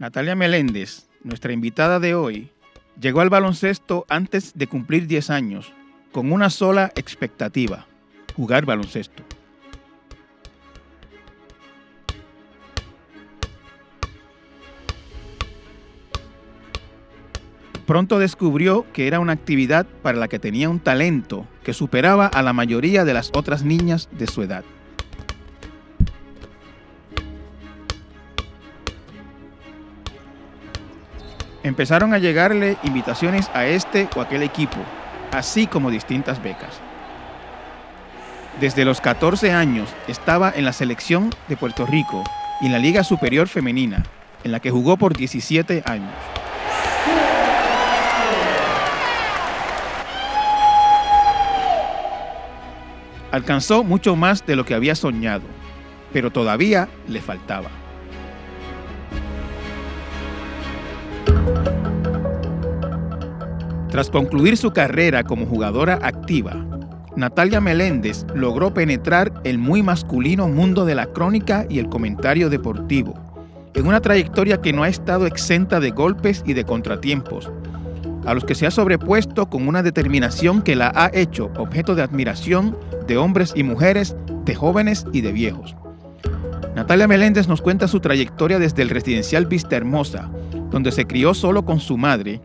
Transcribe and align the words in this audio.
Natalia 0.00 0.34
Meléndez, 0.34 1.10
nuestra 1.22 1.52
invitada 1.52 2.00
de 2.00 2.14
hoy, 2.14 2.48
llegó 2.98 3.20
al 3.20 3.28
baloncesto 3.28 4.06
antes 4.08 4.54
de 4.54 4.66
cumplir 4.66 5.06
10 5.06 5.28
años, 5.28 5.74
con 6.10 6.32
una 6.32 6.48
sola 6.48 6.90
expectativa, 6.96 7.86
jugar 8.34 8.64
baloncesto. 8.64 9.22
Pronto 17.84 18.18
descubrió 18.18 18.86
que 18.94 19.06
era 19.06 19.20
una 19.20 19.34
actividad 19.34 19.84
para 20.00 20.16
la 20.16 20.28
que 20.28 20.38
tenía 20.38 20.70
un 20.70 20.80
talento 20.80 21.46
que 21.62 21.74
superaba 21.74 22.26
a 22.26 22.42
la 22.42 22.54
mayoría 22.54 23.04
de 23.04 23.12
las 23.12 23.30
otras 23.34 23.64
niñas 23.64 24.08
de 24.12 24.26
su 24.26 24.42
edad. 24.42 24.64
Empezaron 31.70 32.12
a 32.12 32.18
llegarle 32.18 32.78
invitaciones 32.82 33.48
a 33.54 33.64
este 33.64 34.08
o 34.16 34.20
aquel 34.20 34.42
equipo, 34.42 34.78
así 35.30 35.68
como 35.68 35.88
distintas 35.92 36.42
becas. 36.42 36.80
Desde 38.60 38.84
los 38.84 39.00
14 39.00 39.52
años 39.52 39.88
estaba 40.08 40.52
en 40.52 40.64
la 40.64 40.72
selección 40.72 41.30
de 41.46 41.56
Puerto 41.56 41.86
Rico 41.86 42.24
y 42.60 42.66
en 42.66 42.72
la 42.72 42.80
Liga 42.80 43.04
Superior 43.04 43.46
Femenina, 43.46 44.02
en 44.42 44.50
la 44.50 44.58
que 44.58 44.72
jugó 44.72 44.96
por 44.96 45.16
17 45.16 45.84
años. 45.86 46.10
Alcanzó 53.30 53.84
mucho 53.84 54.16
más 54.16 54.44
de 54.44 54.56
lo 54.56 54.64
que 54.64 54.74
había 54.74 54.96
soñado, 54.96 55.44
pero 56.12 56.32
todavía 56.32 56.88
le 57.06 57.20
faltaba. 57.20 57.70
Tras 63.90 64.08
concluir 64.08 64.56
su 64.56 64.72
carrera 64.72 65.24
como 65.24 65.46
jugadora 65.46 65.98
activa, 66.02 66.64
Natalia 67.16 67.60
Meléndez 67.60 68.24
logró 68.34 68.72
penetrar 68.72 69.32
el 69.42 69.58
muy 69.58 69.82
masculino 69.82 70.46
mundo 70.46 70.84
de 70.84 70.94
la 70.94 71.06
crónica 71.06 71.66
y 71.68 71.80
el 71.80 71.88
comentario 71.88 72.48
deportivo, 72.50 73.14
en 73.74 73.88
una 73.88 74.00
trayectoria 74.00 74.60
que 74.60 74.72
no 74.72 74.84
ha 74.84 74.88
estado 74.88 75.26
exenta 75.26 75.80
de 75.80 75.90
golpes 75.90 76.44
y 76.46 76.52
de 76.52 76.64
contratiempos, 76.64 77.50
a 78.24 78.32
los 78.32 78.44
que 78.44 78.54
se 78.54 78.66
ha 78.66 78.70
sobrepuesto 78.70 79.50
con 79.50 79.66
una 79.66 79.82
determinación 79.82 80.62
que 80.62 80.76
la 80.76 80.92
ha 80.94 81.10
hecho 81.12 81.50
objeto 81.56 81.96
de 81.96 82.02
admiración 82.02 82.76
de 83.08 83.16
hombres 83.16 83.52
y 83.56 83.64
mujeres, 83.64 84.14
de 84.44 84.54
jóvenes 84.54 85.04
y 85.12 85.20
de 85.20 85.32
viejos. 85.32 85.74
Natalia 86.76 87.08
Meléndez 87.08 87.48
nos 87.48 87.60
cuenta 87.60 87.88
su 87.88 87.98
trayectoria 87.98 88.60
desde 88.60 88.82
el 88.82 88.90
residencial 88.90 89.46
Vista 89.46 89.76
Hermosa, 89.76 90.30
donde 90.70 90.92
se 90.92 91.06
crió 91.06 91.34
solo 91.34 91.64
con 91.64 91.80
su 91.80 91.98
madre, 91.98 92.40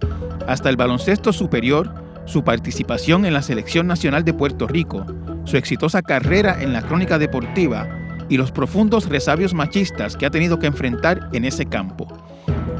hasta 0.47 0.69
el 0.69 0.77
baloncesto 0.77 1.33
superior, 1.33 1.93
su 2.25 2.43
participación 2.43 3.25
en 3.25 3.33
la 3.33 3.41
Selección 3.41 3.87
Nacional 3.87 4.23
de 4.23 4.33
Puerto 4.33 4.67
Rico, 4.67 5.05
su 5.43 5.57
exitosa 5.57 6.01
carrera 6.01 6.61
en 6.61 6.73
la 6.73 6.81
crónica 6.81 7.17
deportiva 7.19 7.87
y 8.29 8.37
los 8.37 8.51
profundos 8.51 9.07
resabios 9.07 9.53
machistas 9.53 10.17
que 10.17 10.25
ha 10.25 10.31
tenido 10.31 10.59
que 10.59 10.67
enfrentar 10.67 11.29
en 11.33 11.45
ese 11.45 11.65
campo. 11.65 12.07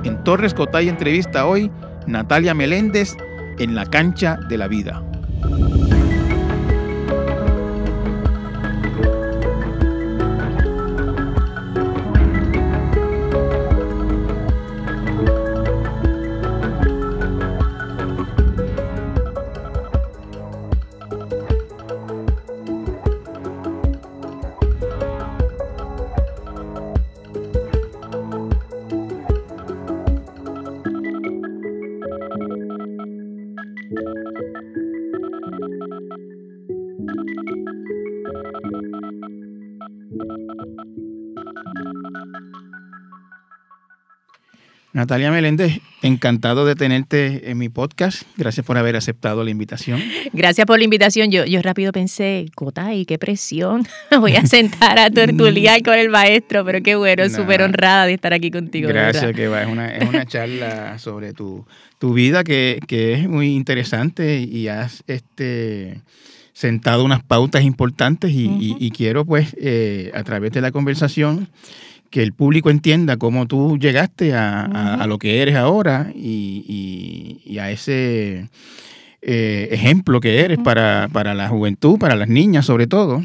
En 0.04 0.24
Torres 0.24 0.54
Cotay 0.54 0.90
entrevista 0.90 1.46
hoy 1.46 1.72
Natalia 2.08 2.54
Meléndez 2.54 3.16
en 3.60 3.76
la 3.76 3.86
cancha 3.86 4.38
de 4.50 4.58
la 4.58 4.68
vida. 4.68 5.04
Natalia 45.06 45.30
Meléndez, 45.30 45.82
encantado 46.02 46.66
de 46.66 46.74
tenerte 46.74 47.52
en 47.52 47.60
mi 47.60 47.70
podcast. 47.70 48.24
Gracias 48.38 48.66
por 48.66 48.76
haber 48.80 48.96
aceptado 48.96 49.44
la 49.44 49.52
invitación. 49.52 50.02
Gracias 50.34 50.66
por 50.66 50.80
la 50.80 50.84
invitación. 50.84 51.30
Yo, 51.30 51.46
yo 51.46 51.62
rápido 51.62 51.92
pensé, 51.92 52.48
Cotay, 52.56 53.06
qué 53.06 53.20
presión. 53.20 53.86
Voy 54.20 54.36
a 54.36 54.48
sentar 54.48 54.98
a 54.98 55.12
tertuliar 55.12 55.84
con 55.84 55.94
el 55.94 56.10
maestro, 56.10 56.66
pero 56.66 56.82
qué 56.82 56.96
bueno, 56.96 57.30
súper 57.30 57.62
honrada 57.62 58.08
de 58.08 58.16
estar 58.16 58.34
aquí 58.34 58.50
contigo. 58.50 58.90
Gracias, 58.90 59.32
que 59.34 59.48
va. 59.48 59.62
Es 59.62 59.68
una, 59.68 59.96
es 59.96 60.10
una 60.10 60.26
charla 60.26 60.98
sobre 60.98 61.34
tu, 61.34 61.68
tu 62.00 62.16
vida 62.16 62.44
que, 62.44 62.80
que, 62.88 63.14
es 63.14 63.30
muy 63.30 63.54
interesante 63.54 64.40
y 64.40 64.70
has 64.70 65.04
este 65.06 66.02
sentado 66.52 67.06
unas 67.06 67.22
pautas 67.22 67.62
importantes 67.62 68.32
y, 68.32 68.50
y, 68.80 68.90
quiero 68.90 69.24
pues 69.24 69.56
eh, 69.60 70.10
a 70.16 70.24
través 70.24 70.52
de 70.54 70.62
la 70.62 70.72
conversación 70.72 71.50
que 72.10 72.24
el 72.24 72.34
público 72.34 72.70
entienda 72.70 73.18
cómo 73.18 73.46
tú 73.46 73.78
llegaste 73.78 74.34
a, 74.34 75.06
lo 75.08 75.18
que 75.18 75.42
eres 75.42 75.56
ahora 75.56 76.12
y, 76.16 77.58
a 77.60 77.72
ese 77.72 78.50
eh, 79.22 79.70
ejemplo 79.72 80.20
que 80.20 80.42
eres 80.42 80.58
para, 80.60 81.08
la 81.34 81.50
juventud, 81.50 81.98
para 81.98 82.16
las 82.16 82.30
niñas 82.30 82.66
sobre 82.66 82.88
todo. 82.88 83.24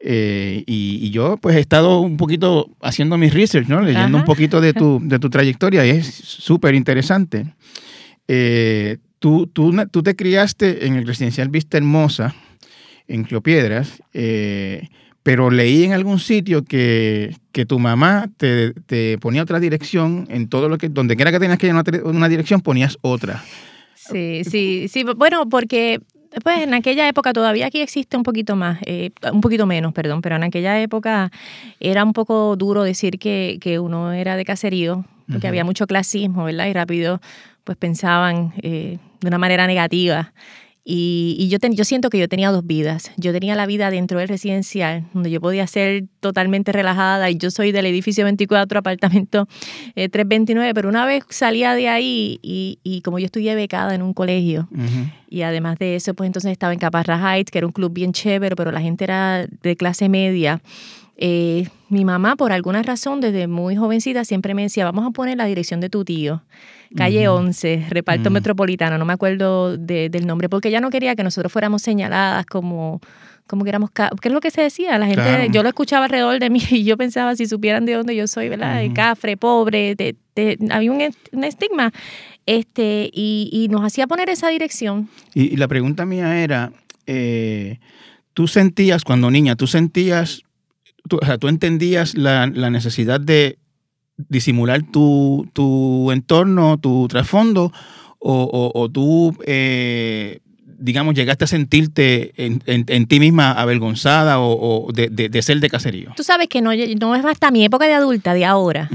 Eh, 0.00 0.62
y, 0.66 1.10
yo 1.10 1.36
pues 1.38 1.56
he 1.56 1.60
estado 1.60 2.00
un 2.00 2.16
poquito 2.16 2.70
haciendo 2.80 3.18
mis 3.18 3.34
research, 3.34 3.66
¿no? 3.68 3.80
leyendo 3.80 4.18
un 4.18 4.24
poquito 4.24 4.60
de 4.60 4.72
tu, 4.72 5.00
de 5.02 5.18
tu 5.18 5.28
trayectoria 5.28 5.84
y 5.86 5.90
es 5.90 6.06
súper 6.06 6.74
interesante. 6.74 7.46
Eh, 8.28 8.98
tú, 9.18 9.46
tú, 9.46 9.74
tú, 9.90 10.02
te 10.02 10.14
criaste 10.14 10.86
en 10.86 10.94
el 10.94 11.06
residencial 11.06 11.48
Vista 11.48 11.78
Hermosa, 11.78 12.34
en 13.06 13.24
Río 13.24 13.40
Piedras, 13.40 14.02
pero 15.22 15.50
leí 15.50 15.84
en 15.84 15.92
algún 15.92 16.18
sitio 16.18 16.64
que, 16.64 17.34
tu 17.66 17.78
mamá 17.78 18.30
te, 18.36 19.18
ponía 19.18 19.42
otra 19.42 19.60
dirección 19.60 20.26
en 20.30 20.48
todo 20.48 20.68
lo 20.68 20.78
que, 20.78 20.88
donde 20.88 21.16
quiera 21.16 21.32
que 21.32 21.40
tenías 21.40 21.58
que 21.58 21.66
ir 21.66 21.72
una, 21.72 21.84
una 22.04 22.28
dirección, 22.28 22.60
ponías 22.60 22.98
otra. 23.00 23.42
Sí, 23.94 24.42
sí, 24.44 24.86
sí. 24.88 25.04
Bueno, 25.04 25.48
porque 25.48 26.00
pues 26.42 26.60
en 26.60 26.74
aquella 26.74 27.08
época 27.08 27.32
todavía 27.32 27.66
aquí 27.66 27.80
existe 27.80 28.16
un 28.16 28.22
poquito 28.22 28.56
más, 28.56 28.78
eh, 28.86 29.10
un 29.32 29.40
poquito 29.40 29.66
menos, 29.66 29.92
perdón, 29.92 30.22
pero 30.22 30.36
en 30.36 30.44
aquella 30.44 30.80
época 30.80 31.30
era 31.80 32.04
un 32.04 32.12
poco 32.12 32.56
duro 32.56 32.82
decir 32.82 33.18
que, 33.18 33.78
uno 33.80 34.12
era 34.12 34.36
de 34.36 34.44
caserío, 34.44 35.04
porque 35.30 35.46
había 35.46 35.64
mucho 35.64 35.86
clasismo, 35.86 36.44
¿verdad? 36.44 36.66
Y 36.66 36.72
rápido 36.72 37.20
pues 37.64 37.76
pensaban 37.76 38.54
eh, 38.62 38.98
de 39.20 39.28
una 39.28 39.38
manera 39.38 39.66
negativa. 39.66 40.32
Y, 40.90 41.48
yo, 41.50 41.58
yo 41.70 41.84
siento 41.84 42.08
que 42.08 42.18
yo 42.18 42.28
tenía 42.28 42.50
dos 42.50 42.66
vidas. 42.66 43.12
Yo 43.18 43.30
tenía 43.32 43.54
la 43.54 43.66
vida 43.66 43.90
dentro 43.90 44.20
del 44.20 44.28
residencial, 44.28 45.04
donde 45.12 45.30
yo 45.30 45.38
podía 45.38 45.66
ser 45.66 46.04
totalmente 46.20 46.72
relajada 46.72 47.28
y 47.28 47.36
yo 47.36 47.50
soy 47.50 47.72
del 47.72 47.84
edificio 47.84 48.24
24, 48.24 48.78
apartamento 48.78 49.46
329, 49.94 50.70
eh, 50.70 50.72
pero 50.72 50.88
una 50.88 51.04
vez 51.04 51.24
salía 51.28 51.74
de 51.74 51.88
ahí 51.88 52.40
y, 52.42 53.02
como 53.04 53.18
yo 53.18 53.26
estudié 53.26 53.54
becada 53.54 53.94
en 53.94 54.00
un 54.00 54.14
colegio 54.14 54.66
y 55.28 55.42
además 55.42 55.78
de 55.78 55.96
eso, 55.96 56.14
pues 56.14 56.26
entonces 56.26 56.52
estaba 56.52 56.72
en 56.72 56.78
Caparra 56.78 57.18
Heights, 57.18 57.50
que 57.50 57.58
era 57.58 57.66
un 57.66 57.72
club 57.74 57.92
bien 57.92 58.12
chévere, 58.12 58.56
pero 58.56 58.72
la 58.72 58.80
gente 58.80 59.04
era 59.04 59.46
de 59.46 59.76
clase 59.76 60.08
media. 60.08 60.62
Eh, 61.18 61.68
mi 61.88 62.04
mamá, 62.04 62.36
por 62.36 62.52
alguna 62.52 62.82
razón, 62.82 63.20
desde 63.20 63.48
muy 63.48 63.76
jovencita, 63.76 64.24
siempre 64.24 64.54
me 64.54 64.62
decía, 64.62 64.84
vamos 64.84 65.06
a 65.06 65.10
poner 65.10 65.36
la 65.36 65.46
dirección 65.46 65.80
de 65.80 65.90
tu 65.90 66.04
tío 66.04 66.42
calle 66.96 67.28
11, 67.28 67.86
reparto 67.90 68.30
metropolitano, 68.30 68.98
no 68.98 69.04
me 69.04 69.12
acuerdo 69.12 69.76
del 69.76 70.26
nombre, 70.26 70.48
porque 70.48 70.68
ella 70.68 70.80
no 70.80 70.90
quería 70.90 71.16
que 71.16 71.22
nosotros 71.22 71.52
fuéramos 71.52 71.82
señaladas 71.82 72.46
como 72.46 73.00
como 73.46 73.64
que 73.64 73.70
éramos, 73.70 73.90
¿qué 73.92 74.28
es 74.28 74.32
lo 74.32 74.40
que 74.40 74.50
se 74.50 74.60
decía? 74.60 74.98
La 74.98 75.06
gente, 75.06 75.48
yo 75.50 75.62
lo 75.62 75.70
escuchaba 75.70 76.04
alrededor 76.04 76.38
de 76.38 76.50
mí 76.50 76.60
y 76.70 76.84
yo 76.84 76.98
pensaba 76.98 77.34
si 77.34 77.46
supieran 77.46 77.86
de 77.86 77.94
dónde 77.94 78.14
yo 78.14 78.28
soy, 78.28 78.50
¿verdad? 78.50 78.82
De 78.82 78.92
cafre, 78.92 79.38
pobre, 79.38 79.96
había 80.70 80.92
un, 80.92 81.00
estigma, 81.44 81.90
este, 82.44 83.10
y, 83.10 83.68
nos 83.70 83.82
hacía 83.82 84.06
poner 84.06 84.28
esa 84.28 84.50
dirección. 84.50 85.08
Y, 85.32 85.56
la 85.56 85.66
pregunta 85.66 86.04
mía 86.04 86.42
era, 86.42 86.72
eh, 87.06 87.78
¿tú 88.34 88.48
sentías, 88.48 89.02
cuando 89.02 89.30
niña, 89.30 89.56
tú 89.56 89.66
sentías, 89.66 90.42
o 91.10 91.24
sea, 91.24 91.38
tú 91.38 91.48
entendías 91.48 92.14
la 92.16 92.46
necesidad 92.48 93.20
de 93.20 93.58
disimular 94.28 94.82
tu, 94.82 95.48
tu 95.52 96.10
entorno, 96.10 96.78
tu 96.78 97.06
trasfondo, 97.08 97.72
o, 98.18 98.72
o, 98.74 98.88
tú 98.88 99.36
eh, 99.46 100.40
digamos, 100.80 101.14
llegaste 101.14 101.44
a 101.44 101.46
sentirte 101.46 102.32
en, 102.36 103.06
ti 103.06 103.20
misma 103.20 103.52
avergonzada 103.52 104.40
o, 104.40 104.90
de, 104.92 105.42
ser 105.42 105.60
de 105.60 105.70
caserío? 105.70 106.12
Tú 106.16 106.24
sabes 106.24 106.48
que 106.48 106.60
no, 106.60 106.70
no 107.00 107.14
es 107.14 107.24
hasta 107.24 107.52
mi 107.52 107.64
época 107.64 107.86
de 107.86 107.94
adulta, 107.94 108.34
de 108.34 108.44
ahora. 108.44 108.88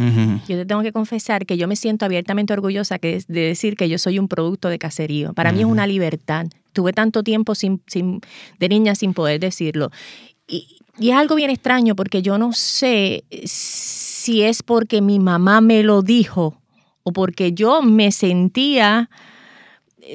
Yo 0.47 0.57
te 0.57 0.65
tengo 0.65 0.81
que 0.81 0.91
confesar 0.91 1.45
que 1.45 1.57
yo 1.57 1.67
me 1.67 1.77
siento 1.77 2.05
abiertamente 2.05 2.51
orgullosa 2.51 2.99
que, 2.99 3.23
de 3.27 3.41
decir 3.41 3.75
que 3.77 3.87
yo 3.87 3.97
soy 3.97 4.19
un 4.19 4.27
producto 4.27 4.67
de 4.67 4.77
caserío. 4.77 5.33
Para 5.33 5.51
mí 5.53 5.61
es 5.61 5.65
una 5.65 5.87
libertad. 5.87 6.47
Tuve 6.73 6.91
tanto 6.91 7.23
tiempo 7.23 7.53
sin, 7.53 7.81
sin, 7.87 8.19
de 8.59 8.69
niña 8.69 8.95
sin 8.95 9.13
poder 9.13 9.39
decirlo. 9.39 9.91
Y, 10.47 10.79
y 10.97 11.09
es 11.09 11.15
algo 11.15 11.35
bien 11.35 11.49
extraño 11.49 11.95
porque 11.95 12.21
yo 12.21 12.37
no 12.37 12.53
sé 12.53 13.23
si 13.45 14.43
es 14.43 14.63
porque 14.63 15.01
mi 15.01 15.19
mamá 15.19 15.61
me 15.61 15.83
lo 15.83 16.01
dijo 16.01 16.61
o 17.03 17.11
porque 17.11 17.53
yo 17.53 17.81
me 17.81 18.11
sentía 18.11 19.09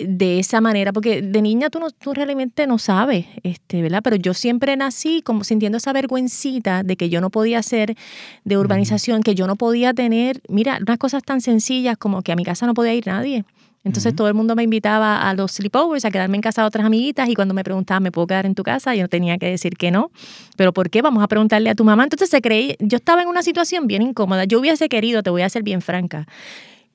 de 0.06 0.38
esa 0.38 0.60
manera, 0.60 0.92
porque 0.92 1.22
de 1.22 1.42
niña 1.42 1.70
tú, 1.70 1.78
no, 1.78 1.90
tú 1.90 2.12
realmente 2.12 2.66
no 2.66 2.78
sabes, 2.78 3.26
este, 3.42 3.80
¿verdad? 3.80 4.00
Pero 4.02 4.16
yo 4.16 4.34
siempre 4.34 4.76
nací 4.76 5.22
como 5.22 5.44
sintiendo 5.44 5.78
esa 5.78 5.92
vergüencita 5.92 6.82
de 6.82 6.96
que 6.96 7.08
yo 7.08 7.20
no 7.20 7.30
podía 7.30 7.62
ser 7.62 7.96
de 8.44 8.58
urbanización, 8.58 9.22
que 9.22 9.34
yo 9.34 9.46
no 9.46 9.56
podía 9.56 9.94
tener, 9.94 10.42
mira, 10.48 10.78
unas 10.82 10.98
cosas 10.98 11.22
tan 11.22 11.40
sencillas 11.40 11.96
como 11.96 12.22
que 12.22 12.32
a 12.32 12.36
mi 12.36 12.44
casa 12.44 12.66
no 12.66 12.74
podía 12.74 12.94
ir 12.94 13.06
nadie. 13.06 13.44
Entonces 13.88 14.14
todo 14.14 14.28
el 14.28 14.34
mundo 14.34 14.54
me 14.54 14.62
invitaba 14.62 15.26
a 15.26 15.32
los 15.32 15.52
sleepovers, 15.52 16.04
a 16.04 16.10
quedarme 16.10 16.36
en 16.36 16.42
casa 16.42 16.60
de 16.60 16.68
otras 16.68 16.84
amiguitas 16.84 17.26
y 17.30 17.34
cuando 17.34 17.54
me 17.54 17.64
preguntaban, 17.64 18.02
¿me 18.02 18.12
puedo 18.12 18.26
quedar 18.26 18.44
en 18.44 18.54
tu 18.54 18.62
casa? 18.62 18.94
Yo 18.94 19.08
tenía 19.08 19.38
que 19.38 19.46
decir 19.46 19.78
que 19.78 19.90
no. 19.90 20.10
¿Pero 20.58 20.74
por 20.74 20.90
qué? 20.90 21.00
Vamos 21.00 21.24
a 21.24 21.26
preguntarle 21.26 21.70
a 21.70 21.74
tu 21.74 21.84
mamá. 21.84 22.04
Entonces 22.04 22.28
se 22.28 22.42
creí, 22.42 22.76
yo 22.80 22.96
estaba 22.96 23.22
en 23.22 23.28
una 23.28 23.42
situación 23.42 23.86
bien 23.86 24.02
incómoda. 24.02 24.44
Yo 24.44 24.60
hubiese 24.60 24.90
querido, 24.90 25.22
te 25.22 25.30
voy 25.30 25.40
a 25.40 25.48
ser 25.48 25.62
bien 25.62 25.80
franca, 25.80 26.26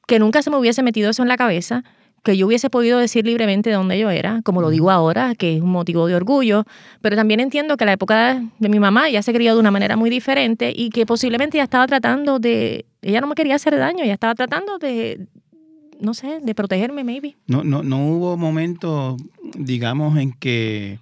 que 0.05 0.19
nunca 0.19 0.43
se 0.43 0.51
me 0.51 0.57
hubiese 0.57 0.83
metido 0.83 1.09
eso 1.09 1.23
en 1.23 1.29
la 1.29 1.35
cabeza, 1.35 1.83
que 2.21 2.37
yo 2.37 2.45
hubiese 2.45 2.69
podido 2.69 2.99
decir 2.99 3.25
libremente 3.25 3.71
de 3.71 3.75
dónde 3.75 3.97
yo 3.97 4.11
era, 4.11 4.41
como 4.43 4.61
lo 4.61 4.69
digo 4.69 4.91
ahora, 4.91 5.33
que 5.33 5.57
es 5.57 5.63
un 5.63 5.71
motivo 5.71 6.05
de 6.05 6.13
orgullo, 6.13 6.63
pero 7.01 7.15
también 7.15 7.39
entiendo 7.39 7.75
que 7.75 7.85
la 7.85 7.93
época 7.93 8.39
de 8.59 8.69
mi 8.69 8.79
mamá 8.79 9.09
ya 9.09 9.23
se 9.23 9.33
crió 9.33 9.55
de 9.55 9.59
una 9.59 9.71
manera 9.71 9.97
muy 9.97 10.11
diferente 10.11 10.71
y 10.75 10.91
que 10.91 11.07
posiblemente 11.07 11.57
ya 11.57 11.63
estaba 11.63 11.87
tratando 11.87 12.37
de, 12.37 12.85
ella 13.01 13.19
no 13.19 13.25
me 13.25 13.33
quería 13.33 13.55
hacer 13.55 13.75
daño, 13.79 14.03
ella 14.03 14.13
estaba 14.13 14.35
tratando 14.35 14.77
de, 14.77 15.27
no 15.99 16.13
sé, 16.13 16.39
de 16.41 16.55
protegerme, 16.55 17.03
maybe. 17.03 17.35
No, 17.47 17.63
no, 17.63 17.83
no 17.83 18.07
hubo 18.07 18.37
momentos, 18.37 19.21
digamos, 19.55 20.17
en 20.17 20.33
que 20.33 20.99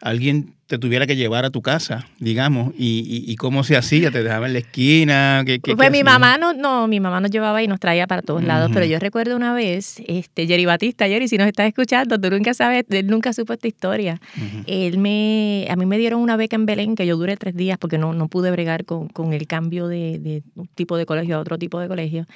alguien 0.00 0.54
te 0.66 0.78
tuviera 0.78 1.06
que 1.06 1.14
llevar 1.14 1.44
a 1.44 1.50
tu 1.50 1.60
casa, 1.60 2.06
digamos, 2.18 2.72
y, 2.78 3.24
y, 3.26 3.36
cómo 3.36 3.64
se 3.64 3.76
hacía, 3.76 4.10
te 4.10 4.22
dejaba 4.22 4.46
en 4.46 4.54
la 4.54 4.60
esquina. 4.60 5.42
¿qué, 5.44 5.60
pues 5.60 5.90
mi 5.90 6.02
mamá 6.02 6.38
no, 6.38 6.54
no, 6.54 6.88
mi 6.88 7.00
mamá 7.00 7.20
nos 7.20 7.30
llevaba 7.30 7.62
y 7.62 7.68
nos 7.68 7.80
traía 7.80 8.06
para 8.06 8.22
todos 8.22 8.42
lados, 8.42 8.70
pero 8.72 8.86
yo 8.86 8.98
recuerdo 8.98 9.36
una 9.36 9.52
vez, 9.52 10.02
este, 10.06 10.46
Jerry 10.46 10.64
Batista, 10.64 11.06
Jerry, 11.06 11.28
si 11.28 11.36
nos 11.36 11.46
estás 11.46 11.66
escuchando, 11.68 12.18
tú 12.18 12.30
nunca 12.30 12.54
sabes, 12.54 12.84
él 12.88 13.06
nunca 13.06 13.32
supo 13.34 13.52
esta 13.52 13.68
historia. 13.68 14.20
Él 14.66 14.98
me, 14.98 15.66
a 15.68 15.76
mí 15.76 15.84
me 15.84 15.98
dieron 15.98 16.20
una 16.20 16.36
beca 16.36 16.56
en 16.56 16.66
Belén 16.66 16.96
que 16.96 17.06
yo 17.06 17.16
duré 17.16 17.36
tres 17.36 17.54
días 17.54 17.76
porque 17.78 17.98
no, 17.98 18.14
no 18.14 18.28
pude 18.28 18.50
bregar 18.50 18.86
con, 18.86 19.08
con 19.08 19.34
el 19.34 19.46
cambio 19.46 19.86
de, 19.86 20.18
de 20.18 20.42
un 20.54 20.66
tipo 20.66 20.96
de 20.96 21.04
colegio 21.04 21.36
a 21.36 21.40
otro 21.40 21.58
tipo 21.58 21.78
de 21.78 21.88
colegio. 21.88 22.26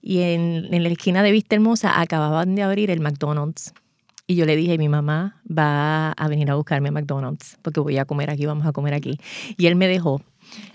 Y 0.00 0.20
en, 0.20 0.72
en 0.72 0.82
la 0.82 0.88
esquina 0.88 1.22
de 1.22 1.32
Vista 1.32 1.56
Hermosa 1.56 2.00
acababan 2.00 2.54
de 2.54 2.62
abrir 2.62 2.90
el 2.90 3.00
McDonald's. 3.00 3.72
Y 4.26 4.34
yo 4.34 4.44
le 4.44 4.56
dije, 4.56 4.76
mi 4.76 4.90
mamá 4.90 5.40
va 5.50 6.12
a 6.12 6.28
venir 6.28 6.50
a 6.50 6.54
buscarme 6.54 6.90
a 6.90 6.92
McDonald's 6.92 7.56
porque 7.62 7.80
voy 7.80 7.96
a 7.96 8.04
comer 8.04 8.28
aquí, 8.30 8.44
vamos 8.44 8.66
a 8.66 8.72
comer 8.72 8.92
aquí. 8.92 9.18
Y 9.56 9.66
él 9.66 9.74
me 9.74 9.88
dejó. 9.88 10.20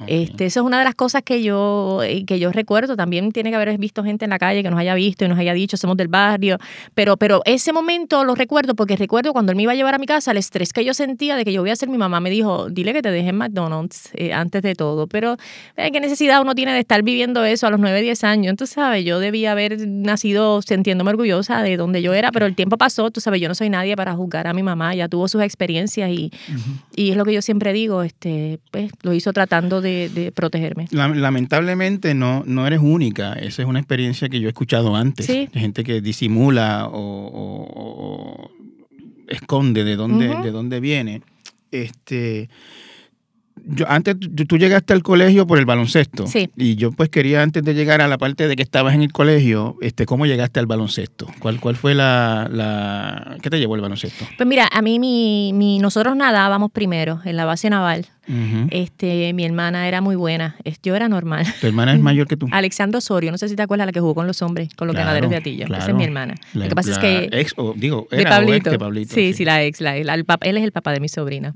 Este, 0.08 0.46
eso 0.46 0.62
es 0.62 0.66
una 0.66 0.80
de 0.80 0.86
las 0.86 0.96
cosas 0.96 1.24
que 1.24 1.42
yo, 1.44 2.02
eh, 2.04 2.26
que 2.26 2.40
yo 2.40 2.52
recuerdo. 2.52 2.96
También 2.96 3.32
tiene 3.32 3.50
que 3.50 3.56
haber 3.56 3.78
visto 3.78 4.04
gente 4.04 4.26
en 4.26 4.30
la 4.30 4.40
calle 4.40 4.64
que 4.64 4.70
nos 4.70 4.80
haya 4.80 4.96
visto 4.96 5.26
y 5.26 5.28
nos 5.28 5.38
haya 5.38 5.54
dicho, 5.54 5.78
somos 5.78 5.98
del 5.98 6.08
barrio. 6.08 6.58
Pero, 6.94 7.18
pero 7.18 7.42
ese 7.46 7.74
momento 7.74 8.24
lo 8.24 8.36
recuerdo 8.36 8.76
porque 8.76 8.96
recuerdo 8.96 9.34
cuando 9.34 9.52
él 9.52 9.56
me 9.56 9.64
iba 9.64 9.72
a 9.72 9.76
llevar 9.76 9.96
a 9.96 9.98
mi 9.98 10.06
casa, 10.06 10.32
el 10.32 10.38
estrés 10.38 10.74
que 10.74 10.84
yo 10.84 10.94
sentía 10.94 11.36
de 11.36 11.46
que 11.46 11.54
yo 11.54 11.62
voy 11.62 11.70
a 11.70 11.76
ser 11.76 11.90
mi 11.90 11.98
mamá 11.98 12.20
me 12.20 12.30
dijo, 12.30 12.70
dile 12.70 12.94
que 12.94 13.02
te 13.02 13.12
deje 13.12 13.30
en 13.30 13.38
McDonald's 13.38 14.10
eh, 14.14 14.34
antes 14.34 14.62
de 14.62 14.76
todo. 14.76 15.08
Pero 15.08 15.38
eh, 15.78 15.92
¿qué 15.92 16.00
necesidad 16.00 16.42
uno 16.42 16.56
tiene 16.56 16.74
de 16.74 16.80
estar 16.80 17.02
viviendo 17.04 17.44
eso 17.44 17.68
a 17.68 17.70
los 17.70 17.80
9, 17.80 18.02
10 18.02 18.24
años? 18.24 18.56
Tú 18.58 18.68
sabes, 18.68 19.06
yo 19.06 19.20
debía 19.20 19.52
haber 19.54 19.88
nacido 19.88 20.62
sintiéndome 20.62 21.12
orgullosa 21.12 21.62
de 21.62 21.78
donde 21.78 22.02
yo 22.02 22.14
era, 22.14 22.32
pero 22.32 22.46
el 22.46 22.56
tiempo 22.56 22.78
pasó, 22.78 23.12
tú 23.12 23.22
sabes, 23.22 23.42
yo 23.42 23.48
no 23.48 23.56
soy 23.56 23.70
nadie 23.70 23.96
para 23.96 24.14
juzgar 24.14 24.48
a 24.48 24.54
mi 24.54 24.64
mamá, 24.64 24.94
ya 24.96 25.08
tuvo 25.08 25.28
sus 25.28 25.42
experiencias 25.42 26.10
y, 26.10 26.32
y 26.96 27.12
es 27.12 27.18
lo 27.18 27.26
que 27.26 27.34
yo 27.34 27.42
siempre 27.42 27.74
digo, 27.74 28.04
este, 28.04 28.60
pues 28.72 28.92
lo 29.02 29.14
hizo 29.14 29.34
tratando 29.34 29.63
de, 29.70 30.32
protegerme. 30.36 30.88
Lamentablemente 30.92 32.14
no, 32.14 32.44
no 32.46 32.68
eres 32.68 32.80
única. 32.82 33.34
Esa 33.34 33.62
es 33.62 33.68
una 33.68 33.80
experiencia 33.80 34.30
que 34.30 34.40
yo 34.40 34.48
he 34.48 34.50
escuchado 34.50 34.96
antes. 34.96 35.28
De 35.28 35.50
gente 35.54 35.84
que 35.84 36.02
disimula 36.02 36.90
o, 36.92 38.52
esconde 39.28 39.84
de 39.84 39.96
dónde, 39.96 40.28
de 40.28 40.52
dónde 40.52 40.80
viene. 40.80 41.22
Este, 41.72 42.50
yo, 43.66 43.86
antes 43.90 44.16
tú, 44.48 44.58
llegaste 44.58 44.94
al 44.94 45.04
colegio 45.04 45.48
por 45.48 45.58
el 45.58 45.66
baloncesto. 45.66 46.28
Sí. 46.28 46.50
Y 46.56 46.76
yo 46.76 46.92
pues 46.92 47.10
quería 47.10 47.42
antes 47.42 47.64
de 47.64 47.74
llegar 47.74 48.02
a 48.02 48.08
la 48.08 48.18
parte 48.18 48.48
de 48.48 48.56
que 48.56 48.64
estabas 48.64 48.94
en 48.94 49.02
el 49.02 49.12
colegio, 49.12 49.78
este, 49.82 50.06
¿cómo 50.06 50.26
llegaste 50.26 50.60
al 50.60 50.66
baloncesto? 50.66 51.28
¿Cuál, 51.40 51.60
cuál 51.60 51.76
fue 51.76 51.94
la, 51.94 52.50
la... 52.52 53.38
¿Qué 53.42 53.50
te 53.50 53.60
llevó 53.60 53.76
el 53.76 53.82
baloncesto? 53.82 54.26
Pues 54.38 54.48
mira, 54.48 54.68
a 54.72 54.82
mí 54.82 55.00
mi, 55.00 55.52
mi, 55.54 55.80
nosotros 55.80 56.16
nadábamos 56.16 56.72
primero 56.72 57.22
en 57.26 57.38
la 57.38 57.46
base 57.46 57.70
naval. 57.70 58.08
este, 58.70 59.34
mi 59.34 59.46
hermana 59.46 59.88
era 59.88 60.02
muy 60.02 60.16
buena. 60.16 60.56
Yo 60.82 60.96
era 60.96 61.10
normal. 61.10 61.46
¿Tu 61.60 61.68
hermana 61.68 61.94
es 61.94 62.00
mayor 62.00 62.28
que 62.28 62.38
tú? 62.38 62.48
Alexandra 62.52 62.98
Osorio, 62.98 63.32
no 63.32 63.38
sé 63.38 63.50
si 63.50 63.56
te 63.56 63.64
acuerdas, 63.64 63.86
la 63.86 63.92
que 63.92 64.00
jugó 64.00 64.16
con 64.16 64.28
los 64.28 64.42
hombres, 64.42 64.70
con 64.76 64.88
los 64.88 64.96
ganaderos 64.96 65.30
de 65.30 65.38
Atillo. 65.38 65.66
Esa 65.66 65.90
es 65.90 65.96
mi 65.96 66.04
hermana. 66.04 66.36
Lo 66.54 66.68
que 66.68 66.76
pasa 66.76 66.92
es 66.92 67.00
que... 67.00 67.30
Ex, 67.32 67.56
digo, 67.76 68.08
era 68.12 68.40
de 68.40 68.78
Pablito. 68.78 69.14
sí, 69.14 69.34
sí, 69.34 69.46
la 69.46 69.64
ex. 69.64 69.82
La, 69.82 69.98
él 69.98 70.58
es 70.58 70.64
el 70.64 70.72
papá 70.72 70.92
de 70.92 71.00
mi 71.00 71.10
sobrina. 71.10 71.54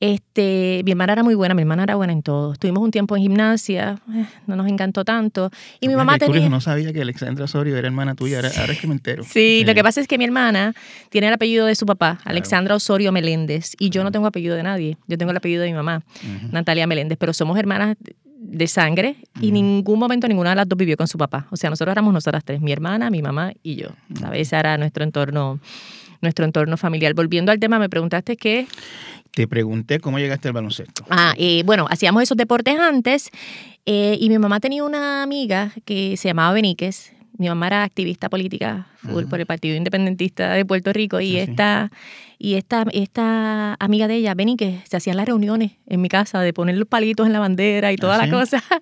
Este, 0.00 0.82
mi 0.84 0.92
hermana 0.92 1.14
era 1.14 1.22
muy 1.24 1.34
buena, 1.34 1.54
mi 1.54 1.62
hermana 1.62 1.82
era 1.82 1.96
buena 1.96 2.12
en 2.12 2.22
todo. 2.22 2.52
Estuvimos 2.52 2.82
un 2.84 2.92
tiempo 2.92 3.16
en 3.16 3.22
gimnasia, 3.22 4.00
eh, 4.14 4.26
no 4.46 4.54
nos 4.54 4.68
encantó 4.68 5.04
tanto. 5.04 5.50
Y 5.80 5.88
mi 5.88 5.96
mamá 5.96 6.18
tenía... 6.18 6.48
No 6.48 6.60
sabía 6.60 6.92
que 6.92 7.02
Alexandra 7.02 7.46
Osorio 7.46 7.76
era 7.76 7.88
hermana 7.88 8.14
tuya, 8.14 8.38
ahora, 8.38 8.48
es 8.72 8.80
que 8.80 8.86
me 8.86 8.94
entero. 8.94 9.24
Sí, 9.24 9.64
lo 9.66 9.74
que 9.74 9.82
pasa 9.82 10.00
es 10.00 10.06
que 10.06 10.16
mi 10.16 10.24
hermana 10.24 10.74
tiene 11.10 11.26
el 11.26 11.34
apellido 11.34 11.66
de 11.66 11.74
su 11.74 11.84
papá, 11.84 12.20
Alexandra 12.24 12.76
Osorio 12.76 13.10
Meléndez, 13.10 13.74
y 13.78 13.90
yo 13.90 14.04
no 14.04 14.12
tengo 14.12 14.26
apellido 14.26 14.54
de 14.54 14.62
nadie. 14.62 14.98
Yo 15.08 15.18
tengo 15.18 15.32
el 15.32 15.36
apellido 15.36 15.62
de 15.62 15.68
mi 15.68 15.74
mamá, 15.74 16.04
Natalia 16.52 16.86
Meléndez, 16.86 17.18
pero 17.18 17.32
somos 17.32 17.58
hermanas 17.58 17.96
de 18.40 18.66
sangre 18.68 19.16
y 19.40 19.48
en 19.48 19.54
ningún 19.54 19.98
momento 19.98 20.28
ninguna 20.28 20.50
de 20.50 20.56
las 20.56 20.68
dos 20.68 20.78
vivió 20.78 20.96
con 20.96 21.08
su 21.08 21.18
papá. 21.18 21.48
O 21.50 21.56
sea, 21.56 21.70
nosotros 21.70 21.92
éramos 21.92 22.14
nosotras 22.14 22.44
tres, 22.44 22.60
mi 22.60 22.70
hermana, 22.70 23.10
mi 23.10 23.20
mamá 23.20 23.52
y 23.64 23.74
yo. 23.74 23.88
¿Sabes? 24.14 24.42
Ese 24.42 24.56
era 24.56 24.78
nuestro 24.78 25.02
entorno 25.02 25.58
nuestro 26.20 26.44
entorno 26.44 26.76
familiar. 26.76 27.14
Volviendo 27.14 27.52
al 27.52 27.58
tema, 27.58 27.78
me 27.78 27.88
preguntaste 27.88 28.36
qué. 28.36 28.66
Te 29.32 29.46
pregunté 29.46 30.00
cómo 30.00 30.18
llegaste 30.18 30.48
al 30.48 30.54
baloncesto. 30.54 31.04
Ah, 31.10 31.34
eh, 31.36 31.62
bueno, 31.64 31.86
hacíamos 31.90 32.22
esos 32.22 32.36
deportes 32.36 32.78
antes 32.78 33.30
eh, 33.86 34.16
y 34.20 34.28
mi 34.28 34.38
mamá 34.38 34.60
tenía 34.60 34.84
una 34.84 35.22
amiga 35.22 35.72
que 35.84 36.16
se 36.16 36.28
llamaba 36.28 36.52
Beníquez. 36.52 37.12
Mi 37.36 37.48
mamá 37.48 37.68
era 37.68 37.84
activista 37.84 38.28
política 38.28 38.88
por 39.30 39.38
el 39.38 39.46
Partido 39.46 39.76
Independentista 39.76 40.54
de 40.54 40.64
Puerto 40.64 40.92
Rico 40.92 41.20
y 41.20 41.38
ah, 41.38 41.42
esta 41.42 41.90
y 42.40 42.54
esta, 42.54 42.84
esta 42.92 43.74
amiga 43.80 44.06
de 44.06 44.14
ella, 44.14 44.34
Benny, 44.34 44.56
que 44.56 44.80
se 44.88 44.96
hacían 44.96 45.16
las 45.16 45.26
reuniones 45.26 45.72
en 45.86 46.00
mi 46.00 46.08
casa 46.08 46.40
de 46.40 46.52
poner 46.52 46.76
los 46.76 46.86
palitos 46.86 47.26
en 47.26 47.32
la 47.32 47.40
bandera 47.40 47.92
y 47.92 47.96
toda 47.96 48.16
la 48.16 48.30
cosa. 48.30 48.62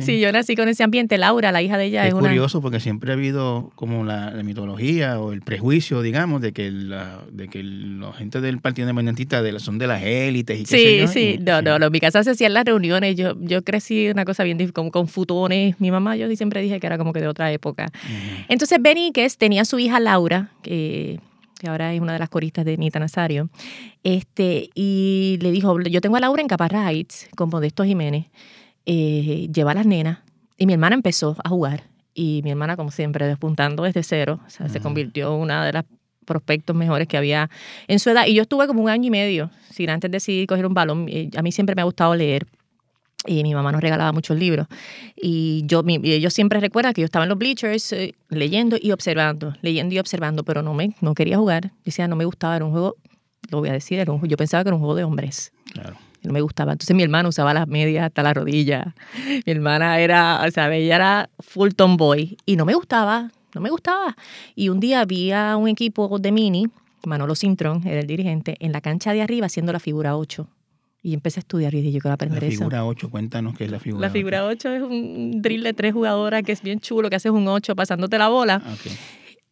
Sí. 0.00 0.18
yo 0.18 0.32
nací 0.32 0.56
con 0.56 0.68
ese 0.68 0.82
ambiente. 0.82 1.16
Laura, 1.18 1.52
la 1.52 1.62
hija 1.62 1.78
de 1.78 1.86
ella, 1.86 2.06
es, 2.06 2.08
es 2.08 2.14
curioso 2.14 2.60
porque 2.60 2.80
siempre 2.80 3.12
ha 3.12 3.14
habido 3.14 3.70
como 3.76 4.04
la, 4.04 4.32
mitología 4.42 5.20
o 5.20 5.32
el 5.32 5.42
prejuicio, 5.42 6.02
digamos, 6.02 6.40
de 6.40 6.52
que 6.52 6.70
la, 6.70 7.20
de 7.30 7.48
que 7.48 7.62
los 7.62 8.16
gente 8.16 8.40
del 8.40 8.58
Partido 8.60 8.88
Independentista 8.88 9.42
de 9.42 9.58
son 9.60 9.78
de 9.78 9.86
las 9.86 10.02
élites 10.02 10.60
y 10.60 10.64
qué 10.64 10.76
Sí, 10.76 10.98
yo, 10.98 11.06
sí. 11.06 11.38
no, 11.40 11.62
no, 11.62 11.78
no. 11.78 11.86
En 11.86 11.92
mi 11.92 12.00
casa 12.00 12.24
se 12.24 12.30
hacían 12.30 12.52
las 12.52 12.64
reuniones. 12.64 13.14
Yo, 13.16 13.34
yo 13.40 13.62
crecí 13.62 14.08
una 14.08 14.24
cosa 14.24 14.42
bien 14.42 14.70
con, 14.72 14.90
con 14.90 15.06
futones. 15.06 15.80
Mi 15.80 15.90
mamá, 15.90 16.16
yo 16.16 16.34
siempre 16.34 16.60
dije 16.60 16.80
que 16.80 16.86
era 16.86 16.98
como 16.98 17.12
que 17.12 17.20
de 17.20 17.28
otra 17.28 17.52
época. 17.52 17.90
Entonces, 18.48 18.78
Benny, 18.80 19.12
que 19.12 19.28
tenía 19.38 19.64
su 19.64 19.78
hija 19.78 20.00
Laura, 20.00 20.50
que 20.62 21.20
que 21.58 21.68
ahora 21.68 21.92
es 21.92 22.00
una 22.00 22.12
de 22.12 22.18
las 22.18 22.28
coristas 22.28 22.64
de 22.64 22.76
Nita 22.76 22.98
Nazario, 22.98 23.48
este, 24.02 24.70
y 24.74 25.38
le 25.40 25.50
dijo, 25.50 25.80
yo 25.80 26.00
tengo 26.00 26.16
a 26.16 26.20
Laura 26.20 26.42
en 26.42 26.48
Caparraits 26.48 27.28
con 27.36 27.48
Modesto 27.50 27.84
Jiménez, 27.84 28.26
eh, 28.86 29.48
lleva 29.52 29.72
a 29.72 29.74
las 29.74 29.86
nenas, 29.86 30.18
y 30.58 30.66
mi 30.66 30.72
hermana 30.72 30.94
empezó 30.94 31.36
a 31.42 31.48
jugar, 31.48 31.84
y 32.14 32.40
mi 32.44 32.50
hermana, 32.50 32.76
como 32.76 32.90
siempre, 32.90 33.26
despuntando 33.26 33.82
desde 33.82 34.02
cero, 34.02 34.40
o 34.46 34.50
sea, 34.50 34.68
se 34.68 34.80
convirtió 34.80 35.34
en 35.34 35.40
una 35.40 35.64
de 35.64 35.72
las 35.72 35.84
prospectos 36.24 36.74
mejores 36.74 37.06
que 37.08 37.16
había 37.16 37.50
en 37.88 37.98
su 37.98 38.10
edad, 38.10 38.26
y 38.26 38.34
yo 38.34 38.42
estuve 38.42 38.66
como 38.66 38.82
un 38.82 38.90
año 38.90 39.08
y 39.08 39.10
medio, 39.10 39.50
sin 39.70 39.90
antes 39.90 40.10
decidir 40.10 40.46
coger 40.46 40.66
un 40.66 40.74
balón, 40.74 41.06
a 41.36 41.42
mí 41.42 41.52
siempre 41.52 41.74
me 41.74 41.82
ha 41.82 41.84
gustado 41.84 42.14
leer, 42.14 42.46
y 43.26 43.42
mi 43.42 43.54
mamá 43.54 43.72
nos 43.72 43.80
regalaba 43.80 44.12
muchos 44.12 44.38
libros. 44.38 44.66
Y 45.16 45.62
yo, 45.66 45.82
mi, 45.82 46.00
ellos 46.02 46.32
siempre 46.32 46.60
recuerdan 46.60 46.92
que 46.92 47.00
yo 47.00 47.06
estaba 47.06 47.24
en 47.24 47.28
los 47.28 47.38
bleachers 47.38 47.92
eh, 47.92 48.14
leyendo 48.28 48.76
y 48.80 48.92
observando, 48.92 49.54
leyendo 49.62 49.94
y 49.94 49.98
observando, 49.98 50.44
pero 50.44 50.62
no, 50.62 50.74
me, 50.74 50.94
no 51.00 51.14
quería 51.14 51.38
jugar. 51.38 51.72
Decía, 51.84 52.08
no 52.08 52.16
me 52.16 52.24
gustaba, 52.24 52.56
era 52.56 52.64
un 52.64 52.72
juego, 52.72 52.96
lo 53.50 53.60
voy 53.60 53.68
a 53.68 53.72
decir, 53.72 53.98
era 53.98 54.12
un, 54.12 54.26
yo 54.26 54.36
pensaba 54.36 54.62
que 54.62 54.68
era 54.68 54.76
un 54.76 54.80
juego 54.80 54.94
de 54.94 55.04
hombres. 55.04 55.52
Claro. 55.72 55.96
No 56.22 56.32
me 56.32 56.40
gustaba. 56.40 56.72
Entonces 56.72 56.96
mi 56.96 57.02
hermana 57.02 57.28
usaba 57.28 57.52
las 57.52 57.68
medias 57.68 58.04
hasta 58.04 58.22
la 58.22 58.32
rodilla. 58.32 58.94
Mi 59.46 59.52
hermana 59.52 59.98
era, 60.00 60.42
o 60.46 60.50
sea, 60.50 60.74
ella 60.74 60.96
era 60.96 61.30
full 61.38 61.70
tomboy 61.76 62.36
y 62.46 62.56
no 62.56 62.64
me 62.64 62.74
gustaba, 62.74 63.30
no 63.54 63.60
me 63.60 63.68
gustaba. 63.68 64.16
Y 64.54 64.70
un 64.70 64.80
día 64.80 65.00
había 65.00 65.56
un 65.56 65.68
equipo 65.68 66.18
de 66.18 66.32
mini 66.32 66.70
Manolo 67.06 67.34
Cintrón 67.34 67.86
era 67.86 68.00
el 68.00 68.06
dirigente, 68.06 68.56
en 68.60 68.72
la 68.72 68.80
cancha 68.80 69.12
de 69.12 69.22
arriba 69.22 69.46
haciendo 69.46 69.72
la 69.72 69.80
figura 69.80 70.16
8. 70.16 70.46
Y 71.06 71.12
empecé 71.12 71.38
a 71.38 71.42
estudiar 71.42 71.74
y 71.74 71.82
dije, 71.82 71.92
yo 71.92 72.00
quiero 72.00 72.14
aprender 72.14 72.42
La 72.42 72.48
eso. 72.48 72.58
figura 72.60 72.84
8, 72.86 73.10
cuéntanos 73.10 73.54
qué 73.58 73.64
es 73.66 73.70
la 73.70 73.78
figura 73.78 74.00
La 74.06 74.10
figura 74.10 74.46
8 74.46 74.72
es 74.72 74.82
un 74.82 75.42
drill 75.42 75.62
de 75.62 75.74
tres 75.74 75.92
jugadoras 75.92 76.42
que 76.42 76.52
es 76.52 76.62
bien 76.62 76.80
chulo, 76.80 77.10
que 77.10 77.16
haces 77.16 77.30
un 77.30 77.46
8 77.46 77.76
pasándote 77.76 78.16
la 78.16 78.28
bola. 78.28 78.62
Ah. 78.64 78.74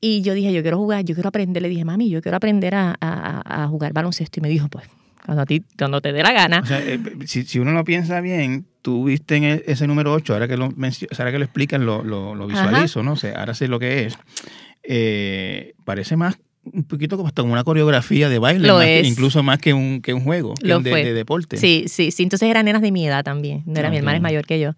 Y 0.00 0.22
yo 0.22 0.32
dije, 0.32 0.50
yo 0.52 0.62
quiero 0.62 0.78
jugar, 0.78 1.04
yo 1.04 1.14
quiero 1.14 1.28
aprender. 1.28 1.62
Le 1.62 1.68
dije, 1.68 1.84
mami, 1.84 2.08
yo 2.08 2.22
quiero 2.22 2.38
aprender 2.38 2.74
a, 2.74 2.96
a- 2.98 3.64
a 3.64 3.68
jugar 3.68 3.92
baloncesto. 3.92 4.40
Y 4.40 4.42
me 4.42 4.48
dijo, 4.48 4.68
pues, 4.68 4.88
cuando, 5.26 5.42
a 5.42 5.46
ti, 5.46 5.62
cuando 5.78 6.00
te 6.00 6.12
dé 6.14 6.22
la 6.22 6.32
gana. 6.32 6.60
O 6.60 6.66
sea, 6.66 6.80
eh, 6.82 6.98
si, 7.26 7.44
si 7.44 7.58
uno 7.58 7.72
lo 7.72 7.84
piensa 7.84 8.22
bien, 8.22 8.64
tú 8.80 9.04
viste 9.04 9.36
en 9.36 9.44
e- 9.44 9.62
ese 9.66 9.86
número 9.86 10.12
8, 10.14 10.32
ahora 10.32 10.48
que 10.48 10.56
lo, 10.56 10.64
ahora 11.18 11.32
que 11.32 11.38
lo 11.38 11.44
explican, 11.44 11.84
lo, 11.84 12.02
lo, 12.02 12.34
lo 12.34 12.46
visualizo, 12.46 13.02
¿no? 13.02 13.12
O 13.12 13.16
sea, 13.16 13.38
ahora 13.38 13.52
sé 13.54 13.68
lo 13.68 13.78
que 13.78 14.06
es. 14.06 14.18
Eh, 14.82 15.74
parece 15.84 16.16
más, 16.16 16.38
un 16.64 16.84
poquito 16.84 17.16
como 17.16 17.26
hasta 17.28 17.42
como 17.42 17.52
una 17.54 17.64
coreografía 17.64 18.28
de 18.28 18.38
baile, 18.38 18.66
Lo 18.68 18.76
más 18.76 18.84
que- 18.84 19.00
es. 19.00 19.06
incluso 19.08 19.42
más 19.42 19.58
que 19.58 19.72
un, 19.74 20.00
que 20.00 20.14
un 20.14 20.22
juego, 20.22 20.54
Lo 20.62 20.80
de, 20.80 21.12
deporte. 21.12 21.56
Sí, 21.56 21.84
sí, 21.88 22.10
sí. 22.10 22.22
Entonces 22.22 22.48
eran 22.48 22.64
nenas 22.66 22.82
de 22.82 22.92
mi 22.92 23.06
edad 23.06 23.24
también. 23.24 23.62
No 23.66 23.78
era 23.80 23.90
mi 23.90 23.96
hermana 23.96 24.16
es 24.16 24.22
mayor 24.22 24.46
que 24.46 24.60
yo. 24.60 24.72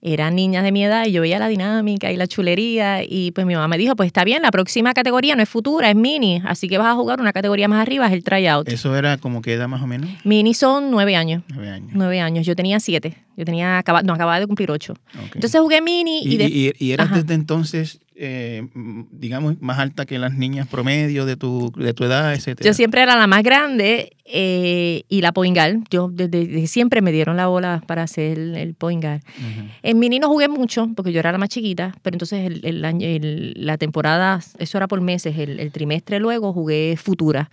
Eran 0.00 0.36
niñas 0.36 0.62
de 0.62 0.70
mi 0.70 0.84
edad 0.84 1.06
y 1.06 1.10
yo 1.12 1.20
veía 1.22 1.40
la 1.40 1.48
dinámica 1.48 2.12
y 2.12 2.16
la 2.16 2.28
chulería. 2.28 3.02
Y 3.02 3.32
pues 3.32 3.44
mi 3.48 3.54
mamá 3.54 3.66
me 3.66 3.76
dijo, 3.78 3.96
pues 3.96 4.06
está 4.06 4.22
bien, 4.24 4.42
la 4.42 4.52
próxima 4.52 4.94
categoría 4.94 5.34
no 5.34 5.42
es 5.42 5.48
futura, 5.48 5.90
es 5.90 5.96
mini. 5.96 6.40
Así 6.44 6.68
que 6.68 6.78
vas 6.78 6.86
a 6.86 6.94
jugar 6.94 7.20
una 7.20 7.32
categoría 7.32 7.66
más 7.66 7.82
arriba, 7.82 8.06
es 8.06 8.12
el 8.12 8.22
tryout. 8.22 8.68
Eso 8.68 8.96
era 8.96 9.18
como 9.18 9.42
que 9.42 9.54
edad 9.54 9.66
más 9.66 9.82
o 9.82 9.88
menos, 9.88 10.08
Mini 10.22 10.54
son 10.54 10.92
nueve 10.92 11.16
años. 11.16 11.42
nueve 11.52 11.70
años. 11.70 11.90
Nueve 11.94 12.20
años. 12.20 12.46
Yo 12.46 12.54
tenía 12.54 12.78
siete. 12.78 13.16
Yo 13.36 13.44
tenía, 13.44 13.82
no, 14.04 14.12
acababa 14.14 14.38
de 14.38 14.46
cumplir 14.46 14.70
ocho. 14.70 14.94
Entonces 15.34 15.60
jugué 15.60 15.80
mini 15.82 16.20
y, 16.22 16.34
y, 16.34 16.36
de- 16.36 16.48
y- 16.48 16.72
y 16.78 16.92
eras 16.92 17.08
Ajá. 17.08 17.16
desde 17.22 17.34
entonces, 17.34 17.98
eh, 18.18 18.66
digamos, 19.12 19.60
más 19.60 19.78
alta 19.78 20.04
que 20.04 20.18
las 20.18 20.34
niñas 20.34 20.66
promedio 20.66 21.24
de 21.24 21.36
tu, 21.36 21.72
de 21.76 21.94
tu 21.94 22.04
edad, 22.04 22.34
etcétera. 22.34 22.66
Yo 22.68 22.74
siempre 22.74 23.02
era 23.02 23.16
la 23.16 23.26
más 23.26 23.42
grande 23.42 24.16
eh, 24.24 25.02
y 25.08 25.20
la 25.20 25.32
point 25.32 25.56
guard. 25.56 25.76
Yo 25.90 26.08
desde, 26.08 26.46
desde 26.46 26.66
siempre 26.66 27.00
me 27.00 27.12
dieron 27.12 27.36
la 27.36 27.46
bola 27.46 27.82
para 27.86 28.02
hacer 28.02 28.38
el, 28.38 28.56
el 28.56 28.74
point 28.74 29.02
guard. 29.02 29.20
Ujú. 29.38 29.68
En 29.82 29.98
mini 29.98 30.18
no 30.18 30.28
jugué 30.28 30.48
mucho 30.48 30.88
porque 30.96 31.12
yo 31.12 31.20
era 31.20 31.32
la 31.32 31.38
más 31.38 31.48
chiquita, 31.48 31.94
pero 32.02 32.14
entonces 32.16 32.44
el, 32.46 32.60
el 32.64 32.84
año- 32.84 33.06
la 33.20 33.78
temporada, 33.78 34.40
eso 34.58 34.76
era 34.78 34.88
por 34.88 35.00
meses, 35.00 35.38
el, 35.38 35.60
el 35.60 35.70
trimestre 35.72 36.18
luego 36.20 36.52
jugué 36.52 36.96
futura. 36.96 37.48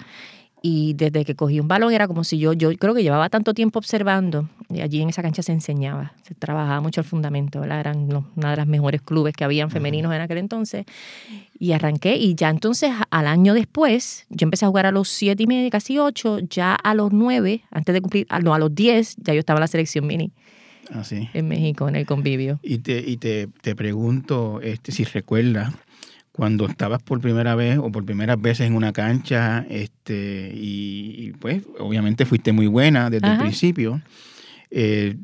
Y 0.68 0.96
desde 0.96 1.26
que 1.26 1.36
cogí 1.36 1.60
un 1.60 1.68
balón 1.68 1.94
era 1.94 2.08
como 2.08 2.24
si 2.24 2.40
yo, 2.40 2.54
yo 2.54 2.76
creo 2.76 2.96
que 2.96 3.04
llevaba 3.04 3.30
tanto 3.30 3.54
tiempo 3.54 3.78
observando. 3.78 4.50
Y 4.68 4.82
allí 4.82 5.00
en 5.00 5.10
esa 5.10 5.22
cancha 5.22 5.44
se 5.44 5.52
enseñaba, 5.52 6.14
se 6.24 6.34
trabajaba 6.34 6.82
mucho 6.82 7.02
el 7.02 7.06
fundamento, 7.06 7.60
¿verdad? 7.60 7.82
Eran 7.82 8.10
los- 8.10 8.24
una 8.36 8.50
de 8.50 8.58
las 8.58 8.66
mejores 8.66 9.04
clubes 9.04 9.36
que 9.36 9.44
habían 9.44 9.70
femeninos 9.70 10.12
en 10.16 10.22
aquel 10.22 10.40
entonces. 10.40 10.86
Y 11.60 11.74
arranqué 11.74 12.16
y 12.18 12.34
ya 12.34 12.50
entonces 12.50 12.92
al 13.12 13.28
año 13.28 13.54
después, 13.54 14.26
yo 14.30 14.46
empecé 14.46 14.66
a 14.66 14.70
jugar 14.70 14.88
a 14.88 14.92
los 14.92 15.08
siete 15.08 15.44
y 15.44 15.48
media, 15.48 15.70
casi 15.70 16.00
ocho, 16.00 16.40
ya 16.40 16.74
a 16.74 16.96
los 16.96 17.14
nueve, 17.14 17.62
antes 17.70 17.94
de 17.94 18.02
cumplir, 18.02 18.26
ah, 18.32 18.40
no, 18.40 18.56
a 18.56 18.58
los 18.58 18.74
diez, 18.74 19.16
ya 19.18 19.34
yo 19.36 19.40
estaba 19.42 19.60
en 19.60 19.62
la 19.62 19.68
selección 19.68 20.08
mini 20.08 20.32
Así. 20.92 21.30
en 21.36 21.48
México, 21.48 21.88
en 21.88 21.96
el 21.96 22.08
convivio. 22.08 22.60
Y 22.64 22.80
te, 22.80 22.98
y 23.08 23.18
te, 23.18 23.50
te 23.62 23.76
pregunto 23.76 24.62
este, 24.62 24.92
si 24.92 25.04
recuerdas 25.04 25.74
cuando 26.36 26.65
estabas 26.65 27.01
por 27.01 27.22
primera 27.22 27.56
vez 27.56 27.77
o 27.77 27.89
por 27.92 28.04
primeras 28.04 28.42
veces 28.42 28.68
en 28.68 28.75
una 28.75 28.92
cancha, 28.92 29.65
este, 29.70 30.51
y, 30.54 31.15
y, 31.18 31.32
pues 31.32 31.63
obviamente 31.80 32.25
fuiste 32.25 32.51
muy 32.51 32.68
buena 32.68 33.10
desde 33.10 33.32
el 33.32 33.38
principio. 33.38 34.01
Eh, 34.70 35.15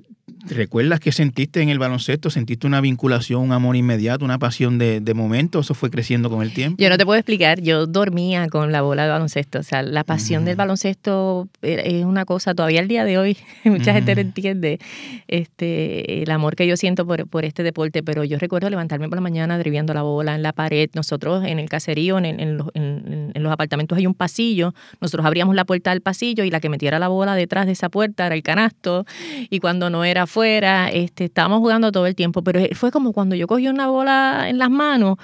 ¿Recuerdas 0.49 0.99
qué 0.99 1.11
sentiste 1.11 1.61
en 1.61 1.69
el 1.69 1.79
baloncesto? 1.79 2.29
¿Sentiste 2.29 2.65
una 2.67 2.81
vinculación, 2.81 3.41
un 3.41 3.51
amor 3.51 3.75
inmediato, 3.75 4.25
una 4.25 4.39
pasión 4.39 4.77
de, 4.77 4.99
de 4.99 5.13
momento? 5.13 5.59
¿Eso 5.59 5.73
fue 5.73 5.89
creciendo 5.91 6.29
con 6.29 6.41
el 6.41 6.53
tiempo? 6.53 6.81
Yo 6.81 6.89
no 6.89 6.97
te 6.97 7.05
puedo 7.05 7.19
explicar, 7.19 7.61
yo 7.61 7.85
dormía 7.87 8.47
con 8.49 8.71
la 8.71 8.81
bola 8.81 9.03
de 9.03 9.09
baloncesto, 9.09 9.59
o 9.59 9.63
sea, 9.63 9.83
la 9.83 10.03
pasión 10.03 10.43
del 10.45 10.55
baloncesto 10.55 11.47
es 11.61 12.05
una 12.05 12.25
cosa, 12.25 12.53
todavía 12.55 12.79
al 12.81 12.87
día 12.87 13.05
de 13.05 13.17
hoy, 13.17 13.37
mucha 13.65 13.93
gente 13.93 14.15
no 14.15 14.21
entiende 14.21 14.79
este, 15.27 16.23
el 16.23 16.31
amor 16.31 16.55
que 16.55 16.67
yo 16.67 16.77
siento 16.77 17.05
por, 17.05 17.27
por 17.27 17.45
este 17.45 17.63
deporte, 17.63 18.03
pero 18.03 18.23
yo 18.23 18.37
recuerdo 18.37 18.69
levantarme 18.69 19.07
por 19.09 19.17
la 19.17 19.21
mañana 19.21 19.57
driviando 19.57 19.93
la 19.93 20.01
bola 20.01 20.35
en 20.35 20.43
la 20.43 20.53
pared, 20.53 20.89
nosotros 20.93 21.43
en 21.45 21.59
el 21.59 21.69
caserío, 21.69 22.17
en, 22.17 22.25
en 22.25 22.57
los, 22.57 22.67
en- 22.73 23.31
en 23.33 23.43
los 23.43 23.51
apartamentos 23.51 23.97
hay 23.97 24.07
un 24.07 24.13
pasillo, 24.13 24.73
nosotros 24.99 25.25
abríamos 25.25 25.55
la 25.55 25.65
puerta 25.65 25.91
del 25.91 26.01
pasillo 26.01 26.43
y 26.43 26.51
la 26.51 26.59
que 26.59 26.69
metiera 26.69 26.99
la 26.99 27.07
bola 27.07 27.35
detrás 27.35 27.65
de 27.65 27.71
esa 27.71 27.89
puerta 27.89 28.25
era 28.25 28.35
el 28.35 28.43
canasto, 28.43 29.05
y 29.49 29.59
cuando 29.59 29.89
no 29.89 30.03
era 30.03 30.27
afuera, 30.31 30.89
este, 30.89 31.25
estábamos 31.25 31.59
jugando 31.59 31.91
todo 31.91 32.05
el 32.07 32.15
tiempo, 32.15 32.41
pero 32.41 32.61
fue 32.73 32.89
como 32.91 33.11
cuando 33.11 33.35
yo 33.35 33.47
cogí 33.47 33.67
una 33.67 33.87
bola 33.87 34.45
en 34.47 34.57
las 34.57 34.69
manos, 34.69 35.17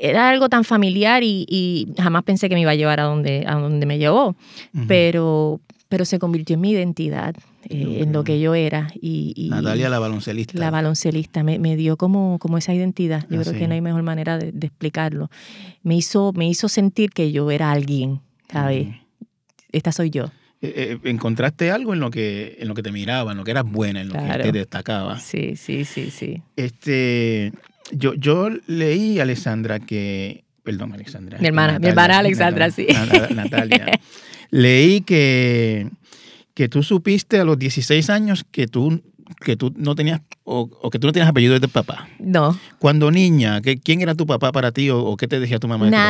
era 0.00 0.28
algo 0.30 0.48
tan 0.48 0.64
familiar 0.64 1.22
y, 1.22 1.46
y 1.48 1.88
jamás 2.00 2.22
pensé 2.24 2.48
que 2.48 2.54
me 2.54 2.60
iba 2.62 2.70
a 2.72 2.74
llevar 2.74 3.00
a 3.00 3.04
donde, 3.04 3.44
a 3.46 3.54
donde 3.54 3.86
me 3.86 3.98
llevó, 3.98 4.34
pero, 4.88 5.60
pero 5.88 6.04
se 6.04 6.18
convirtió 6.18 6.54
en 6.54 6.60
mi 6.60 6.70
identidad, 6.70 7.34
eh, 7.68 7.98
en 8.02 8.12
lo 8.12 8.24
que 8.24 8.40
yo 8.40 8.54
era. 8.54 8.88
Y, 9.00 9.32
y 9.36 9.50
Natalia, 9.50 9.88
la 9.88 9.98
baloncelista. 10.00 10.58
la 10.58 10.70
baloncelista, 10.70 11.42
me, 11.44 11.58
me 11.60 11.76
dio 11.76 11.96
como, 11.96 12.38
como 12.40 12.58
esa 12.58 12.74
identidad. 12.74 13.24
Yo 13.30 13.38
Ah, 13.38 13.42
creo 13.42 13.52
sí. 13.54 13.58
que 13.60 13.68
no 13.68 13.74
hay 13.74 13.80
mejor 13.80 14.02
manera 14.02 14.36
de, 14.38 14.50
de 14.52 14.66
explicarlo. 14.66 15.30
Me 15.84 15.94
hizo, 15.96 16.32
me 16.34 16.48
hizo 16.48 16.68
sentir 16.68 17.10
que 17.10 17.30
yo 17.30 17.50
era 17.50 17.70
alguien, 17.70 18.20
¿sabes? 18.50 18.88
Esta 19.70 19.92
soy 19.92 20.10
yo. 20.10 20.26
Eh, 20.64 20.98
eh, 21.02 21.10
¿Encontraste 21.10 21.72
algo 21.72 21.92
en 21.92 21.98
lo 22.00 22.10
que 22.10 22.56
en 22.60 22.68
lo 22.68 22.74
que 22.74 22.82
te 22.84 22.92
miraba, 22.92 23.32
en 23.32 23.38
lo 23.38 23.42
que 23.44 23.50
eras 23.50 23.64
buena, 23.64 24.00
en 24.00 24.08
lo 24.08 24.14
Claro. 24.14 24.44
que 24.44 24.52
te 24.52 24.58
destacaba? 24.58 25.18
Sí, 25.18 25.56
sí, 25.56 25.84
sí, 25.84 26.10
sí. 26.10 26.40
Este, 26.54 27.52
yo, 27.92 28.14
yo 28.14 28.48
leí, 28.66 29.18
Alessandra, 29.20 29.80
que. 29.80 30.44
Perdón, 30.62 30.92
Alexandra. 30.92 31.38
Mi 31.40 31.48
hermana, 31.48 31.80
mi 31.80 31.88
hermana 31.88 32.18
Alexandra, 32.20 32.70
sí. 32.70 32.86
Nat- 32.88 33.30
Natalia. 33.34 33.98
leí 34.50 35.00
que, 35.00 35.88
que 36.54 36.68
tú 36.68 36.84
supiste 36.84 37.40
a 37.40 37.44
los 37.44 37.58
16 37.58 38.08
años 38.10 38.44
que 38.48 38.68
tú, 38.68 39.02
que 39.40 39.56
tú 39.56 39.72
no 39.76 39.96
tenías, 39.96 40.20
o, 40.44 40.70
o 40.80 40.90
que 40.90 41.00
tú 41.00 41.08
no 41.08 41.12
tenías 41.12 41.28
apellido 41.28 41.58
de 41.58 41.66
papá. 41.66 42.08
No, 42.20 42.56
Cuando 42.78 43.10
niña, 43.10 43.60
¿qué- 43.62 43.78
¿quién 43.80 44.00
era 44.00 44.14
tu 44.14 44.24
papá 44.26 44.52
para 44.52 44.70
ti 44.70 44.90
o, 44.90 45.00
o 45.02 45.16
qué 45.16 45.26
te 45.26 45.40
decía 45.40 45.58
tu 45.58 45.66
mamá? 45.66 45.86
de 45.86 45.90
tu 45.90 45.96
papá? 45.96 46.08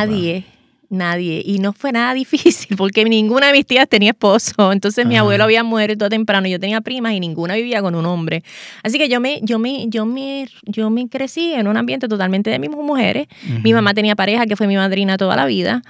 Nadie. 0.93 1.41
Y 1.45 1.59
no 1.59 1.73
fue 1.73 1.91
nada 1.91 2.13
difícil 2.23 2.77
porque 2.77 3.03
ninguna 3.03 3.47
de 3.47 3.53
mis 3.53 3.65
tías 3.65 3.87
tenía 3.89 4.11
esposo. 4.11 4.71
Entonces 4.71 5.05
mi 5.05 5.17
abuelo 5.17 5.43
había 5.43 5.63
muerto 5.63 6.07
temprano. 6.09 6.47
Yo 6.47 6.59
tenía 6.59 6.79
primas 6.81 7.13
y 7.13 7.19
ninguna 7.19 7.55
vivía 7.55 7.81
con 7.81 7.95
un 7.95 8.05
hombre. 8.05 8.43
Así 8.83 8.97
que 8.97 9.09
yo 9.09 9.19
me, 9.19 9.39
yo 9.43 9.59
me, 9.59 9.87
yo 9.89 10.05
me, 10.05 10.47
yo 10.63 10.89
me 10.89 11.09
crecí 11.09 11.53
en 11.53 11.67
un 11.67 11.75
ambiente 11.77 12.07
totalmente 12.07 12.49
de 12.49 12.59
mismas 12.59 12.79
mujeres. 12.79 13.27
Mi 13.63 13.73
mamá 13.73 13.93
tenía 13.93 14.15
pareja 14.15 14.45
que 14.45 14.55
fue 14.55 14.67
mi 14.67 14.75
madrina 14.77 15.17
toda 15.17 15.35
la 15.35 15.45
vida. 15.45 15.81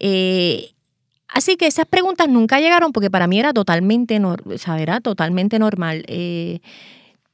Eh, 0.00 0.70
así 1.28 1.56
que 1.56 1.66
esas 1.66 1.86
preguntas 1.86 2.28
nunca 2.28 2.60
llegaron 2.60 2.92
porque 2.92 3.10
para 3.10 3.26
mí 3.26 3.38
era 3.38 3.52
totalmente, 3.52 4.20
nor- 4.20 4.42
o 4.54 4.58
sea, 4.58 4.80
era 4.80 5.00
totalmente 5.00 5.58
normal. 5.58 6.04
Eh, 6.06 6.60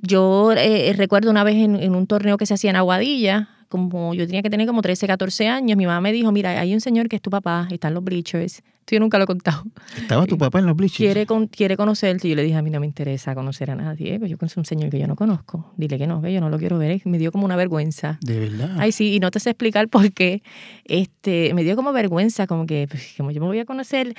yo 0.01 0.53
eh, 0.57 0.93
recuerdo 0.97 1.31
una 1.31 1.43
vez 1.43 1.57
en, 1.57 1.75
en 1.77 1.95
un 1.97 2.07
torneo 2.07 2.37
que 2.37 2.47
se 2.47 2.55
hacía 2.55 2.71
en 2.71 2.77
Aguadilla, 2.77 3.49
como 3.69 4.15
yo 4.15 4.27
tenía 4.27 4.43
que 4.43 4.51
tener 4.51 4.67
como 4.67 4.83
13, 4.83 5.07
14 5.07 5.49
años, 5.49 5.77
mi 5.77 5.87
mamá 5.87 6.01
me 6.01 6.13
dijo, 6.13 6.33
mira, 6.33 6.59
hay 6.61 6.73
un 6.75 6.81
señor 6.81 7.09
que 7.09 7.17
es 7.17 7.23
tu 7.23 7.31
papá, 7.31 7.69
está 7.71 7.89
en 7.89 7.95
los 7.95 8.05
bleachers. 8.05 8.63
Esto 8.81 8.95
yo 8.97 9.01
nunca 9.01 9.19
lo 9.19 9.25
he 9.25 9.27
contado. 9.27 9.65
¿Estaba 10.01 10.25
tu 10.27 10.39
papá 10.39 10.61
en 10.61 10.67
los 10.67 10.75
bleachers? 10.75 10.97
Quiere, 11.13 11.27
con- 11.27 11.47
quiere 11.47 11.77
conocerte. 11.77 12.27
Y 12.27 12.31
yo 12.31 12.37
le 12.37 12.43
dije, 12.43 12.57
a 12.57 12.63
mí 12.63 12.71
no 12.71 12.81
me 12.81 12.87
interesa 12.87 13.35
conocer 13.35 13.71
a 13.71 13.75
nadie. 13.75 14.19
Pues 14.19 14.31
yo 14.31 14.39
conozco 14.39 14.61
un 14.61 14.65
señor 14.65 14.89
que 14.89 14.99
yo 14.99 15.07
no 15.07 15.15
conozco. 15.15 15.75
Dile 15.77 15.99
que 15.99 16.07
no, 16.07 16.23
que 16.23 16.33
yo 16.33 16.41
no 16.41 16.49
lo 16.49 16.59
quiero 16.59 16.79
ver. 16.79 17.03
Me 17.05 17.19
dio 17.19 17.31
como 17.31 17.45
una 17.45 17.55
vergüenza. 17.57 18.19
De 18.23 18.39
verdad. 18.41 18.77
Ay, 18.79 18.93
sí, 18.93 19.13
y 19.15 19.21
no 19.21 19.31
te 19.31 19.41
sé 19.41 19.51
explicar 19.51 19.89
por 19.89 20.11
qué. 20.13 20.43
Este, 20.87 21.53
me 21.53 21.65
dio 21.65 21.77
como 21.77 21.93
vergüenza, 21.93 22.47
como 22.47 22.65
que, 22.65 22.87
pues, 22.91 23.13
como 23.19 23.31
yo 23.31 23.43
me 23.43 23.47
voy 23.49 23.59
a 23.59 23.67
conocer. 23.67 24.15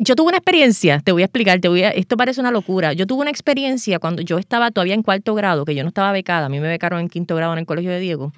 Yo 0.00 0.14
tuve 0.14 0.28
una 0.28 0.36
experiencia, 0.36 1.00
te 1.00 1.10
voy 1.10 1.22
a 1.22 1.24
explicar, 1.24 1.58
te 1.58 1.68
voy 1.68 1.82
a, 1.82 1.90
esto 1.90 2.16
parece 2.16 2.40
una 2.40 2.52
locura. 2.52 2.92
Yo 2.92 3.04
tuve 3.04 3.22
una 3.22 3.30
experiencia 3.30 3.98
cuando 3.98 4.22
yo 4.22 4.38
estaba 4.38 4.70
todavía 4.70 4.94
en 4.94 5.02
cuarto 5.02 5.34
grado, 5.34 5.64
que 5.64 5.74
yo 5.74 5.82
no 5.82 5.88
estaba 5.88 6.12
becada, 6.12 6.46
a 6.46 6.48
mí 6.48 6.60
me 6.60 6.68
becaron 6.68 7.00
en 7.00 7.08
quinto 7.08 7.34
grado 7.34 7.52
en 7.52 7.58
el 7.58 7.66
colegio 7.66 7.90
de 7.90 7.98
Diego, 7.98 8.32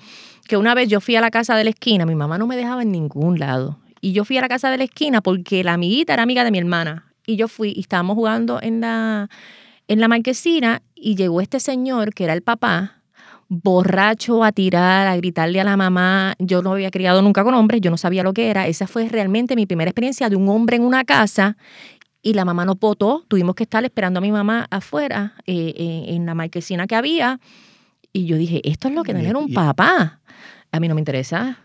que 0.49 0.57
una 0.57 0.75
vez 0.75 0.88
yo 0.88 1.02
fui 1.02 1.17
a 1.17 1.21
la 1.21 1.31
casa 1.31 1.55
de 1.57 1.64
la 1.64 1.71
esquina, 1.71 2.07
mi 2.07 2.14
mamá 2.14 2.38
no 2.38 2.47
me 2.47 2.57
dejaba 2.57 2.81
en 2.81 2.93
ningún 2.93 3.38
lado. 3.38 3.79
Y 4.00 4.12
yo 4.12 4.25
fui 4.25 4.38
a 4.38 4.40
la 4.40 4.49
casa 4.49 4.71
de 4.71 4.79
la 4.79 4.85
esquina 4.85 5.21
porque 5.21 5.62
la 5.62 5.75
amiguita 5.75 6.14
era 6.14 6.23
amiga 6.23 6.45
de 6.45 6.50
mi 6.50 6.57
hermana. 6.57 7.12
Y 7.26 7.37
yo 7.37 7.47
fui 7.47 7.75
y 7.76 7.81
estábamos 7.81 8.14
jugando 8.14 8.59
en 8.62 8.81
la, 8.81 9.29
en 9.87 10.00
la 10.00 10.09
marquesina 10.09 10.81
y 10.95 11.14
llegó 11.17 11.43
este 11.43 11.61
señor 11.61 12.14
que 12.14 12.25
era 12.25 12.33
el 12.33 12.40
papá 12.40 13.00
borracho 13.50 14.45
a 14.45 14.52
tirar, 14.52 15.09
a 15.09 15.16
gritarle 15.16 15.61
a 15.61 15.64
la 15.64 15.76
mamá. 15.76 16.35
Yo 16.38 16.62
no 16.62 16.73
había 16.73 16.90
criado 16.90 17.21
nunca 17.21 17.42
con 17.45 17.52
hombres, 17.54 17.80
yo 17.80 17.90
no 17.90 17.97
sabía 17.97 18.23
lo 18.23 18.33
que 18.33 18.49
era. 18.49 18.66
Esa 18.69 18.87
fue 18.87 19.09
realmente 19.09 19.57
mi 19.57 19.66
primera 19.66 19.90
experiencia 19.90 20.28
de 20.30 20.37
un 20.37 20.49
hombre 20.49 20.76
en 20.76 20.83
una 20.85 21.04
casa 21.04 21.57
y 22.23 22.35
la 22.35 22.45
mamá 22.45 22.64
nos 22.64 22.78
votó. 22.78 23.25
Tuvimos 23.28 23.57
que 23.57 23.64
estar 23.64 23.85
esperando 23.85 24.19
a 24.19 24.21
mi 24.21 24.30
mamá 24.30 24.66
afuera, 24.71 25.35
eh, 25.47 25.75
eh, 25.76 26.04
en 26.14 26.26
la 26.26 26.35
marquesina 26.35 26.87
que 26.87 26.95
había. 26.95 27.40
Y 28.12 28.25
yo 28.26 28.37
dije, 28.37 28.61
esto 28.69 28.87
es 28.88 28.95
lo 28.95 29.02
que 29.02 29.12
tener 29.14 29.37
un 29.37 29.50
y- 29.50 29.52
papá. 29.52 30.21
A 30.71 30.78
mí 30.80 30.87
no 30.87 30.95
me 30.95 31.00
interesa. 31.00 31.59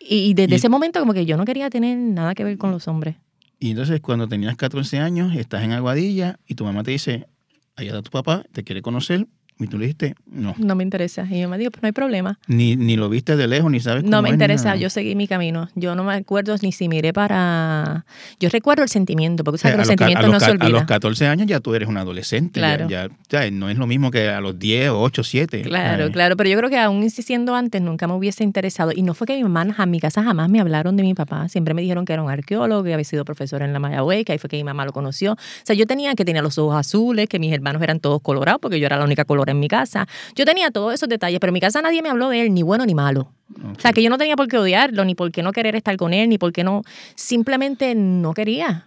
Y 0.00 0.34
desde 0.34 0.54
Y- 0.54 0.56
ese 0.56 0.68
momento 0.68 0.98
como 0.98 1.14
que 1.14 1.24
yo 1.24 1.36
no 1.36 1.44
quería 1.44 1.70
tener 1.70 1.96
nada 1.96 2.34
que 2.34 2.42
ver 2.42 2.58
con 2.58 2.72
los 2.72 2.88
hombres. 2.88 3.14
Y 3.60 3.70
entonces 3.70 4.00
cuando 4.00 4.26
tenías 4.28 4.56
14 4.56 4.98
años, 4.98 5.36
estás 5.36 5.62
en 5.62 5.70
Aguadilla 5.72 6.38
y 6.48 6.54
tu 6.56 6.64
mamá 6.64 6.82
te 6.82 6.90
dice, 6.90 7.28
allá 7.76 7.90
está 7.90 8.02
tu 8.02 8.10
papá, 8.10 8.44
te 8.52 8.64
quiere 8.64 8.82
conocer, 8.82 9.26
Y 9.60 9.66
tú 9.66 9.76
le 9.78 9.86
dijiste, 9.86 10.14
no. 10.30 10.54
No 10.58 10.76
me 10.76 10.84
interesa. 10.84 11.26
Y 11.28 11.40
yo 11.40 11.48
me 11.48 11.58
dijo, 11.58 11.70
pues 11.72 11.82
no 11.82 11.86
hay 11.86 11.92
problema. 11.92 12.38
Ni, 12.46 12.76
ni 12.76 12.96
lo 12.96 13.08
viste 13.08 13.36
de 13.36 13.48
lejos, 13.48 13.70
ni 13.72 13.80
sabes 13.80 14.02
cómo 14.04 14.10
No 14.12 14.22
me 14.22 14.28
es, 14.28 14.34
interesa, 14.34 14.76
yo 14.76 14.88
seguí 14.88 15.14
mi 15.16 15.26
camino. 15.26 15.68
Yo 15.74 15.94
no 15.96 16.04
me 16.04 16.14
acuerdo 16.14 16.54
ni 16.62 16.70
si 16.72 16.88
miré 16.88 17.12
para... 17.12 18.04
Yo 18.40 18.48
recuerdo 18.50 18.82
el 18.82 18.88
sentimiento, 18.88 19.42
porque 19.44 19.56
O 19.56 19.58
sea, 19.58 19.72
sabes 19.72 19.74
que 19.74 19.78
los 19.78 19.86
sentimientos 19.88 20.30
no 20.32 20.40
se 20.40 20.46
ca- 20.46 20.52
a 20.52 20.54
los 20.54 20.64
olvidan. 20.80 20.86
14 20.86 21.26
años 21.26 21.46
ya 21.48 21.60
tú 21.60 21.74
eres 21.74 21.88
un 21.88 21.96
adolescente. 21.96 22.60
ya- 22.60 22.76
Claro. 22.76 22.88
Ya, 22.88 23.08
ya 23.28 23.50
no 23.50 23.68
es 23.68 23.76
lo 23.78 23.86
mismo 23.86 24.10
que 24.10 24.28
a 24.28 24.40
los 24.40 24.58
10, 24.58 24.90
8, 24.94 25.24
7. 25.24 25.62
Claro, 25.62 25.98
¿sabes? 25.98 26.12
claro, 26.12 26.36
pero 26.36 26.48
yo 26.50 26.56
creo 26.58 26.70
que 26.70 26.78
aún 26.78 27.02
insistiendo 27.02 27.54
antes 27.54 27.82
nunca 27.82 28.06
me 28.06 28.14
hubiese 28.14 28.44
interesado. 28.44 28.92
Y 28.94 29.02
no 29.02 29.14
fue 29.14 29.26
que 29.26 29.36
mi 29.36 29.42
mamá, 29.42 29.74
a 29.76 29.86
mi 29.86 29.98
casa 30.00 30.22
jamás 30.22 30.48
me 30.48 30.60
hablaron 30.60 30.96
de 30.96 31.02
mi 31.02 31.14
papá. 31.14 31.48
Siempre 31.48 31.74
me 31.74 31.82
dijeron 31.82 32.04
que 32.04 32.12
era 32.12 32.22
un 32.22 32.30
arqueólogo, 32.30 32.84
que 32.84 32.94
había 32.94 33.04
sido 33.04 33.24
profesor 33.24 33.62
en 33.62 33.72
la 33.72 33.78
Mayagüez, 33.80 34.24
que 34.24 34.32
ahí 34.32 34.38
fue 34.38 34.48
que 34.48 34.56
mi 34.56 34.64
mamá 34.64 34.84
lo 34.84 34.92
conoció. 34.92 35.32
O 35.32 35.36
sea, 35.64 35.74
yo 35.74 35.86
tenía 35.86 36.14
que 36.14 36.24
tenía 36.24 36.42
los 36.42 36.58
ojos 36.58 36.76
azules, 36.76 37.28
que 37.28 37.38
mis 37.38 37.52
hermanos 37.52 37.82
eran 37.82 37.98
todos 38.00 38.20
colorados, 38.22 38.60
porque 38.60 38.78
yo 38.78 38.86
era 38.86 38.96
la 38.98 39.04
única 39.04 39.24
en 39.50 39.60
mi 39.60 39.68
casa. 39.68 40.06
Yo 40.34 40.44
tenía 40.44 40.70
todos 40.70 40.94
esos 40.94 41.08
detalles, 41.08 41.40
pero 41.40 41.50
en 41.50 41.54
mi 41.54 41.60
casa 41.60 41.82
nadie 41.82 42.02
me 42.02 42.08
habló 42.08 42.28
de 42.28 42.42
él, 42.42 42.54
ni 42.54 42.62
bueno 42.62 42.84
ni 42.86 42.94
malo. 42.94 43.32
O 43.76 43.80
sea, 43.80 43.92
que 43.92 44.02
yo 44.02 44.10
no 44.10 44.18
tenía 44.18 44.36
por 44.36 44.46
qué 44.48 44.58
odiarlo, 44.58 45.04
ni 45.04 45.14
por 45.14 45.32
qué 45.32 45.42
no 45.42 45.52
querer 45.52 45.74
estar 45.74 45.96
con 45.96 46.12
él, 46.12 46.28
ni 46.28 46.38
por 46.38 46.52
qué 46.52 46.64
no. 46.64 46.82
Simplemente 47.14 47.94
no 47.94 48.34
quería. 48.34 48.86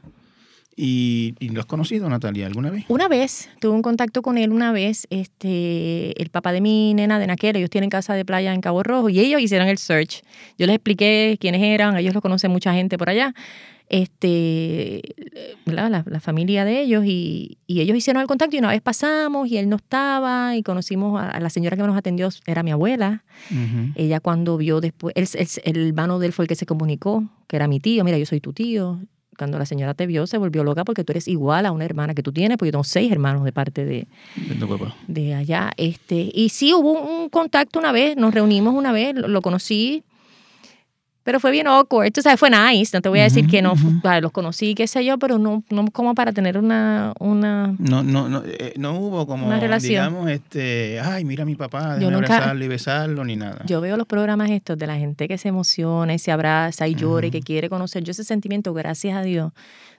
¿Y, 0.75 1.35
y 1.39 1.49
lo 1.49 1.59
has 1.59 1.65
conocido, 1.65 2.09
Natalia, 2.09 2.47
alguna 2.47 2.69
vez? 2.69 2.85
Una 2.87 3.07
vez, 3.07 3.49
tuve 3.59 3.73
un 3.73 3.81
contacto 3.81 4.21
con 4.21 4.37
él 4.37 4.51
una 4.51 4.71
vez, 4.71 5.05
este, 5.09 6.19
el 6.21 6.29
papá 6.29 6.53
de 6.53 6.61
mi 6.61 6.93
nena 6.93 7.19
de 7.19 7.27
Naquera, 7.27 7.59
ellos 7.59 7.69
tienen 7.69 7.89
casa 7.89 8.13
de 8.13 8.23
playa 8.23 8.53
en 8.53 8.61
Cabo 8.61 8.81
Rojo 8.81 9.09
y 9.09 9.19
ellos 9.19 9.41
hicieron 9.41 9.67
el 9.67 9.77
search. 9.77 10.21
Yo 10.57 10.65
les 10.67 10.75
expliqué 10.75 11.37
quiénes 11.39 11.61
eran, 11.61 11.97
ellos 11.97 12.13
lo 12.13 12.21
conocen 12.21 12.51
mucha 12.51 12.73
gente 12.73 12.97
por 12.97 13.09
allá, 13.09 13.33
este. 13.91 15.01
La, 15.65 15.89
la 15.89 16.19
familia 16.19 16.65
de 16.65 16.81
ellos 16.81 17.03
y, 17.05 17.57
y 17.67 17.81
ellos 17.81 17.95
hicieron 17.95 18.21
el 18.21 18.27
contacto 18.27 18.55
y 18.55 18.59
una 18.59 18.69
vez 18.69 18.81
pasamos 18.81 19.47
y 19.47 19.57
él 19.57 19.69
no 19.69 19.75
estaba 19.77 20.55
y 20.57 20.63
conocimos 20.63 21.21
a, 21.21 21.29
a 21.29 21.39
la 21.39 21.49
señora 21.49 21.77
que 21.77 21.83
nos 21.83 21.95
atendió, 21.97 22.29
era 22.45 22.63
mi 22.63 22.71
abuela. 22.71 23.23
Ella 23.95 24.19
cuando 24.19 24.57
vio 24.57 24.81
después, 24.81 25.13
él- 25.15 25.27
él- 25.35 25.47
el 25.63 25.87
hermano 25.87 26.19
de 26.19 26.27
él 26.27 26.33
fue 26.33 26.43
el 26.45 26.49
que 26.49 26.55
se 26.55 26.65
comunicó, 26.65 27.23
que 27.47 27.55
era 27.55 27.67
mi 27.67 27.79
tío, 27.79 28.03
mira, 28.03 28.17
yo 28.17 28.25
soy 28.25 28.39
tu 28.41 28.53
tío. 28.53 28.99
Cuando 29.37 29.57
la 29.57 29.65
señora 29.65 29.93
te 29.95 30.05
vio, 30.05 30.27
se 30.27 30.37
volvió 30.37 30.63
loca 30.63 30.83
porque 30.83 31.03
tú 31.03 31.13
eres 31.13 31.27
igual 31.27 31.65
a 31.65 31.71
una 31.71 31.85
hermana 31.85 32.13
que 32.13 32.21
tú 32.21 32.31
tienes, 32.31 32.57
porque 32.57 32.67
yo 32.67 32.73
tengo 32.73 32.83
seis 32.83 33.11
hermanos 33.11 33.43
de 33.43 33.51
parte 33.51 33.85
de, 33.85 34.07
De 35.07 35.33
allá. 35.33 35.71
Este, 35.77 36.29
y 36.33 36.49
sí, 36.49 36.73
hubo 36.73 36.91
un, 36.91 37.21
un 37.23 37.29
contacto 37.29 37.79
una 37.79 37.91
vez, 37.91 38.17
nos 38.17 38.33
reunimos 38.33 38.75
una 38.75 38.91
vez, 38.91 39.15
lo, 39.15 39.27
lo 39.29 39.41
conocí, 39.41 40.03
pero 41.23 41.39
fue 41.39 41.51
bien 41.51 41.67
awkward. 41.67 42.11
Tú 42.11 42.21
sabes, 42.21 42.39
fue 42.39 42.49
nice, 42.49 42.95
no 42.97 43.01
te 43.01 43.09
voy 43.09 43.19
a 43.19 43.23
decir 43.23 43.45
que 43.47 43.61
no, 43.61 43.73
o 43.73 43.77
sea, 44.01 44.19
los 44.21 44.31
conocí, 44.31 44.73
qué 44.75 44.87
sé 44.87 45.05
yo, 45.05 45.17
pero 45.19 45.37
no, 45.37 45.63
no 45.69 45.85
como 45.91 46.15
para 46.15 46.31
tener 46.33 46.57
una, 46.57 47.13
una 47.19 47.75
No, 47.77 48.01
no, 48.03 48.27
no, 48.27 48.41
eh, 48.45 48.73
no 48.77 48.97
hubo 48.99 49.27
como, 49.27 49.47
Una 49.47 49.59
relación. 49.59 49.89
digamos, 49.89 50.29
este, 50.31 50.99
ay, 50.99 51.23
mira 51.25 51.43
a 51.43 51.45
mi 51.45 51.55
papá, 51.55 51.95
déjame 51.97 52.11
nunca- 52.17 52.33
abrazarlo 52.35 52.65
y 52.65 52.67
besarlo, 52.67 53.23
ni 53.25 53.35
nada. 53.35 53.63
Yo 53.67 53.81
veo 53.81 53.97
los 53.97 54.07
programas 54.07 54.49
estos 54.49 54.77
de 54.77 54.87
la 54.87 54.97
gente 54.97 55.27
que 55.27 55.37
se 55.37 55.49
emociona 55.49 56.13
y 56.13 56.19
se 56.19 56.31
abraza 56.31 56.87
y 56.87 56.95
llora 56.95 57.27
y 57.27 57.31
que 57.31 57.41
quiere 57.41 57.69
conocer. 57.69 58.03
Yo 58.03 58.11
ese 58.11 58.23
sentimiento, 58.23 58.73
gracias 58.73 59.15
a 59.15 59.21
Dios, 59.21 59.51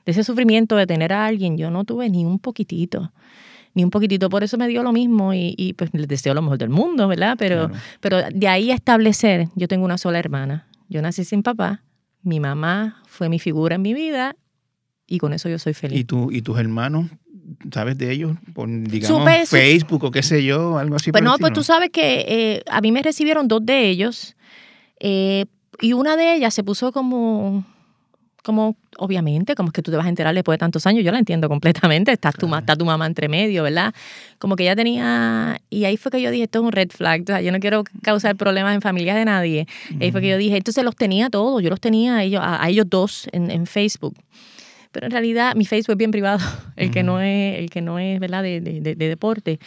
de 0.04 0.12
ese 0.12 0.24
sufrimiento 0.24 0.74
de 0.76 0.86
tener 0.86 1.12
a 1.12 1.26
alguien, 1.26 1.56
yo 1.56 1.70
no 1.70 1.84
tuve 1.84 2.10
ni 2.10 2.24
un 2.24 2.38
poquitito. 2.40 3.12
Ni 3.74 3.84
un 3.84 3.90
poquitito. 3.90 4.28
Por 4.28 4.42
eso 4.44 4.58
me 4.58 4.68
dio 4.68 4.82
lo 4.82 4.92
mismo 4.92 5.32
y, 5.32 5.54
y, 5.56 5.72
pues 5.72 5.88
les 5.94 6.06
deseo 6.06 6.34
lo 6.34 6.42
mejor 6.42 6.58
del 6.58 6.68
mundo, 6.68 7.08
¿verdad? 7.08 7.36
Pero, 7.38 7.68
Claro. 7.68 7.82
pero 8.00 8.22
de 8.30 8.46
ahí 8.48 8.70
a 8.70 8.74
establecer, 8.74 9.48
yo 9.54 9.66
tengo 9.68 9.84
una 9.86 9.96
sola 9.96 10.18
hermana. 10.18 10.66
Yo 10.92 11.00
nací 11.00 11.24
sin 11.24 11.42
papá. 11.42 11.82
Mi 12.22 12.38
mamá 12.38 13.02
fue 13.06 13.30
mi 13.30 13.38
figura 13.38 13.76
en 13.76 13.82
mi 13.82 13.94
vida 13.94 14.36
y 15.06 15.18
con 15.18 15.32
eso 15.32 15.48
yo 15.48 15.58
soy 15.58 15.72
feliz. 15.72 15.98
¿Y, 15.98 16.04
tú, 16.04 16.30
¿Y 16.30 16.42
tus 16.42 16.58
hermanos, 16.58 17.06
sabes 17.72 17.96
de 17.96 18.12
ellos? 18.12 18.36
Por, 18.52 18.68
digamos, 18.68 19.22
Supe- 19.22 19.46
Facebook 19.46 20.04
o 20.04 20.10
qué 20.10 20.22
sé 20.22 20.44
yo, 20.44 20.76
algo 20.78 20.96
así. 20.96 21.10
Pues 21.10 21.24
no, 21.24 21.38
pues 21.38 21.54
tú 21.54 21.62
sabes 21.62 21.88
que 21.90 22.24
eh, 22.28 22.62
a 22.70 22.82
mí 22.82 22.92
me 22.92 23.02
recibieron 23.02 23.48
dos 23.48 23.64
de 23.64 23.88
ellos 23.88 24.36
eh, 25.00 25.46
y 25.80 25.94
una 25.94 26.14
de 26.16 26.34
ellas 26.34 26.52
se 26.52 26.62
puso 26.62 26.92
como, 26.92 27.64
como, 28.42 28.76
obviamente, 28.98 29.54
como 29.54 29.68
es 29.68 29.72
que 29.72 29.82
tú 29.82 29.90
te 29.90 29.96
vas 29.96 30.06
a 30.06 30.08
enterar 30.08 30.34
después 30.34 30.54
de 30.54 30.58
tantos 30.58 30.84
años, 30.86 31.04
yo 31.04 31.12
la 31.12 31.18
entiendo 31.18 31.48
completamente, 31.48 32.10
está, 32.12 32.32
tu, 32.32 32.48
ma- 32.48 32.58
está 32.58 32.74
tu 32.76 32.84
mamá 32.84 33.06
entre 33.06 33.28
medio, 33.28 33.62
¿verdad? 33.62 33.94
Como 34.38 34.56
que 34.56 34.64
ella 34.64 34.74
tenía, 34.76 35.60
y 35.70 35.84
ahí 35.84 35.96
fue 35.96 36.10
que 36.10 36.20
yo 36.20 36.30
dije, 36.30 36.44
esto 36.44 36.58
es 36.58 36.64
un 36.64 36.72
red 36.72 36.90
flag, 36.90 37.22
o 37.22 37.26
sea, 37.26 37.40
yo 37.40 37.52
no 37.52 37.60
quiero 37.60 37.84
causar 38.02 38.34
problemas 38.36 38.74
en 38.74 38.80
familias 38.82 39.16
de 39.16 39.24
nadie. 39.24 39.66
Ahí 40.00 40.10
fue 40.10 40.20
que 40.20 40.28
yo 40.28 40.36
dije, 40.38 40.56
entonces 40.56 40.82
los 40.84 40.96
tenía 40.96 41.30
todos, 41.30 41.62
yo 41.62 41.70
los 41.70 41.80
tenía 41.80 42.16
a 42.16 42.24
ellos, 42.24 42.40
a, 42.42 42.62
a 42.64 42.68
ellos 42.68 42.86
dos 42.88 43.28
en, 43.32 43.50
en 43.50 43.66
Facebook. 43.66 44.16
Pero 44.90 45.06
en 45.06 45.12
realidad 45.12 45.54
mi 45.54 45.64
Facebook 45.64 45.92
es 45.92 45.98
bien 45.98 46.10
privado, 46.10 46.40
el 46.76 46.90
que 46.90 47.02
no 47.02 47.20
es, 47.20 47.58
el 47.60 47.70
que 47.70 47.80
no 47.80 47.98
es, 47.98 48.18
¿verdad? 48.20 48.42
De, 48.42 48.60
de, 48.60 48.80
de- 48.80 48.94
de 48.96 49.08
deporte. 49.08 49.58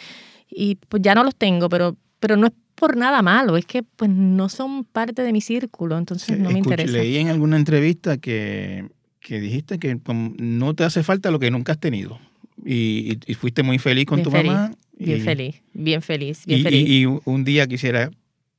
Y 0.50 0.76
pues 0.88 1.02
ya 1.02 1.14
no 1.14 1.24
los 1.24 1.34
tengo, 1.34 1.68
pero, 1.68 1.96
pero 2.20 2.36
no 2.36 2.46
es 2.48 2.52
por 2.76 2.96
nada 2.96 3.20
malo, 3.22 3.56
es 3.56 3.66
que 3.66 3.82
pues 3.82 4.10
no 4.10 4.48
son 4.48 4.84
parte 4.84 5.22
de 5.22 5.32
mi 5.32 5.40
círculo, 5.40 5.98
entonces 5.98 6.38
no 6.38 6.50
me 6.50 6.60
Escuché- 6.60 6.72
interesa. 6.82 6.92
Leí 6.98 7.16
en 7.16 7.28
alguna 7.28 7.56
entrevista 7.56 8.18
que, 8.18 8.86
que 9.18 9.40
dijiste 9.40 9.78
que 9.80 9.98
no 10.38 10.74
te 10.74 10.84
hace 10.84 11.02
falta 11.02 11.30
lo 11.32 11.38
que 11.40 11.50
nunca 11.50 11.72
has 11.72 11.80
tenido. 11.80 12.18
Y, 12.64 13.12
y- 13.12 13.18
y 13.26 13.34
fuiste 13.34 13.62
muy 13.62 13.78
feliz 13.78 14.06
con 14.06 14.16
Bien 14.18 14.24
tu 14.24 14.30
feliz, 14.30 14.52
mamá. 14.52 14.70
Bien 14.98 15.18
y- 15.18 15.20
feliz, 15.20 15.62
bien 15.74 16.00
feliz, 16.02 16.44
bien 16.46 16.62
feliz. 16.62 16.88
y 16.88 17.04
un 17.06 17.44
día 17.44 17.66
quisiera 17.66 18.10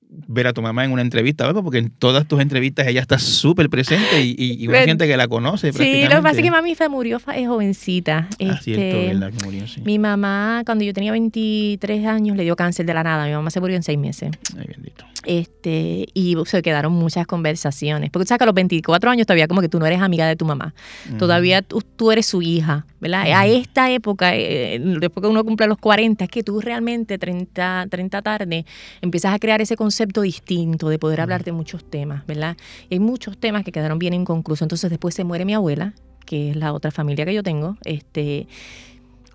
ver 0.10 0.48
a 0.48 0.54
tu 0.54 0.62
mamá 0.62 0.86
en 0.86 0.91
una 0.91 1.02
entrevista 1.02 1.46
o 1.46 1.48
algo, 1.48 1.63
porque 1.63 1.80
en 1.80 1.89
todas 1.89 2.28
tus 2.28 2.39
entrevistas 2.39 2.88
ella 2.88 3.02
está 3.02 3.20
súper 3.20 3.70
presente 3.70 4.22
y, 4.22 4.36
y, 4.38 4.67
siente 4.84 5.08
que 5.08 5.17
la 5.17 5.28
conoce. 5.28 5.74
sí, 5.74 6.04
lo 6.04 6.10
que 6.10 6.22
pasa 6.22 6.38
es 6.38 6.41
que 6.41 6.52
mami 6.52 6.76
se 6.76 6.89
murió 6.89 7.20
eh, 7.34 7.46
jovencita. 7.46 8.28
Ah, 8.32 8.60
cierto, 8.62 8.84
Este, 8.84 9.08
¿verdad? 9.08 9.32
Que 9.38 9.46
murió, 9.46 9.67
sí. 9.67 9.82
Mi 9.82 10.00
mamá, 10.00 10.63
cuando 10.65 10.84
yo 10.84 10.93
tenía 10.93 11.12
23 11.12 12.06
años, 12.06 12.38
le 12.38 12.43
dio 12.43 12.56
cáncer 12.56 12.86
de 12.86 12.93
la 12.93 13.04
nada. 13.04 13.26
Mi 13.26 13.34
mamá 13.34 13.50
se 13.50 13.60
murió 13.60 13.76
en 13.76 13.84
seis 13.84 13.98
meses. 13.98 14.32
Ay, 14.58 14.67
bendito. 14.67 15.06
Este, 15.28 16.08
y 16.13 16.38
se 16.46 16.62
quedaron 16.62 16.94
muchas 16.94 17.28
conversaciones. 17.28 18.12
Porque 18.12 18.24
tú 18.24 18.30
sabes 18.30 18.40
que 18.40 18.44
a 18.46 18.46
los 18.46 18.56
24 18.56 19.12
años 19.12 19.28
todavía 19.28 19.50
como 19.50 19.60
que 19.60 19.68
tú 19.68 19.78
no 19.78 19.86
eres 19.86 20.00
amiga 20.00 20.26
de 20.26 20.38
tu 20.38 20.46
mamá. 20.46 20.74
Todavía 21.20 21.62
tú, 21.62 21.82
tú 21.82 22.13
eres 22.13 22.26
su 22.26 22.42
hija, 22.42 22.86
¿verdad? 23.02 23.24
A 23.34 23.46
esta 23.46 23.92
época, 23.92 24.34
eh, 24.34 24.80
después 24.80 25.22
que 25.22 25.28
uno 25.28 25.44
cumple 25.44 25.68
los 25.68 25.78
40, 25.80 26.24
es 26.24 26.30
que 26.30 26.44
tú 26.44 26.62
realmente 26.62 27.18
30, 27.18 27.88
30 27.90 28.22
tarde 28.22 28.66
empiezas 29.02 29.34
a 29.34 29.40
crear 29.40 29.60
ese 29.60 29.76
concepto 29.76 30.22
distinto 30.22 30.88
de 30.88 30.98
poder 30.98 31.20
hablar 31.20 31.44
de 31.44 31.52
muchos 31.52 31.84
temas, 31.84 32.26
¿verdad? 32.26 32.56
Y 32.90 32.96
hay 32.96 33.00
muchos 33.00 33.38
temas 33.38 33.66
que 33.66 33.74
quedaron 33.74 34.00
bien 34.00 34.13
inconclusos. 34.13 34.62
Entonces 34.62 34.90
después 34.90 35.13
se 35.13 35.26
muere 35.26 35.44
mi 35.44 35.54
abuela, 35.54 35.94
que 36.26 36.52
es 36.52 36.56
la 36.56 36.72
otra 36.72 36.92
familia 36.92 37.26
que 37.26 37.34
yo 37.34 37.44
tengo, 37.44 37.76
este... 37.84 38.48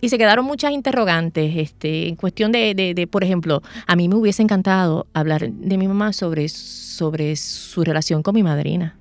Y 0.02 0.08
se 0.08 0.18
quedaron 0.18 0.44
muchas 0.44 0.72
interrogantes, 0.72 1.56
este, 1.56 2.08
en 2.08 2.16
cuestión 2.16 2.50
de, 2.50 2.74
de, 2.74 2.92
de, 2.92 3.06
por 3.06 3.22
ejemplo, 3.22 3.62
a 3.86 3.94
mí 3.94 4.08
me 4.08 4.16
hubiese 4.16 4.42
encantado 4.42 5.06
hablar 5.14 5.48
de 5.48 5.78
mi 5.78 5.86
mamá 5.86 6.12
sobre, 6.12 6.48
sobre 6.48 7.36
su 7.36 7.84
relación 7.84 8.24
con 8.24 8.34
mi 8.34 8.42
madrina. 8.42 8.98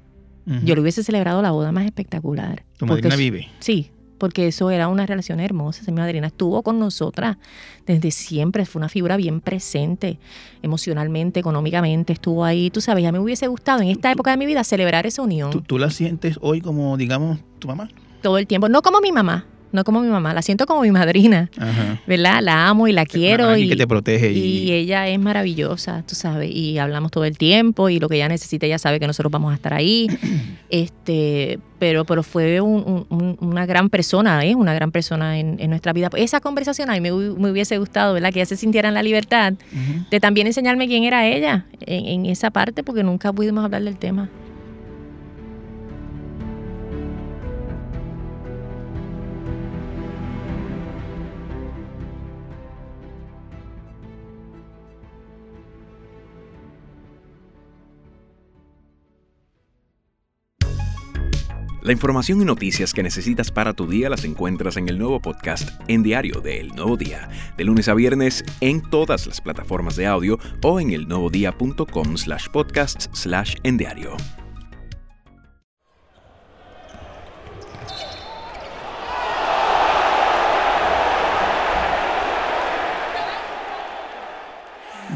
Yo 0.64 0.76
le 0.76 0.82
hubiese 0.82 1.04
celebrado 1.04 1.42
la 1.42 1.52
boda 1.52 1.72
más 1.72 1.86
espectacular. 1.86 2.66
Tu 2.78 2.86
madrina 2.86 3.16
vive. 3.16 3.48
Sí, 3.60 3.90
porque 4.20 4.48
eso 4.48 4.70
era 4.70 4.90
una 4.90 5.08
relación 5.08 5.40
hermosa. 5.40 5.82
Mi 5.88 5.94
madrina 5.94 6.28
estuvo 6.28 6.62
con 6.62 6.78
nosotras 6.78 7.38
desde 7.88 8.12
siempre, 8.12 8.68
fue 8.68 8.80
una 8.80 8.90
figura 8.90 9.18
bien 9.18 9.42
presente, 9.42 10.20
emocionalmente, 10.62 11.40
económicamente, 11.40 12.14
estuvo 12.14 12.46
ahí. 12.46 12.70
Tú 12.70 12.80
sabes, 12.80 13.04
ya 13.04 13.12
me 13.12 13.18
hubiese 13.18 13.48
gustado 13.48 13.82
en 13.82 13.88
esta 13.88 14.12
época 14.12 14.30
de 14.30 14.38
mi 14.38 14.46
vida 14.46 14.64
celebrar 14.64 15.08
esa 15.08 15.24
unión 15.24 15.50
¿Tú, 15.50 15.62
tú 15.62 15.80
la 15.80 15.90
sientes 15.90 16.38
hoy 16.42 16.62
como, 16.62 16.96
digamos, 16.96 17.40
tu 17.58 17.68
mamá? 17.68 17.90
todo 18.22 18.38
el 18.38 18.48
tiempo. 18.48 18.70
No 18.70 18.82
como 18.82 19.02
mi 19.02 19.12
mamá, 19.12 19.46
no 19.72 19.84
como 19.84 20.02
mi 20.02 20.10
mamá, 20.10 20.34
la 20.34 20.42
siento 20.42 20.66
como 20.66 20.82
mi 20.82 20.92
madrina, 20.92 21.50
Ajá. 21.58 22.02
¿verdad? 22.08 22.40
La 22.42 22.68
amo 22.68 22.88
y 22.88 22.92
la 22.94 23.06
quiero. 23.06 23.56
Y, 23.58 23.70
que 23.70 23.76
te 23.76 23.88
protege 23.88 24.32
y, 24.32 24.38
y 24.64 24.72
ella 24.74 25.08
es 25.08 25.20
maravillosa, 25.20 26.04
tú 26.08 26.16
sabes, 26.16 26.50
y 26.54 26.78
hablamos 26.78 27.12
todo 27.12 27.26
el 27.26 27.38
tiempo 27.38 27.90
y 27.90 28.00
lo 28.00 28.10
que 28.10 28.16
ella 28.16 28.28
necesita, 28.30 28.66
ella 28.66 28.80
sabe 28.80 29.00
que 29.00 29.08
nosotros 29.08 29.32
vamos 29.32 29.52
a 29.52 29.56
estar 29.56 29.74
ahí. 29.74 30.08
este, 30.70 31.60
pero, 31.80 32.06
pero 32.06 32.24
fue 32.24 32.62
un- 32.62 33.06
un- 33.10 33.18
un- 33.18 33.38
una 33.42 33.66
gran 33.66 33.90
persona, 33.90 34.44
es 34.46 34.56
una 34.56 34.74
gran 34.74 34.92
persona 34.92 35.40
en, 35.40 35.58
en 35.60 35.70
nuestra 35.70 35.94
vida. 35.94 36.10
Esa 36.16 36.40
conversación 36.40 36.90
a 36.90 36.94
mí 36.94 37.02
me, 37.02 37.12
me 37.12 37.52
hubiese 37.52 37.78
gustado, 37.78 38.14
¿verdad? 38.14 38.32
Que 38.32 38.40
ella 38.40 38.46
se 38.46 38.58
sintiera 38.58 38.88
en 38.90 38.94
la 38.96 39.04
libertad 39.04 39.54
de 40.10 40.20
también 40.20 40.48
enseñarme 40.48 40.88
quién 40.88 41.04
era 41.04 41.28
ella 41.28 41.66
en, 41.82 42.06
en 42.06 42.26
esa 42.28 42.52
parte, 42.52 42.84
porque 42.84 43.04
nunca 43.04 43.32
pudimos 43.34 43.64
hablar 43.66 43.84
del 43.84 43.98
tema. 43.98 44.30
La 61.82 61.94
información 61.94 62.40
y 62.40 62.46
noticias 62.46 62.94
que 62.94 63.02
necesitas 63.02 63.50
para 63.50 63.74
tu 63.74 63.88
día 63.88 64.08
las 64.08 64.24
encuentras 64.24 64.78
en 64.78 64.88
el 64.88 65.00
nuevo 65.00 65.20
podcast 65.20 65.68
En 65.88 66.04
Diario 66.04 66.40
de 66.40 66.60
El 66.60 66.68
Nuevo 66.68 66.96
Día, 66.96 67.28
de 67.58 67.64
lunes 67.64 67.88
a 67.88 67.96
viernes 67.96 68.44
en 68.60 68.84
todas 68.84 69.26
las 69.26 69.42
plataformas 69.42 69.96
de 69.96 70.06
audio 70.06 70.38
o 70.62 70.80
en 70.80 70.92
elnuevodía.com 70.92 72.18
slash 72.18 72.50
podcasts 72.50 73.10
slash 73.14 73.56
en 73.64 73.78
diario. 73.78 74.16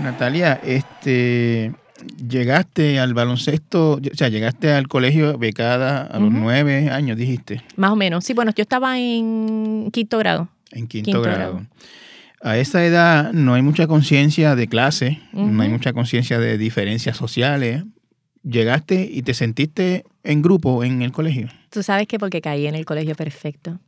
Natalia, 0.02 0.60
este, 0.64 1.76
llegaste 2.28 3.00
al 3.00 3.14
baloncesto, 3.14 3.94
o 3.94 4.16
sea, 4.16 4.30
llegaste 4.30 4.72
al 4.72 4.88
colegio 4.88 5.38
becada 5.38 6.04
a 6.04 6.20
los 6.20 6.32
nueve 6.32 6.90
años, 6.90 7.18
dijiste. 7.18 7.62
Más 7.76 7.92
o 7.92 7.96
menos. 7.96 8.26
Sí, 8.26 8.34
bueno, 8.34 8.52
yo 8.56 8.62
estaba 8.62 9.00
en 9.00 9.90
quinto 9.92 10.18
grado. 10.18 10.50
En 10.72 10.88
quinto, 10.88 11.22
grado. 11.22 11.66
A 12.42 12.58
esa 12.58 12.86
edad 12.86 13.34
no 13.34 13.54
hay 13.54 13.62
mucha 13.62 13.88
conciencia 13.88 14.56
de 14.56 14.68
clase, 14.68 15.20
no 15.34 15.64
hay 15.64 15.70
mucha 15.70 15.94
conciencia 15.94 16.40
de 16.40 16.58
diferencias 16.58 17.18
sociales. 17.18 17.84
Llegaste 18.44 19.10
y 19.12 19.24
te 19.24 19.34
sentiste 19.34 20.04
en 20.24 20.44
grupo 20.44 20.84
en 20.84 21.02
el 21.02 21.12
colegio. 21.12 21.50
Tú 21.72 21.82
sabes 21.82 22.08
que 22.08 22.20
porque 22.20 22.42
caí 22.42 22.68
en 22.68 22.76
el 22.76 22.86
colegio 22.86 23.16
perfecto. 23.16 23.80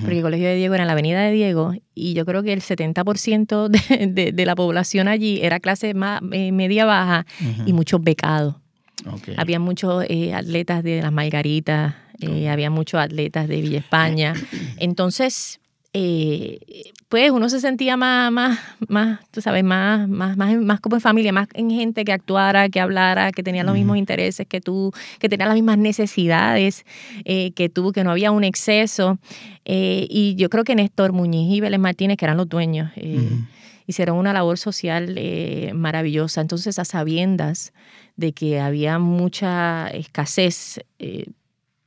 Porque 0.00 0.16
el 0.16 0.22
colegio 0.22 0.48
de 0.48 0.56
Diego 0.56 0.74
era 0.74 0.82
en 0.82 0.88
la 0.88 0.92
avenida 0.92 1.20
de 1.20 1.30
Diego 1.30 1.72
y 1.94 2.14
yo 2.14 2.26
creo 2.26 2.42
que 2.42 2.52
el 2.52 2.62
70% 2.62 3.68
de, 4.08 4.32
de, 4.32 4.46
la 4.46 4.56
población 4.56 5.08
allí 5.08 5.40
era 5.42 5.60
clase 5.60 5.94
más, 5.94 6.20
eh, 6.32 6.52
media 6.52 6.84
baja 6.84 7.26
y 7.64 7.72
muchos 7.72 8.02
becados. 8.02 8.56
Había 9.36 9.60
muchos 9.60 10.04
eh, 10.08 10.34
atletas 10.34 10.82
de 10.82 11.02
las 11.02 11.12
Margaritas, 11.12 11.94
eh, 12.20 12.48
había 12.48 12.70
muchos 12.70 13.00
atletas 13.00 13.48
de 13.48 13.60
Villa 13.60 13.78
España. 13.78 14.34
Entonces, 14.78 15.60
eh, 15.92 16.58
pues 17.08 17.30
uno 17.30 17.48
se 17.48 17.60
sentía 17.60 17.96
más, 17.96 18.30
más, 18.30 18.58
más, 18.86 19.20
tú 19.30 19.40
sabes, 19.40 19.64
más, 19.64 20.08
más, 20.08 20.36
más, 20.36 20.54
más 20.56 20.80
como 20.80 20.96
en 20.96 21.00
familia, 21.00 21.32
más 21.32 21.48
en 21.54 21.70
gente 21.70 22.04
que 22.04 22.12
actuara, 22.12 22.68
que 22.68 22.80
hablara, 22.80 23.32
que 23.32 23.42
tenía 23.42 23.64
los 23.64 23.74
mismos 23.74 23.96
intereses 23.96 24.46
que 24.46 24.60
tú, 24.60 24.92
que 25.18 25.28
tenía 25.30 25.46
las 25.46 25.54
mismas 25.54 25.78
necesidades 25.78 26.84
eh, 27.24 27.52
que 27.52 27.70
tú, 27.70 27.92
que 27.92 28.04
no 28.04 28.10
había 28.10 28.30
un 28.30 28.44
exceso. 28.44 29.18
Eh, 29.64 30.06
y 30.10 30.34
yo 30.34 30.50
creo 30.50 30.64
que 30.64 30.74
Néstor 30.74 31.12
Muñiz 31.12 31.56
y 31.56 31.60
Vélez 31.60 31.80
Martínez, 31.80 32.18
que 32.18 32.26
eran 32.26 32.36
los 32.36 32.48
dueños, 32.48 32.92
hicieron 33.86 34.18
una 34.18 34.34
labor 34.34 34.58
social 34.58 35.18
maravillosa. 35.74 36.42
Entonces, 36.42 36.78
a 36.78 36.84
sabiendas 36.84 37.72
de 38.16 38.32
que 38.32 38.60
había 38.60 38.98
mucha 38.98 39.88
escasez 39.88 40.80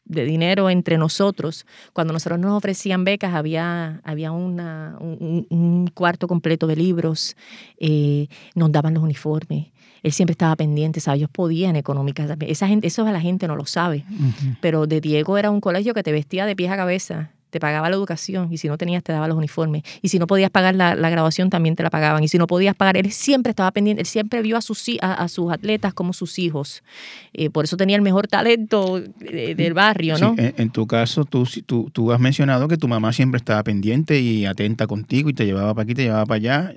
de 0.05 0.25
dinero 0.25 0.69
entre 0.69 0.97
nosotros. 0.97 1.65
Cuando 1.93 2.13
nosotros 2.13 2.39
nos 2.39 2.57
ofrecían 2.57 3.03
becas, 3.03 3.33
había, 3.33 4.01
había 4.03 4.31
una, 4.31 4.97
un, 4.99 5.89
cuarto 5.93 6.27
completo 6.27 6.67
de 6.67 6.75
libros, 6.75 7.35
eh, 7.79 8.27
nos 8.55 8.71
daban 8.71 8.93
los 8.93 9.03
uniformes. 9.03 9.67
Él 10.03 10.11
siempre 10.11 10.31
estaba 10.31 10.55
pendiente, 10.55 10.99
¿sabes? 10.99 11.19
Ellos 11.19 11.29
podían 11.31 11.75
económicamente. 11.75 12.51
Esa 12.51 12.67
gente, 12.67 12.87
eso 12.87 13.05
la 13.05 13.21
gente 13.21 13.47
no 13.47 13.55
lo 13.55 13.65
sabe. 13.65 14.03
Pero 14.59 14.87
de 14.87 14.99
Diego 14.99 15.37
era 15.37 15.51
un 15.51 15.61
colegio 15.61 15.93
que 15.93 16.01
te 16.01 16.11
vestía 16.11 16.45
de 16.45 16.55
pies 16.55 16.71
a 16.71 16.77
cabeza 16.77 17.31
te 17.51 17.59
pagaba 17.59 17.89
la 17.89 17.95
educación 17.95 18.51
y 18.51 18.57
si 18.57 18.67
no 18.67 18.77
tenías 18.77 19.03
te 19.03 19.11
daba 19.11 19.27
los 19.27 19.37
uniformes. 19.37 19.83
Y 20.01 20.09
si 20.09 20.17
no 20.17 20.25
podías 20.25 20.49
pagar 20.49 20.73
la, 20.73 20.95
graduación 21.11 21.49
también 21.49 21.75
te 21.75 21.83
la 21.83 21.89
pagaban. 21.89 22.23
Y 22.23 22.27
si 22.27 22.37
no 22.37 22.47
podías 22.47 22.75
pagar, 22.75 22.97
él 22.97 23.11
siempre 23.11 23.51
estaba 23.51 23.69
pendiente, 23.71 24.01
él 24.01 24.07
siempre 24.07 24.41
vio 24.41 24.57
a 24.57 24.61
sus, 24.61 24.83
a, 25.01 25.27
sus 25.27 25.51
atletas 25.51 25.93
como 25.93 26.13
sus 26.13 26.39
hijos. 26.39 26.83
Eh, 27.33 27.49
por 27.49 27.65
eso 27.65 27.77
tenía 27.77 27.97
el 27.97 28.01
mejor 28.01 28.27
talento 28.27 28.99
del 28.99 29.73
barrio, 29.73 30.17
¿no? 30.17 30.35
en, 30.37 30.69
tu 30.71 30.87
caso, 30.87 31.25
tú, 31.25 31.47
tú, 31.65 31.89
tú 31.91 32.11
has 32.11 32.19
mencionado 32.19 32.67
que 32.67 32.77
tu 32.77 32.87
mamá 32.87 33.11
siempre 33.13 33.37
estaba 33.37 33.61
pendiente 33.63 34.21
y 34.21 34.45
atenta 34.45 34.87
contigo 34.87 35.29
y 35.29 35.33
te 35.33 35.45
llevaba 35.45 35.73
para 35.73 35.83
aquí, 35.83 35.93
te 35.93 36.03
llevaba 36.03 36.25
para 36.25 36.35
allá. 36.37 36.73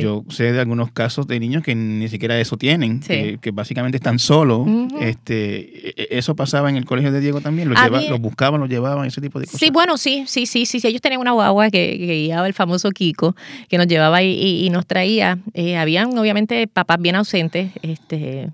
Yo 0.00 0.24
sé 0.28 0.52
de 0.52 0.60
algunos 0.60 0.90
casos 0.90 1.26
de 1.26 1.38
niños 1.38 1.62
que 1.62 1.74
ni 1.74 2.08
siquiera 2.08 2.38
eso 2.40 2.56
tienen, 2.56 3.00
que, 3.00 3.50
básicamente 3.52 3.96
están 3.96 4.18
solos. 4.18 4.66
este, 5.00 5.88
e, 5.88 5.94
e, 5.96 6.18
¿Eso 6.18 6.34
pasaba 6.34 6.70
en 6.70 6.76
el 6.76 6.84
colegio 6.84 7.12
de 7.12 7.20
Diego 7.20 7.40
también? 7.40 7.68
¿Los, 7.68 7.78
los 8.08 8.20
buscaban, 8.20 8.60
los 8.60 8.70
llevaban, 8.70 9.06
ese 9.06 9.20
tipo 9.20 9.38
de 9.38 9.46
cosas? 9.46 9.60
Sí, 9.60 9.70
bueno, 9.70 9.98
sí, 9.98 10.15
sí, 10.26 10.46
sí, 10.46 10.66
sí, 10.66 10.80
sí. 10.80 10.88
Ellos 10.88 11.00
tenían 11.00 11.20
una 11.20 11.32
guagua 11.32 11.70
que, 11.70 11.96
guiaba 12.26 12.46
el 12.46 12.54
famoso 12.54 12.90
Kiko, 12.90 13.36
que 13.68 13.78
nos 13.78 13.86
llevaba 13.86 14.22
y, 14.22 14.68
nos 14.70 14.86
traía. 14.86 15.38
Eh, 15.54 15.76
habían, 15.76 16.16
obviamente, 16.16 16.66
papás 16.66 17.00
bien 17.00 17.16
ausentes. 17.16 17.72
Este, 17.82 18.50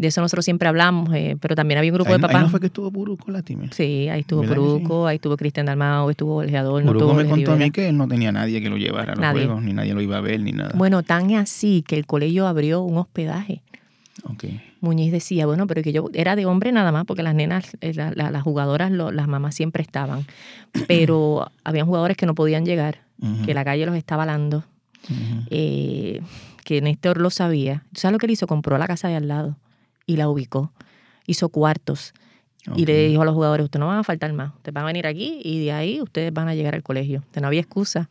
de 0.00 0.08
eso 0.08 0.22
nosotros 0.22 0.46
siempre 0.46 0.66
hablamos, 0.66 1.14
eh, 1.14 1.36
pero 1.40 1.54
también 1.54 1.76
había 1.76 1.92
un 1.92 1.96
grupo 1.96 2.12
de 2.12 2.18
papás. 2.18 2.36
Ahí 2.36 2.42
no 2.44 2.48
fue 2.48 2.60
que 2.60 2.66
estuvo 2.66 2.90
Puruco 2.90 3.30
la 3.30 3.42
Sí, 3.70 4.08
ahí 4.08 4.20
estuvo 4.20 4.42
Puruco, 4.42 5.06
ahí 5.06 5.16
estuvo 5.16 5.36
Cristian 5.36 5.66
Dalmao, 5.66 6.10
estuvo 6.10 6.36
Oleador. 6.36 6.82
Puruco 6.84 7.14
me 7.14 7.26
contó 7.26 7.52
a 7.52 7.56
mí 7.56 7.70
que 7.70 7.88
él 7.88 7.98
no 7.98 8.08
tenía 8.08 8.32
nadie 8.32 8.62
que 8.62 8.70
lo 8.70 8.78
llevara 8.78 9.12
a 9.12 9.16
los 9.16 9.30
juegos, 9.30 9.62
ni 9.62 9.74
nadie 9.74 9.92
lo 9.92 10.00
iba 10.00 10.16
a 10.16 10.22
ver, 10.22 10.40
ni 10.40 10.52
nada. 10.52 10.72
Bueno, 10.74 11.02
tan 11.02 11.34
así 11.34 11.84
que 11.86 11.96
el 11.96 12.06
colegio 12.06 12.46
abrió 12.46 12.80
un 12.80 12.96
hospedaje. 12.96 13.60
Okay. 14.24 14.60
Muñiz 14.80 15.12
decía, 15.12 15.46
bueno, 15.46 15.66
pero 15.66 15.82
que 15.82 15.92
yo 15.92 16.08
era 16.14 16.36
de 16.36 16.46
hombre 16.46 16.72
nada 16.72 16.90
más, 16.90 17.04
porque 17.04 17.22
las 17.22 17.34
nenas, 17.34 17.76
eh, 17.80 17.92
las 17.94 18.42
jugadoras, 18.42 18.90
las 18.90 19.28
mamás 19.28 19.54
siempre 19.54 19.82
estaban, 19.82 20.26
pero 20.88 21.50
habían 21.64 21.86
jugadores 21.86 22.16
que 22.16 22.26
no 22.26 22.34
podían 22.34 22.64
llegar, 22.64 23.02
que 23.44 23.52
la 23.52 23.64
calle 23.64 23.84
los 23.84 23.96
estaba 23.96 24.22
alando, 24.22 24.64
eh, 25.50 26.22
que 26.64 26.80
Néstor 26.80 27.20
lo 27.20 27.28
sabía. 27.30 27.84
¿Sabes 27.92 28.12
lo 28.12 28.18
que 28.18 28.26
él 28.26 28.32
hizo? 28.32 28.46
Compró 28.46 28.78
la 28.78 28.86
casa 28.86 29.08
de 29.08 29.16
al 29.16 29.28
lado 29.28 29.56
y 30.06 30.16
la 30.16 30.28
ubicó, 30.28 30.72
hizo 31.26 31.50
cuartos. 31.50 32.14
Y 32.76 32.84
le 32.84 33.08
dijo 33.08 33.22
a 33.22 33.24
los 33.24 33.34
jugadores, 33.34 33.64
ustedes 33.64 33.80
no 33.80 33.86
van 33.86 33.98
a 33.98 34.04
faltar 34.04 34.32
más, 34.32 34.54
ustedes 34.54 34.74
van 34.74 34.84
a 34.84 34.86
venir 34.86 35.06
aquí 35.06 35.40
y 35.42 35.64
de 35.64 35.72
ahí 35.72 36.00
ustedes 36.02 36.32
van 36.32 36.48
a 36.48 36.54
llegar 36.54 36.74
al 36.74 36.82
colegio. 36.82 37.24
no 37.40 37.46
había 37.46 37.60
excusa. 37.60 38.08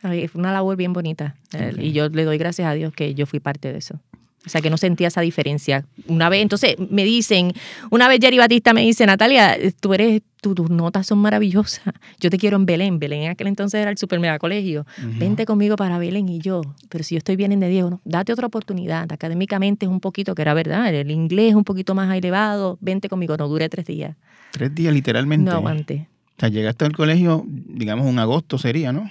Fue 0.00 0.30
una 0.34 0.52
labor 0.52 0.76
bien 0.76 0.92
bonita. 0.92 1.36
Y 1.78 1.92
yo 1.92 2.08
le 2.08 2.24
doy 2.24 2.38
gracias 2.38 2.68
a 2.68 2.74
Dios 2.74 2.92
que 2.92 3.14
yo 3.14 3.26
fui 3.26 3.40
parte 3.40 3.72
de 3.72 3.78
eso. 3.78 4.00
O 4.46 4.48
sea, 4.48 4.62
que 4.62 4.70
no 4.70 4.76
sentía 4.76 5.08
esa 5.08 5.20
diferencia. 5.20 5.84
Una 6.06 6.28
vez, 6.28 6.40
entonces 6.40 6.76
me 6.78 7.04
dicen, 7.04 7.52
una 7.90 8.06
vez 8.06 8.20
Jerry 8.20 8.38
Batista 8.38 8.72
me 8.72 8.82
dice, 8.82 9.04
Natalia, 9.04 9.56
tú 9.80 9.92
eres, 9.92 10.22
tus 10.40 10.70
notas 10.70 11.08
son 11.08 11.18
maravillosas. 11.18 11.82
Yo 12.20 12.30
te 12.30 12.38
quiero 12.38 12.56
en 12.56 12.64
Belén. 12.64 13.00
Belén 13.00 13.22
en 13.22 13.30
aquel 13.30 13.48
entonces 13.48 13.80
era 13.80 13.90
el 13.90 13.98
super 13.98 14.20
mega 14.20 14.38
colegio. 14.38 14.86
Vente 15.18 15.46
conmigo 15.46 15.74
para 15.74 15.98
Belén 15.98 16.28
y 16.28 16.38
yo. 16.38 16.62
Pero 16.88 17.02
si 17.02 17.16
yo 17.16 17.18
estoy 17.18 17.34
bien 17.34 17.50
en 17.50 17.60
de 17.60 17.68
Diego, 17.68 17.90
no, 17.90 18.00
date 18.04 18.32
otra 18.32 18.46
oportunidad. 18.46 19.12
Académicamente 19.12 19.86
es 19.86 19.90
un 19.90 20.00
poquito, 20.00 20.36
que 20.36 20.42
era 20.42 20.54
verdad, 20.54 20.94
el 20.94 21.10
inglés 21.10 21.50
es 21.50 21.54
un 21.56 21.64
poquito 21.64 21.96
más 21.96 22.16
elevado. 22.16 22.78
Vente 22.80 23.08
conmigo, 23.08 23.36
no 23.36 23.48
dure 23.48 23.68
tres 23.68 23.86
días. 23.86 24.16
Tres 24.52 24.72
días 24.72 24.94
literalmente. 24.94 25.50
No 25.50 25.56
aguanté. 25.56 26.06
O 26.36 26.40
sea, 26.40 26.50
llegaste 26.50 26.84
al 26.84 26.92
colegio, 26.92 27.44
digamos, 27.46 28.06
un 28.06 28.18
agosto 28.18 28.58
sería, 28.58 28.92
¿no? 28.92 29.10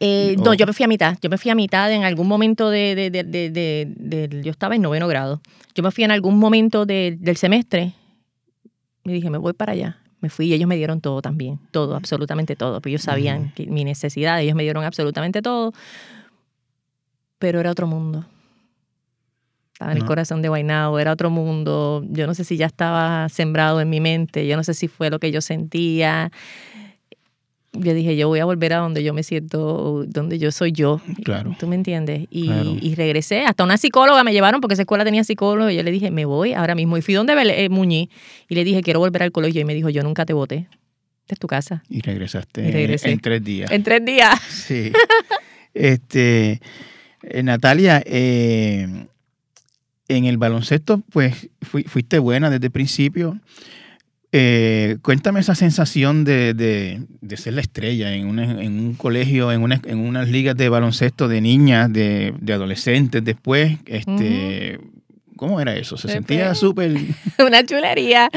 Eh, 0.00 0.36
no, 0.38 0.54
yo 0.54 0.66
me 0.66 0.72
fui 0.72 0.84
a 0.84 0.88
mitad. 0.88 1.16
Yo 1.20 1.28
me 1.28 1.38
fui 1.38 1.50
a 1.50 1.54
mitad 1.54 1.92
en 1.92 2.04
algún 2.04 2.28
momento 2.28 2.70
de, 2.70 2.94
de, 2.94 3.10
de, 3.10 3.50
de, 3.50 4.42
Yo 4.42 4.50
estaba 4.50 4.76
en 4.76 4.82
noveno 4.82 5.08
grado. 5.08 5.40
Yo 5.74 5.82
me 5.82 5.90
fui 5.90 6.04
en 6.04 6.10
algún 6.10 6.38
momento 6.38 6.86
del 6.86 7.36
semestre 7.36 7.94
y 9.04 9.12
dije, 9.12 9.30
me 9.30 9.38
voy 9.38 9.52
para 9.52 9.72
allá. 9.72 9.98
Me 10.20 10.30
fui 10.30 10.46
y 10.46 10.54
ellos 10.54 10.68
me 10.68 10.76
dieron 10.76 11.00
todo 11.00 11.22
también. 11.22 11.58
Todo, 11.70 11.94
absolutamente 11.94 12.56
todo. 12.56 12.80
Pues 12.80 12.92
ellos 12.92 13.02
sabían 13.02 13.52
que 13.54 13.66
mi 13.66 13.84
necesidad, 13.84 14.40
ellos 14.40 14.54
me 14.54 14.62
dieron 14.62 14.84
absolutamente 14.84 15.42
todo. 15.42 15.72
Pero 17.38 17.60
era 17.60 17.70
otro 17.70 17.86
mundo. 17.86 18.24
Estaba 19.72 19.92
en 19.92 19.98
el 19.98 20.04
corazón 20.04 20.42
de 20.42 20.48
Guaynabo, 20.48 20.98
era 20.98 21.12
otro 21.12 21.30
mundo. 21.30 22.04
Yo 22.10 22.26
no 22.26 22.34
sé 22.34 22.42
si 22.42 22.56
ya 22.56 22.66
estaba 22.66 23.28
sembrado 23.28 23.80
en 23.80 23.88
mi 23.88 24.00
mente, 24.00 24.44
yo 24.48 24.56
no 24.56 24.64
sé 24.64 24.74
si 24.74 24.88
fue 24.88 25.08
lo 25.08 25.20
que 25.20 25.30
yo 25.30 25.40
sentía 25.40 26.32
yo 27.72 27.94
dije, 27.94 28.16
yo 28.16 28.28
voy 28.28 28.40
a 28.40 28.44
volver 28.44 28.72
a 28.72 28.78
donde 28.78 29.02
yo 29.02 29.12
me 29.12 29.22
siento, 29.22 30.04
donde 30.06 30.38
yo 30.38 30.50
soy 30.52 30.72
yo. 30.72 31.00
Claro. 31.24 31.54
¿Tú 31.58 31.66
me 31.66 31.74
entiendes? 31.74 32.26
Y, 32.30 32.50
y 32.80 32.94
regresé. 32.94 33.42
Hasta 33.42 33.64
una 33.64 33.76
psicóloga 33.76 34.24
me 34.24 34.32
llevaron 34.32 34.60
porque 34.60 34.74
esa 34.74 34.82
escuela 34.82 35.04
tenía 35.04 35.22
psicólogo. 35.24 35.70
Y 35.70 35.76
yo 35.76 35.82
le 35.82 35.90
dije, 35.90 36.10
me 36.10 36.24
voy 36.24 36.54
ahora 36.54 36.74
mismo. 36.74 36.96
Y 36.96 37.02
fui 37.02 37.14
donde 37.14 37.34
eh, 37.34 37.68
Muñiz 37.68 38.08
y 38.48 38.54
le 38.54 38.64
dije, 38.64 38.82
quiero 38.82 39.00
volver 39.00 39.22
al 39.22 39.32
colegio. 39.32 39.60
Y 39.60 39.64
me 39.64 39.74
dijo, 39.74 39.90
yo 39.90 40.02
nunca 40.02 40.24
te 40.24 40.32
voté. 40.32 40.66
Esta 41.22 41.34
es 41.34 41.38
tu 41.38 41.46
casa. 41.46 41.82
Y 41.90 42.00
regresaste 42.00 43.10
en 43.10 43.20
tres 43.20 43.44
días. 43.44 43.70
En 43.70 43.82
tres 43.82 44.04
días. 44.04 44.40
Sí. 44.48 44.90
este, 45.74 46.60
eh, 47.22 47.42
Natalia, 47.42 48.02
eh, 48.06 49.06
en 50.08 50.24
el 50.24 50.38
baloncesto, 50.38 51.02
pues 51.12 51.50
fuiste 51.60 52.18
buena 52.18 52.48
desde 52.48 52.66
el 52.66 52.72
principio. 52.72 53.38
Eh, 54.30 54.98
cuéntame 55.00 55.40
esa 55.40 55.54
sensación 55.54 56.24
de, 56.24 56.52
de, 56.52 57.36
ser 57.38 57.54
la 57.54 57.62
estrella 57.62 58.12
en, 58.12 58.38
en 58.38 58.78
un 58.78 58.94
colegio, 58.94 59.50
en, 59.52 59.62
una, 59.62 59.80
en 59.84 59.98
unas 59.98 60.28
ligas 60.28 60.54
de 60.56 60.68
baloncesto 60.68 61.28
de 61.28 61.40
niñas, 61.40 61.90
de, 61.90 62.34
de 62.38 62.52
adolescentes 62.52 63.24
después. 63.24 63.78
Este, 63.86 64.78
¿Cómo 65.36 65.60
era 65.60 65.74
eso? 65.76 65.96
Se 65.96 66.08
sentía 66.08 66.54
súper... 66.54 66.94
una 67.38 67.64
chulería, 67.64 68.28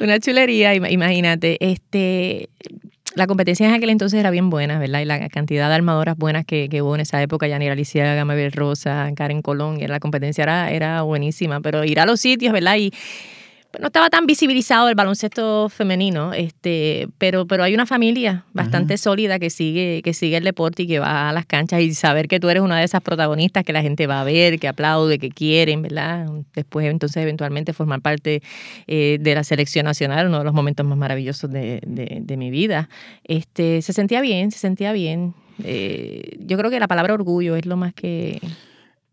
una 0.00 0.20
chulería, 0.20 0.74
imagínate. 0.74 1.58
Este, 1.60 2.48
la 3.14 3.26
competencia 3.26 3.66
en 3.66 3.74
aquel 3.74 3.90
entonces 3.90 4.18
era 4.18 4.30
bien 4.30 4.48
buena, 4.48 4.78
¿verdad? 4.78 5.00
Y 5.00 5.04
la 5.04 5.28
cantidad 5.28 5.68
de 5.68 5.74
armadoras 5.74 6.16
buenas 6.16 6.46
que, 6.46 6.68
que 6.70 6.80
hubo 6.80 6.94
en 6.94 7.00
esa 7.02 7.20
época, 7.20 7.46
Yanira 7.46 7.72
Alicia, 7.72 8.14
Gamabel 8.14 8.52
Rosa, 8.52 9.10
Karen 9.14 9.42
Colón, 9.42 9.80
y 9.80 9.86
la 9.86 10.00
competencia 10.00 10.44
era, 10.44 10.70
era 10.70 11.02
buenísima, 11.02 11.60
pero 11.60 11.84
ir 11.84 12.00
a 12.00 12.06
los 12.06 12.20
sitios, 12.20 12.54
¿verdad? 12.54 12.76
Y 12.76 12.92
no 13.80 13.88
estaba 13.88 14.10
tan 14.10 14.26
visibilizado 14.26 14.88
el 14.88 14.94
baloncesto 14.94 15.68
femenino, 15.68 16.32
este, 16.32 17.08
pero, 17.18 17.46
pero 17.46 17.62
hay 17.64 17.74
una 17.74 17.86
familia 17.86 18.44
bastante 18.52 18.96
sólida 18.98 19.38
que 19.38 19.50
sigue, 19.50 20.02
que 20.02 20.14
sigue 20.14 20.36
el 20.36 20.44
deporte 20.44 20.84
y 20.84 20.86
que 20.86 20.98
va 20.98 21.28
a 21.28 21.32
las 21.32 21.46
canchas 21.46 21.80
y 21.80 21.94
saber 21.94 22.28
que 22.28 22.40
tú 22.40 22.48
eres 22.48 22.62
una 22.62 22.78
de 22.78 22.84
esas 22.84 23.02
protagonistas 23.02 23.64
que 23.64 23.72
la 23.72 23.82
gente 23.82 24.06
va 24.06 24.20
a 24.20 24.24
ver, 24.24 24.58
que 24.58 24.68
aplaude, 24.68 25.18
que 25.18 25.30
quieren, 25.30 25.82
¿verdad? 25.82 26.26
Después 26.54 26.86
entonces 26.86 27.22
eventualmente 27.22 27.72
formar 27.72 28.00
parte 28.00 28.42
eh, 28.86 29.18
de 29.20 29.34
la 29.34 29.44
selección 29.44 29.84
nacional, 29.84 30.28
uno 30.28 30.38
de 30.38 30.44
los 30.44 30.54
momentos 30.54 30.86
más 30.86 30.98
maravillosos 30.98 31.50
de, 31.50 31.80
de, 31.84 32.36
mi 32.36 32.50
vida. 32.50 32.88
Este, 33.24 33.82
se 33.82 33.92
sentía 33.92 34.20
bien, 34.20 34.50
se 34.50 34.58
sentía 34.58 34.92
bien. 34.92 35.34
Eh, 35.64 36.36
yo 36.40 36.58
creo 36.58 36.70
que 36.70 36.78
la 36.78 36.88
palabra 36.88 37.14
orgullo 37.14 37.56
es 37.56 37.64
lo 37.66 37.76
más 37.76 37.94
que 37.94 38.40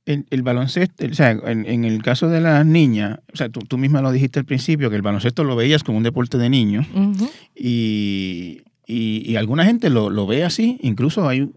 el, 0.06 0.44
baloncesto, 0.44 1.06
o 1.06 1.14
sea, 1.14 1.32
en, 1.32 1.86
el 1.86 2.02
caso 2.04 2.28
de 2.28 2.42
las 2.42 2.66
niñas, 2.66 3.20
o 3.34 3.38
sea, 3.38 3.50
tú, 3.50 3.62
tú, 3.62 3.78
misma 3.78 4.02
lo 4.02 4.12
dijiste 4.12 4.40
al 4.40 4.46
principio, 4.46 4.90
que 4.90 4.96
el 4.96 5.02
baloncesto 5.02 5.44
lo 5.44 5.56
veías 5.56 5.84
como 5.84 5.98
un 5.98 6.04
deporte 6.04 6.38
de 6.38 6.50
niños 6.50 6.86
y, 7.56 8.64
y, 8.86 9.36
alguna 9.38 9.64
gente 9.64 9.90
lo, 9.90 10.10
lo, 10.10 10.28
ve 10.28 10.44
así, 10.44 10.78
incluso 10.82 11.28
hay 11.28 11.50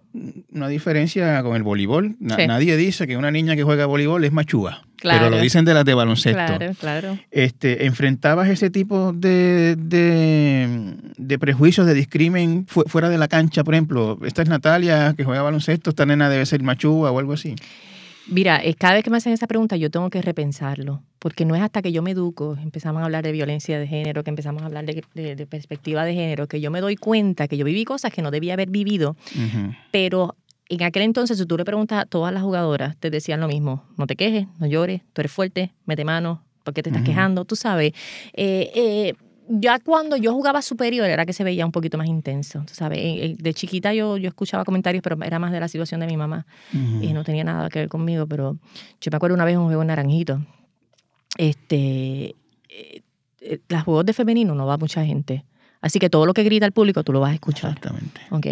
una 0.53 0.69
diferencia 0.69 1.43
con 1.43 1.57
el 1.57 1.65
voleibol. 1.65 2.15
Nadie 2.21 2.77
dice 2.77 3.07
que 3.09 3.17
una 3.17 3.33
niña 3.33 3.57
que 3.57 3.65
juega 3.65 3.87
voleibol 3.87 4.25
es 4.25 4.33
machúa, 4.33 4.87
pero 5.03 5.29
lo 5.29 5.41
dicen 5.41 5.65
de 5.65 5.75
las 5.75 5.85
de 5.85 5.95
baloncesto. 5.95 6.39
Claro, 6.39 6.73
claro. 6.79 7.19
Este, 7.33 7.87
¿Enfrentabas 7.87 8.49
ese 8.49 8.71
tipo 8.71 9.13
de, 9.13 9.75
de, 9.77 10.95
de 11.17 11.39
prejuicios, 11.41 11.85
de 11.85 11.95
discrimen 11.95 12.65
fuera 12.67 13.09
de 13.09 13.19
la 13.19 13.27
cancha? 13.27 13.65
Por 13.65 13.75
ejemplo, 13.75 14.21
esta 14.25 14.43
es 14.43 14.49
Natalia 14.49 15.15
que 15.17 15.25
juega 15.25 15.43
baloncesto, 15.43 15.91
esta 15.91 16.07
nena 16.07 16.29
debe 16.29 16.47
ser 16.47 16.63
machúa 16.63 17.11
o 17.11 17.19
algo 17.19 17.33
así. 17.33 17.57
Mira, 18.29 18.61
cada 18.79 18.95
vez 18.95 19.05
que 19.05 19.11
me 19.11 19.19
hacen 19.19 19.33
esa 19.33 19.47
pregunta 19.47 19.77
yo 19.77 19.91
tengo 19.91 20.11
que 20.11 20.21
repensarlo, 20.21 21.03
porque 21.19 21.45
no 21.45 21.55
es 21.55 21.63
hasta 21.63 21.83
que 21.83 21.93
yo 21.93 22.03
me 22.03 22.11
educo, 22.11 22.57
empezamos 22.61 23.03
a 23.03 23.05
hablar 23.05 23.23
de 23.23 23.33
violencia 23.33 23.79
de 23.79 23.87
género, 23.87 24.25
que 24.25 24.31
empezamos 24.31 24.63
a 24.63 24.67
hablar 24.67 24.85
de, 24.85 25.47
perspectiva 25.49 26.05
de 26.05 26.15
género, 26.15 26.49
que 26.49 26.61
yo 26.61 26.71
me 26.71 26.81
doy 26.81 26.97
cuenta 26.97 27.47
que 27.47 27.57
yo 27.57 27.65
viví 27.65 27.85
cosas 27.85 28.13
que 28.13 28.23
no 28.23 28.31
debía 28.31 28.55
haber 28.55 28.71
vivido, 28.71 29.17
pero 29.93 30.35
en 30.69 30.83
aquel 30.83 31.03
entonces, 31.03 31.39
si 31.39 31.47
tú 31.47 31.57
le 31.57 31.65
preguntas 31.65 32.03
a 32.03 32.07
todas 32.07 32.35
las 32.35 32.43
jugadoras, 32.43 32.97
te 32.97 33.11
decían 33.11 33.41
lo 33.41 33.49
mismo, 33.49 33.85
no 33.97 34.07
te 34.07 34.17
quejes, 34.17 34.47
no 34.59 34.67
llores, 34.67 35.03
tú 35.13 35.21
eres 35.21 35.31
fuerte, 35.31 35.73
mete 35.85 36.05
mano, 36.05 36.43
¿por 36.65 36.75
qué 36.75 36.83
te 36.83 36.91
estás 36.91 37.05
quejando? 37.05 37.45
Tú 37.45 37.55
sabes. 37.55 37.93
Eh, 38.33 38.73
eh, 38.75 39.15
ya 39.49 39.79
cuando 39.79 40.17
yo 40.17 40.33
jugaba 40.33 40.63
superior 40.63 41.09
era 41.09 41.25
que 41.27 41.33
se 41.33 41.45
veía 41.45 41.65
un 41.65 41.73
poquito 41.73 41.99
más 41.99 42.09
intenso, 42.09 42.65
¿sabes? 42.71 43.37
De 43.39 43.55
chiquita 43.55 43.95
yo, 43.95 44.17
yo 44.17 44.29
escuchaba 44.29 44.65
comentarios, 44.65 45.03
pero 45.03 45.17
era 45.23 45.39
más 45.39 45.53
de 45.53 45.61
la 45.61 45.69
situación 45.69 46.01
de 46.01 46.07
mi 46.07 46.17
mamá 46.17 46.47
y 46.73 47.13
no 47.13 47.25
tenía 47.25 47.45
nada 47.45 47.69
que 47.69 47.81
ver 47.81 47.89
conmigo, 47.89 48.27
pero 48.27 48.57
yo 49.01 49.11
me 49.11 49.17
acuerdo 49.17 49.35
una 49.35 49.45
vez 49.45 49.57
un 49.57 49.67
juego 49.67 49.83
en 49.83 49.89
Naranjito, 49.89 50.41
este, 51.39 52.35
eh, 52.69 53.03
eh, 53.41 53.61
las 53.69 53.85
juegos 53.85 54.07
de 54.07 54.13
femenino 54.13 54.55
no 54.55 54.67
va 54.67 54.77
mucha 54.79 55.05
gente, 55.05 55.45
así 55.81 55.99
que 55.99 56.11
todo 56.11 56.27
lo 56.27 56.35
que 56.35 56.43
grita 56.43 56.67
el 56.67 56.73
público 56.73 57.05
tú 57.05 57.13
lo 57.13 57.21
vas 57.21 57.31
a 57.31 57.35
escuchar. 57.35 57.73
Exactamente. 57.73 58.21
¿Ok? 58.31 58.47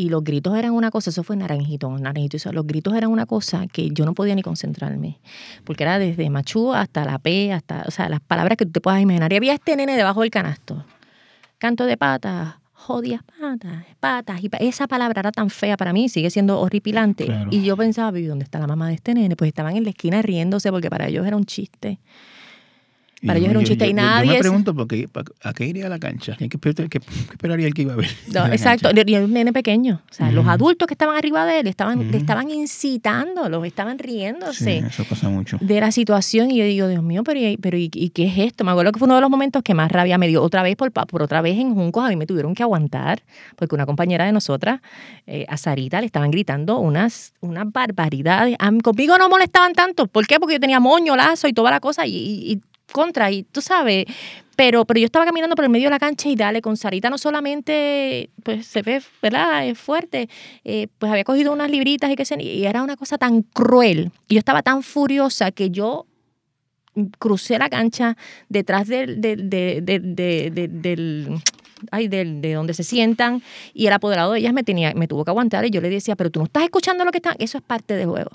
Y 0.00 0.10
los 0.10 0.22
gritos 0.22 0.56
eran 0.56 0.74
una 0.74 0.92
cosa, 0.92 1.10
eso 1.10 1.24
fue 1.24 1.34
naranjito, 1.34 1.90
naranjito. 1.90 2.52
Los 2.52 2.64
gritos 2.68 2.94
eran 2.94 3.10
una 3.10 3.26
cosa 3.26 3.66
que 3.66 3.90
yo 3.90 4.04
no 4.04 4.14
podía 4.14 4.36
ni 4.36 4.42
concentrarme. 4.42 5.18
Porque 5.64 5.82
era 5.82 5.98
desde 5.98 6.30
machú 6.30 6.72
hasta 6.72 7.04
la 7.04 7.18
P, 7.18 7.52
hasta, 7.52 7.82
o 7.84 7.90
sea, 7.90 8.08
las 8.08 8.20
palabras 8.20 8.56
que 8.56 8.64
tú 8.64 8.70
te 8.70 8.80
puedas 8.80 9.02
imaginar. 9.02 9.32
Y 9.32 9.36
había 9.36 9.54
este 9.54 9.74
nene 9.74 9.96
debajo 9.96 10.20
del 10.20 10.30
canasto. 10.30 10.84
Canto 11.58 11.84
de 11.84 11.96
patas, 11.96 12.54
jodias 12.72 13.22
patas, 13.40 13.84
patas. 13.98 14.40
Y 14.40 14.48
esa 14.60 14.86
palabra 14.86 15.18
era 15.18 15.32
tan 15.32 15.50
fea 15.50 15.76
para 15.76 15.92
mí, 15.92 16.08
sigue 16.08 16.30
siendo 16.30 16.60
horripilante. 16.60 17.48
Y 17.50 17.64
yo 17.64 17.76
pensaba, 17.76 18.16
¿dónde 18.16 18.44
está 18.44 18.60
la 18.60 18.68
mamá 18.68 18.86
de 18.86 18.94
este 18.94 19.14
nene? 19.14 19.34
Pues 19.34 19.48
estaban 19.48 19.76
en 19.76 19.82
la 19.82 19.90
esquina 19.90 20.22
riéndose 20.22 20.70
porque 20.70 20.90
para 20.90 21.08
ellos 21.08 21.26
era 21.26 21.36
un 21.36 21.44
chiste. 21.44 21.98
Para 23.26 23.38
ellos 23.38 23.50
era 23.50 23.58
un 23.58 23.64
chiste 23.64 23.86
y 23.86 23.94
nadie. 23.94 24.28
Yo 24.28 24.32
me 24.34 24.40
pregunto, 24.40 24.74
porque, 24.74 25.08
¿a 25.42 25.52
qué 25.52 25.66
iría 25.66 25.86
a 25.86 25.88
la 25.88 25.98
cancha? 25.98 26.36
¿Qué, 26.36 26.48
esperaría 27.32 27.66
el 27.66 27.74
que 27.74 27.82
iba 27.82 27.94
a 27.94 27.96
ver? 27.96 28.08
exacto, 28.52 28.90
y 28.94 29.14
un 29.16 29.32
nene 29.32 29.52
pequeño. 29.52 30.02
O 30.10 30.14
sea, 30.14 30.30
los 30.30 30.46
adultos 30.46 30.86
que 30.86 30.94
estaban 30.94 31.16
arriba 31.16 31.44
de 31.44 31.60
él 31.60 31.66
estaban, 31.66 32.14
estaban 32.14 32.50
incitando, 32.50 33.48
los 33.48 33.64
estaban 33.66 33.98
riéndose. 33.98 34.78
eso 34.78 35.04
pasa 35.04 35.28
mucho. 35.28 35.58
De 35.60 35.80
la 35.80 35.90
situación. 35.90 36.50
Y 36.50 36.58
yo 36.58 36.64
digo, 36.64 36.88
Dios 36.88 37.02
mío, 37.02 37.24
pero, 37.24 37.40
pero 37.60 37.76
¿y, 37.76 37.88
qué 37.88 38.26
es 38.26 38.38
esto? 38.38 38.64
Me 38.64 38.70
acuerdo 38.70 38.92
que 38.92 38.98
fue 38.98 39.06
uno 39.06 39.16
de 39.16 39.20
los 39.20 39.30
momentos 39.30 39.62
que 39.62 39.74
más 39.74 39.90
rabia 39.90 40.16
me 40.18 40.28
dio. 40.28 40.42
Otra 40.42 40.62
vez, 40.62 40.76
por, 40.76 40.92
por 40.92 41.22
otra 41.22 41.42
vez 41.42 41.58
en 41.58 41.74
Juncos, 41.74 42.04
a 42.04 42.08
mí 42.08 42.16
me 42.16 42.26
tuvieron 42.26 42.54
que 42.54 42.62
aguantar, 42.62 43.22
porque 43.56 43.74
una 43.74 43.86
compañera 43.86 44.26
de 44.26 44.32
nosotras, 44.32 44.80
eh, 45.26 45.44
a 45.48 45.56
Sarita, 45.56 46.00
le 46.00 46.06
estaban 46.06 46.30
gritando 46.30 46.78
unas, 46.78 47.32
unas 47.40 47.70
barbaridades. 47.72 48.56
A 48.58 48.70
mí, 48.70 48.80
conmigo 48.80 49.18
no 49.18 49.28
molestaban 49.28 49.72
tanto. 49.72 50.06
¿Por 50.06 50.26
qué? 50.26 50.38
Porque 50.38 50.54
yo 50.54 50.60
tenía 50.60 50.78
moño, 50.78 51.16
lazo 51.16 51.48
y 51.48 51.52
toda 51.52 51.70
la 51.70 51.80
cosa. 51.80 52.06
y 52.06 52.60
contra 52.92 53.30
y 53.30 53.42
tú 53.42 53.60
sabes, 53.60 54.06
pero, 54.56 54.84
pero 54.84 54.98
yo 54.98 55.06
estaba 55.06 55.24
caminando 55.24 55.54
por 55.54 55.64
el 55.64 55.70
medio 55.70 55.86
de 55.86 55.90
la 55.90 55.98
cancha 56.00 56.28
y 56.28 56.34
dale, 56.34 56.60
con 56.60 56.76
Sarita 56.76 57.10
no 57.10 57.18
solamente, 57.18 58.30
pues 58.42 58.66
se 58.66 58.82
ve, 58.82 59.00
¿verdad? 59.22 59.66
Es 59.66 59.78
fuerte, 59.78 60.28
eh, 60.64 60.88
pues 60.98 61.12
había 61.12 61.22
cogido 61.22 61.52
unas 61.52 61.70
libritas 61.70 62.10
y 62.10 62.16
que 62.16 62.24
se, 62.24 62.42
y 62.42 62.66
era 62.66 62.82
una 62.82 62.96
cosa 62.96 63.18
tan 63.18 63.42
cruel. 63.42 64.10
Y 64.28 64.34
yo 64.34 64.38
estaba 64.40 64.62
tan 64.62 64.82
furiosa 64.82 65.52
que 65.52 65.70
yo 65.70 66.06
crucé 67.20 67.58
la 67.58 67.68
cancha 67.68 68.16
detrás 68.48 68.88
del, 68.88 69.20
del, 69.20 69.48
del 69.48 71.40
ay, 71.90 72.08
de, 72.08 72.52
donde 72.54 72.74
se 72.74 72.82
sientan 72.82 73.42
y 73.72 73.86
el 73.86 73.92
apoderado 73.92 74.32
de 74.32 74.40
ellas 74.40 74.52
me 74.52 74.64
tenía 74.64 74.92
me 74.94 75.06
tuvo 75.06 75.24
que 75.24 75.30
aguantar 75.30 75.64
y 75.66 75.70
yo 75.70 75.80
le 75.80 75.90
decía, 75.90 76.16
pero 76.16 76.30
tú 76.30 76.40
no 76.40 76.46
estás 76.46 76.64
escuchando 76.64 77.04
lo 77.04 77.12
que 77.12 77.18
están, 77.18 77.36
eso 77.38 77.58
es 77.58 77.64
parte 77.64 77.94
del 77.94 78.08
juego 78.08 78.30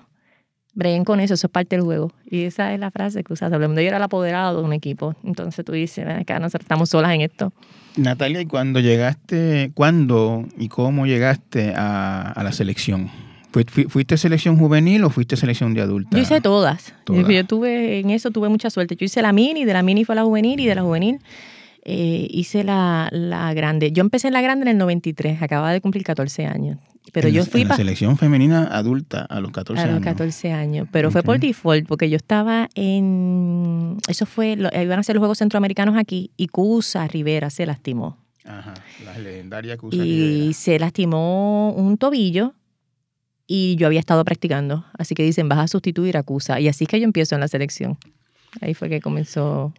breguen 0.74 1.04
con 1.06 1.20
eso, 1.20 1.34
eso 1.34 1.48
es 1.48 1.52
parte 1.52 1.76
del 1.76 1.84
juego. 1.84 2.12
Y 2.30 2.44
esa 2.44 2.74
es 2.74 2.80
la 2.80 2.92
frase 2.92 3.24
que 3.24 3.34
usaste. 3.34 3.58
Yo 3.58 3.80
era 3.82 3.98
el 3.98 4.04
apoderado 4.04 4.60
de 4.60 4.66
un 4.66 4.74
equipo. 4.74 5.16
Entonces 5.24 5.64
tú 5.64 5.72
dices, 5.72 6.06
acá 6.08 6.40
nosotros 6.40 6.64
estamos 6.64 6.90
solas 6.90 7.14
en 7.14 7.22
esto. 7.22 7.54
Natalia, 7.96 8.42
¿y 8.42 8.46
cuando 8.46 8.80
llegaste, 8.80 9.72
cuándo 9.76 10.46
y 10.58 10.68
cómo 10.68 11.06
llegaste 11.06 11.74
a, 11.76 12.42
la 12.44 12.52
selección? 12.52 13.10
¿Fuiste 13.88 14.18
selección 14.18 14.58
juvenil 14.58 15.04
o 15.04 15.12
fuiste 15.12 15.38
selección 15.38 15.76
de 15.76 15.82
adulta? 15.82 16.18
Yo 16.18 16.24
hice 16.24 16.42
todas. 16.42 16.96
Yo, 17.08 17.46
tuve, 17.46 18.00
en 18.00 18.10
eso 18.10 18.32
tuve 18.32 18.50
mucha 18.50 18.72
suerte. 18.72 18.96
Yo 18.96 19.06
hice 19.06 19.22
la 19.22 19.32
mini, 19.32 19.64
de 19.64 19.74
la 19.74 19.84
mini 19.84 20.06
fue 20.06 20.16
la 20.16 20.24
juvenil 20.24 20.60
y 20.60 20.66
de 20.66 20.74
la 20.74 20.82
juvenil 20.82 21.20
eh, 21.86 22.28
hice 22.30 22.64
la, 22.64 23.10
la, 23.12 23.54
grande. 23.54 23.92
Yo 23.92 24.02
empecé 24.02 24.28
en 24.28 24.34
la 24.34 24.42
grande 24.42 24.64
en 24.64 24.70
el 24.70 24.78
93, 24.78 25.42
acababa 25.42 25.72
de 25.72 25.82
cumplir 25.82 26.04
14 26.04 26.46
años. 26.46 26.78
Pero 27.12 27.28
yo 27.28 27.46
fui 27.46 27.62
en 27.62 27.68
la 27.68 27.76
selección 27.76 28.18
femenina 28.18 28.64
adulta 28.72 29.22
a 29.24 29.42
los 29.42 29.52
14 29.52 29.82
años. 29.82 29.92
A 29.92 29.96
los 29.96 30.04
14 30.04 30.52
años, 30.54 30.88
pero 30.92 31.12
fue 31.12 31.22
por 31.22 31.40
default, 31.40 31.86
porque 31.86 32.10
yo 32.10 32.16
estaba 32.16 32.70
en... 32.76 33.98
Eso 34.08 34.26
fue, 34.26 34.54
iban 34.54 35.00
a 35.00 35.04
ser 35.04 35.16
los 35.16 35.22
Juegos 35.22 35.38
Centroamericanos 35.38 35.98
aquí 35.98 36.32
y 36.38 36.48
Cusa 36.48 37.08
Rivera 37.08 37.50
se 37.50 37.66
lastimó. 37.66 38.18
Ajá, 38.46 38.74
la 39.06 39.18
legendaria 39.20 39.78
Cusa 39.78 40.04
Y 40.04 40.54
se 40.54 40.80
lastimó 40.80 41.74
un 41.74 41.98
tobillo 41.98 42.54
y 43.48 43.76
yo 43.76 43.88
había 43.88 44.00
estado 44.00 44.24
practicando. 44.24 44.86
Así 44.98 45.14
que 45.14 45.24
dicen, 45.24 45.50
vas 45.50 45.60
a 45.60 45.68
sustituir 45.68 46.18
a 46.18 46.24
Cusa. 46.24 46.60
Y 46.60 46.68
así 46.68 46.86
es 46.86 46.88
que 46.88 47.00
yo 47.00 47.06
empiezo 47.06 47.36
en 47.36 47.42
la 47.42 47.48
selección. 47.48 47.98
Ahí 48.62 48.74
fue 48.74 48.90
que 48.90 49.02
comenzó. 49.02 49.74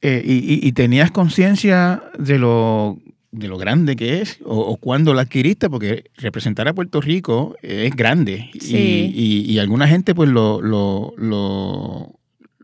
Eh, 0.00 0.22
y, 0.24 0.66
y, 0.66 0.72
tenías 0.72 1.10
conciencia 1.10 2.04
de 2.16 2.38
lo 2.38 2.98
de 3.32 3.48
lo 3.48 3.58
grande 3.58 3.96
que 3.96 4.20
es 4.20 4.38
o, 4.44 4.56
o, 4.56 4.76
cuándo 4.76 5.12
la 5.12 5.22
adquiriste, 5.22 5.68
porque 5.68 6.04
representar 6.16 6.68
a 6.68 6.72
Puerto 6.72 7.00
Rico 7.00 7.56
es 7.62 7.94
grande. 7.94 8.50
Y, 8.54 9.12
y, 9.46 9.58
alguna 9.58 9.88
gente 9.88 10.14
pues 10.14 10.30
lo, 10.30 10.62
lo, 10.62 11.14
lo, 11.16 12.14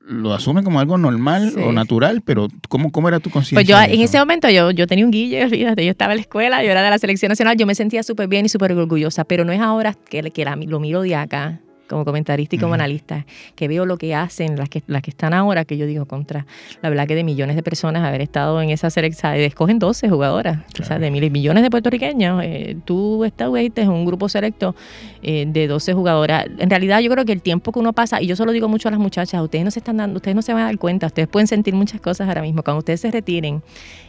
lo 0.07 0.33
asume 0.33 0.63
como 0.63 0.81
algo 0.81 0.97
normal 0.97 1.55
o 1.59 1.73
natural, 1.73 2.23
pero 2.25 2.49
¿cómo, 2.69 2.93
cómo 2.93 3.09
era 3.09 3.21
tu 3.21 3.31
conciencia? 3.31 3.57
Pues 3.57 3.67
yo 3.67 3.95
en 3.95 4.01
ese 4.01 4.19
momento 4.19 4.49
yo, 4.49 4.71
yo 4.71 4.87
tenía 4.87 5.05
un 5.05 5.11
guille, 5.11 5.49
fíjate, 5.51 5.85
yo 5.85 5.91
estaba 5.91 6.13
en 6.13 6.19
la 6.19 6.23
escuela, 6.23 6.65
yo 6.65 6.71
era 6.71 6.83
de 6.83 6.91
la 6.91 6.99
selección 6.99 7.31
nacional, 7.31 7.57
yo 7.57 7.67
me 7.67 7.75
sentía 7.75 8.03
súper 8.03 8.29
bien 8.29 8.47
y 8.47 8.49
súper 8.49 8.73
orgullosa, 8.73 9.25
pero 9.25 9.45
no 9.45 9.53
es 9.53 9.61
ahora 9.61 9.95
que, 9.95 10.23
que 10.31 10.45
lo 10.45 10.81
miro 10.81 11.03
de 11.03 11.17
acá 11.17 11.61
como 11.89 12.05
comentarista 12.05 12.57
y 12.57 12.59
como 12.59 12.75
analista, 12.75 13.27
que 13.55 13.69
veo 13.69 13.87
lo 13.87 13.99
que 13.99 14.15
hacen 14.15 14.57
las 14.57 14.69
que, 14.69 14.83
las 14.87 15.03
que 15.03 15.11
están 15.11 15.35
ahora, 15.35 15.65
que 15.65 15.77
yo 15.77 15.87
digo 15.87 16.07
contra, 16.07 16.47
la 16.83 16.89
verdad 16.89 17.07
que 17.07 17.15
de 17.15 17.25
millones 17.25 17.57
de 17.57 17.63
personas 17.63 18.03
haber 18.03 18.21
estado 18.21 18.61
en 18.63 18.71
esa 18.71 18.91
selección, 18.91 19.35
escogen 19.35 19.79
12 19.79 20.09
jugadoras, 20.09 20.59
o 20.81 20.85
sea, 20.85 20.99
de 20.99 21.11
miles, 21.11 21.31
millones 21.31 21.63
de 21.63 21.71
puertorriqueños, 21.71 22.43
eh, 22.43 22.77
tú 22.85 23.25
estuviste 23.25 23.83
en 23.83 23.91
un 23.91 24.05
grupo 24.05 24.29
selecto 24.29 24.75
eh, 25.23 25.45
de 25.47 25.67
12 25.67 25.93
jugadoras. 25.95 26.47
En 26.59 26.71
realidad 26.71 27.01
yo 27.01 27.11
creo 27.11 27.25
que 27.25 27.33
el 27.33 27.43
tiempo 27.43 27.73
que 27.73 27.79
uno 27.79 27.93
pasa, 27.93 28.21
y 28.21 28.27
yo 28.27 28.37
solo 28.37 28.53
digo 28.53 28.69
mucho 28.69 28.89
a 28.89 28.91
las 28.91 29.01
muchachas, 29.01 29.41
ustedes 29.43 29.65
no 29.65 29.71
se 29.71 29.81
están 29.81 29.97
dando, 29.97 30.17
ustedes 30.17 30.35
no 30.35 30.43
se 30.43 30.53
van 30.53 30.63
a 30.63 30.67
dar 30.67 30.79
cuenta, 30.79 31.07
ustedes 31.07 31.29
pueden 31.29 31.47
sentir 31.47 31.75
muchas 31.75 32.01
cosas 32.01 32.29
ahora 32.29 32.43
mismo, 32.43 32.63
cuando 32.63 32.79
ustedes 32.79 33.01
se 33.01 33.11
retiren 33.11 33.63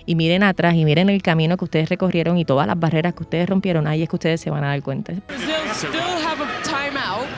y 0.05 0.15
miren 0.15 0.43
atrás 0.43 0.75
y 0.75 0.85
miren 0.85 1.09
el 1.09 1.21
camino 1.21 1.57
que 1.57 1.65
ustedes 1.65 1.89
recorrieron 1.89 2.37
y 2.37 2.45
todas 2.45 2.67
las 2.67 2.79
barreras 2.79 3.13
que 3.13 3.23
ustedes 3.23 3.49
rompieron, 3.49 3.87
ahí 3.87 4.03
es 4.03 4.09
que 4.09 4.15
ustedes 4.15 4.41
se 4.41 4.49
van 4.49 4.63
a 4.63 4.67
dar 4.67 4.81
cuenta. 4.81 5.13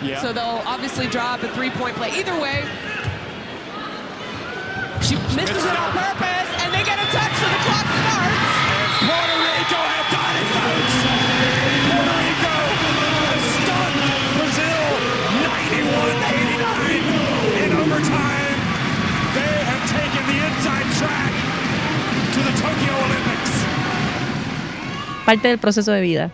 Yeah. 0.01 0.21
So 0.21 0.31
they'll 0.31 0.61
obviously 0.65 1.07
draw 1.07 1.33
up 1.33 1.43
a 1.43 1.49
three-point 1.49 1.95
play. 1.95 2.11
Either 2.19 2.39
way, 2.39 2.63
she 5.01 5.15
misses 5.33 5.65
it 5.65 5.73
on 5.73 5.89
purpose, 5.89 6.49
and 6.61 6.71
they 6.73 6.83
get 6.85 7.01
a 7.01 7.07
touch, 7.09 7.33
so 7.33 7.47
the 7.49 7.57
clock 7.65 7.81
starts. 7.81 8.53
And 8.77 9.09
Puerto 9.09 9.37
Rico 9.41 9.81
has 9.81 10.05
got 10.13 10.33
it, 10.37 10.45
folks. 10.53 10.95
Puerto 11.89 12.13
Rico 12.13 12.57
has 13.25 13.41
stunned 13.57 14.05
Brazil 14.37 14.85
91-89 15.49 17.57
in 17.57 17.73
overtime. 17.73 18.53
They 19.33 19.65
have 19.65 19.81
taken 19.97 20.23
the 20.29 20.37
inside 20.45 20.85
track 21.01 21.33
to 22.37 22.39
the 22.45 22.53
Tokyo 22.53 22.93
Olympics. 23.01 23.65
Parte 25.25 25.47
del 25.47 25.57
proceso 25.57 25.91
de 25.91 26.01
vida. 26.01 26.29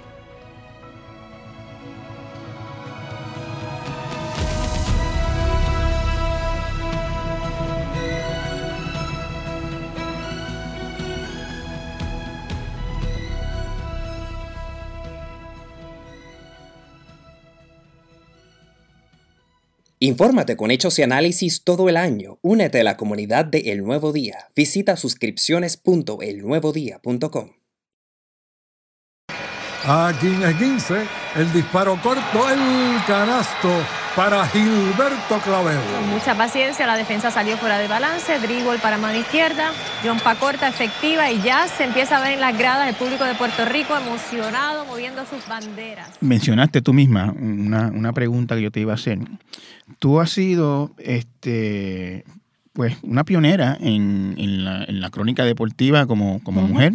Infórmate 20.03 20.55
con 20.57 20.69
hechos 20.69 20.99
y 20.99 21.03
análisis 21.03 21.63
todo 21.63 21.87
el 21.87 21.95
año. 21.95 22.37
Únete 22.41 22.81
a 22.81 22.83
la 22.83 22.97
comunidad 22.97 23.45
de 23.45 23.71
El 23.71 23.85
Nuevo 23.85 24.11
Día. 24.11 24.49
Visita 24.53 24.97
suscripciones.elnuevodía.com. 24.97 27.51
Aquí 29.85 30.27
en 30.27 30.57
15, 30.57 30.95
el 31.37 31.53
disparo 31.53 31.97
corto, 32.03 32.49
el 32.49 32.59
canasto 33.07 33.69
para 34.15 34.45
Gilberto 34.47 35.39
Clavel. 35.43 35.79
Con 35.95 36.09
mucha 36.09 36.35
paciencia, 36.35 36.85
la 36.85 36.97
defensa 36.97 37.31
salió 37.31 37.57
fuera 37.57 37.79
de 37.79 37.87
balance, 37.87 38.39
dribble 38.39 38.77
para 38.79 38.97
mano 38.97 39.17
izquierda, 39.17 39.71
John 40.03 40.19
corta 40.39 40.67
efectiva 40.67 41.31
y 41.31 41.41
ya 41.41 41.67
se 41.67 41.83
empieza 41.83 42.17
a 42.17 42.21
ver 42.21 42.33
en 42.33 42.41
las 42.41 42.57
gradas 42.57 42.87
el 42.89 42.95
público 42.95 43.23
de 43.23 43.33
Puerto 43.35 43.65
Rico 43.65 43.95
emocionado, 43.97 44.85
moviendo 44.85 45.25
sus 45.25 45.47
banderas. 45.47 46.09
Mencionaste 46.21 46.81
tú 46.81 46.93
misma 46.93 47.33
una, 47.39 47.87
una 47.87 48.13
pregunta 48.13 48.55
que 48.55 48.61
yo 48.61 48.71
te 48.71 48.81
iba 48.81 48.91
a 48.91 48.95
hacer. 48.95 49.19
Tú 49.99 50.19
has 50.19 50.29
sido 50.29 50.91
este, 50.99 52.23
pues, 52.73 52.97
una 53.01 53.23
pionera 53.23 53.77
en, 53.79 54.35
en, 54.37 54.63
la, 54.63 54.83
en 54.83 55.01
la, 55.01 55.09
crónica 55.09 55.43
deportiva 55.43 56.05
como, 56.05 56.43
como 56.43 56.61
mujer. 56.61 56.93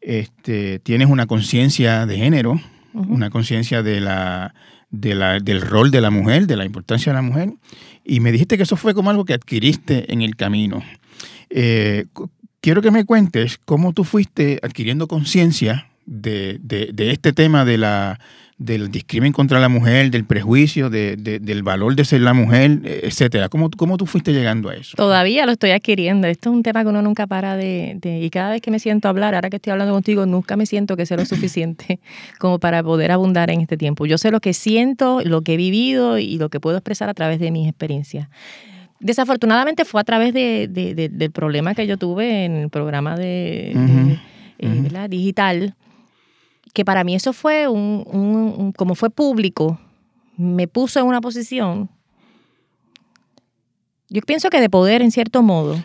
Este, 0.00 0.80
tienes 0.80 1.08
una 1.08 1.26
conciencia 1.26 2.06
de 2.06 2.16
género, 2.16 2.60
una 2.92 3.30
conciencia 3.30 3.82
de 3.82 4.00
la 4.00 4.54
del 5.00 5.60
rol 5.60 5.90
de 5.90 6.00
la 6.00 6.10
mujer, 6.10 6.46
de 6.46 6.56
la 6.56 6.64
importancia 6.64 7.12
de 7.12 7.16
la 7.16 7.22
mujer, 7.22 7.52
y 8.04 8.20
me 8.20 8.32
dijiste 8.32 8.56
que 8.56 8.62
eso 8.64 8.76
fue 8.76 8.94
como 8.94 9.10
algo 9.10 9.24
que 9.24 9.34
adquiriste 9.34 10.12
en 10.12 10.22
el 10.22 10.36
camino. 10.36 10.82
Eh, 11.50 12.06
quiero 12.60 12.82
que 12.82 12.90
me 12.90 13.04
cuentes 13.04 13.58
cómo 13.64 13.92
tú 13.92 14.04
fuiste 14.04 14.58
adquiriendo 14.62 15.08
conciencia 15.08 15.88
de, 16.06 16.60
este 16.98 17.32
tema 17.32 17.64
de 17.64 17.78
la, 17.78 18.20
del 18.56 18.90
discrimen 18.90 19.32
contra 19.32 19.58
la 19.58 19.68
mujer, 19.68 20.10
del 20.10 20.24
prejuicio, 20.24 20.88
del 20.88 21.62
valor 21.62 21.96
de 21.96 22.04
ser 22.04 22.20
la 22.20 22.34
mujer, 22.34 22.80
etcétera. 22.84 23.48
¿Cómo, 23.48 23.70
¿Cómo 23.70 23.96
tú 23.96 24.06
fuiste 24.06 24.32
llegando 24.32 24.68
a 24.68 24.76
eso? 24.76 24.96
Todavía 24.96 25.44
lo 25.44 25.52
estoy 25.52 25.70
adquiriendo. 25.70 26.28
Esto 26.28 26.50
es 26.50 26.56
un 26.56 26.62
tema 26.62 26.82
que 26.82 26.88
uno 26.88 27.02
nunca 27.02 27.26
para 27.26 27.56
de, 27.56 27.98
Y 28.22 28.30
cada 28.30 28.50
vez 28.50 28.60
que 28.60 28.70
me 28.70 28.78
siento 28.78 29.08
a 29.08 29.10
hablar, 29.10 29.34
ahora 29.34 29.50
que 29.50 29.56
estoy 29.56 29.72
hablando 29.72 29.92
contigo, 29.92 30.24
nunca 30.26 30.56
me 30.56 30.66
siento 30.66 30.96
que 30.96 31.04
sea 31.04 31.16
lo 31.16 31.24
suficiente 31.24 31.98
como 32.38 32.58
para 32.58 32.82
poder 32.82 33.10
abundar 33.10 33.50
en 33.50 33.60
este 33.60 33.76
tiempo. 33.76 34.06
Yo 34.06 34.18
sé 34.18 34.30
lo 34.30 34.40
que 34.40 34.54
siento, 34.54 35.20
lo 35.24 35.42
que 35.42 35.54
he 35.54 35.56
vivido 35.56 36.18
y 36.18 36.38
lo 36.38 36.48
que 36.48 36.60
puedo 36.60 36.76
expresar 36.76 37.08
a 37.08 37.14
través 37.14 37.40
de 37.40 37.50
mis 37.50 37.68
experiencias. 37.68 38.28
Desafortunadamente 39.00 39.84
fue 39.84 40.00
a 40.00 40.04
través 40.04 40.32
de, 40.32 40.68
del 40.68 41.30
problema 41.32 41.74
que 41.74 41.86
yo 41.86 41.98
tuve 41.98 42.44
en 42.44 42.56
el 42.56 42.70
programa 42.70 43.16
de, 43.16 43.72
eh, 44.58 45.08
digital 45.08 45.74
que 46.74 46.84
para 46.84 47.04
mí 47.04 47.14
eso 47.14 47.32
fue 47.32 47.68
un, 47.68 48.72
como 48.76 48.94
fue 48.94 49.08
público, 49.08 49.80
me 50.36 50.68
puso 50.68 51.00
en 51.00 51.06
una 51.06 51.20
posición, 51.20 51.88
yo 54.10 54.20
pienso 54.22 54.50
que 54.50 54.60
de 54.60 54.68
poder 54.68 55.00
en 55.00 55.10
cierto 55.10 55.42
modo. 55.42 55.82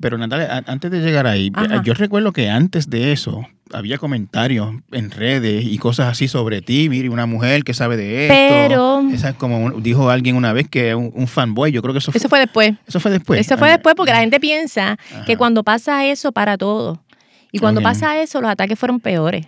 Pero, 0.00 0.16
Natalia, 0.16 0.62
antes 0.66 0.92
de 0.92 1.00
llegar 1.00 1.26
ahí, 1.26 1.50
yo 1.82 1.94
recuerdo 1.94 2.32
que 2.32 2.48
antes 2.48 2.88
de 2.88 3.10
eso 3.10 3.44
había 3.72 3.98
comentarios 3.98 4.76
en 4.92 5.10
redes 5.10 5.64
y 5.64 5.76
cosas 5.78 6.06
así 6.08 6.28
sobre 6.28 6.62
ti, 6.62 6.88
mire, 6.88 7.08
una 7.08 7.26
mujer 7.26 7.64
que 7.64 7.74
sabe 7.74 7.96
de 7.96 8.26
esto. 8.26 8.34
Pero... 8.38 9.08
Esa 9.10 9.30
es 9.30 9.34
como 9.34 9.80
dijo 9.80 10.08
alguien 10.08 10.36
una 10.36 10.52
vez 10.52 10.68
que 10.68 10.94
un, 10.94 11.10
un 11.14 11.26
fanboy, 11.26 11.72
yo 11.72 11.82
creo 11.82 11.92
que 11.92 11.98
eso 11.98 12.12
fue... 12.12 12.18
Eso 12.18 12.28
fue 12.28 12.38
después. 12.38 12.74
Eso 12.86 13.00
fue 13.00 13.10
después. 13.10 13.40
Eso 13.40 13.58
fue 13.58 13.70
después 13.70 13.96
porque 13.96 14.12
la 14.12 14.20
gente 14.20 14.38
piensa 14.38 14.96
que 15.26 15.36
cuando 15.36 15.64
pasa 15.64 16.06
eso 16.06 16.30
para 16.30 16.56
todo. 16.56 17.02
Y 17.50 17.58
cuando 17.58 17.80
pasa 17.80 18.20
eso, 18.20 18.40
los 18.40 18.50
ataques 18.50 18.78
fueron 18.78 19.00
peores. 19.00 19.46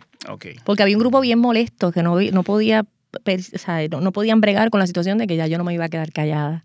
Porque 0.64 0.82
había 0.82 0.96
un 0.96 1.00
grupo 1.00 1.20
bien 1.20 1.38
molesto 1.38 1.92
que 1.92 2.02
no, 2.02 2.20
no 2.20 2.42
podía 2.42 2.84
no, 4.00 4.12
podían 4.12 4.40
bregar 4.40 4.70
con 4.70 4.80
la 4.80 4.86
situación 4.86 5.18
de 5.18 5.26
que 5.26 5.36
ya 5.36 5.46
yo 5.46 5.58
no 5.58 5.64
me 5.64 5.72
iba 5.74 5.84
a 5.84 5.88
quedar 5.88 6.12
callada. 6.12 6.64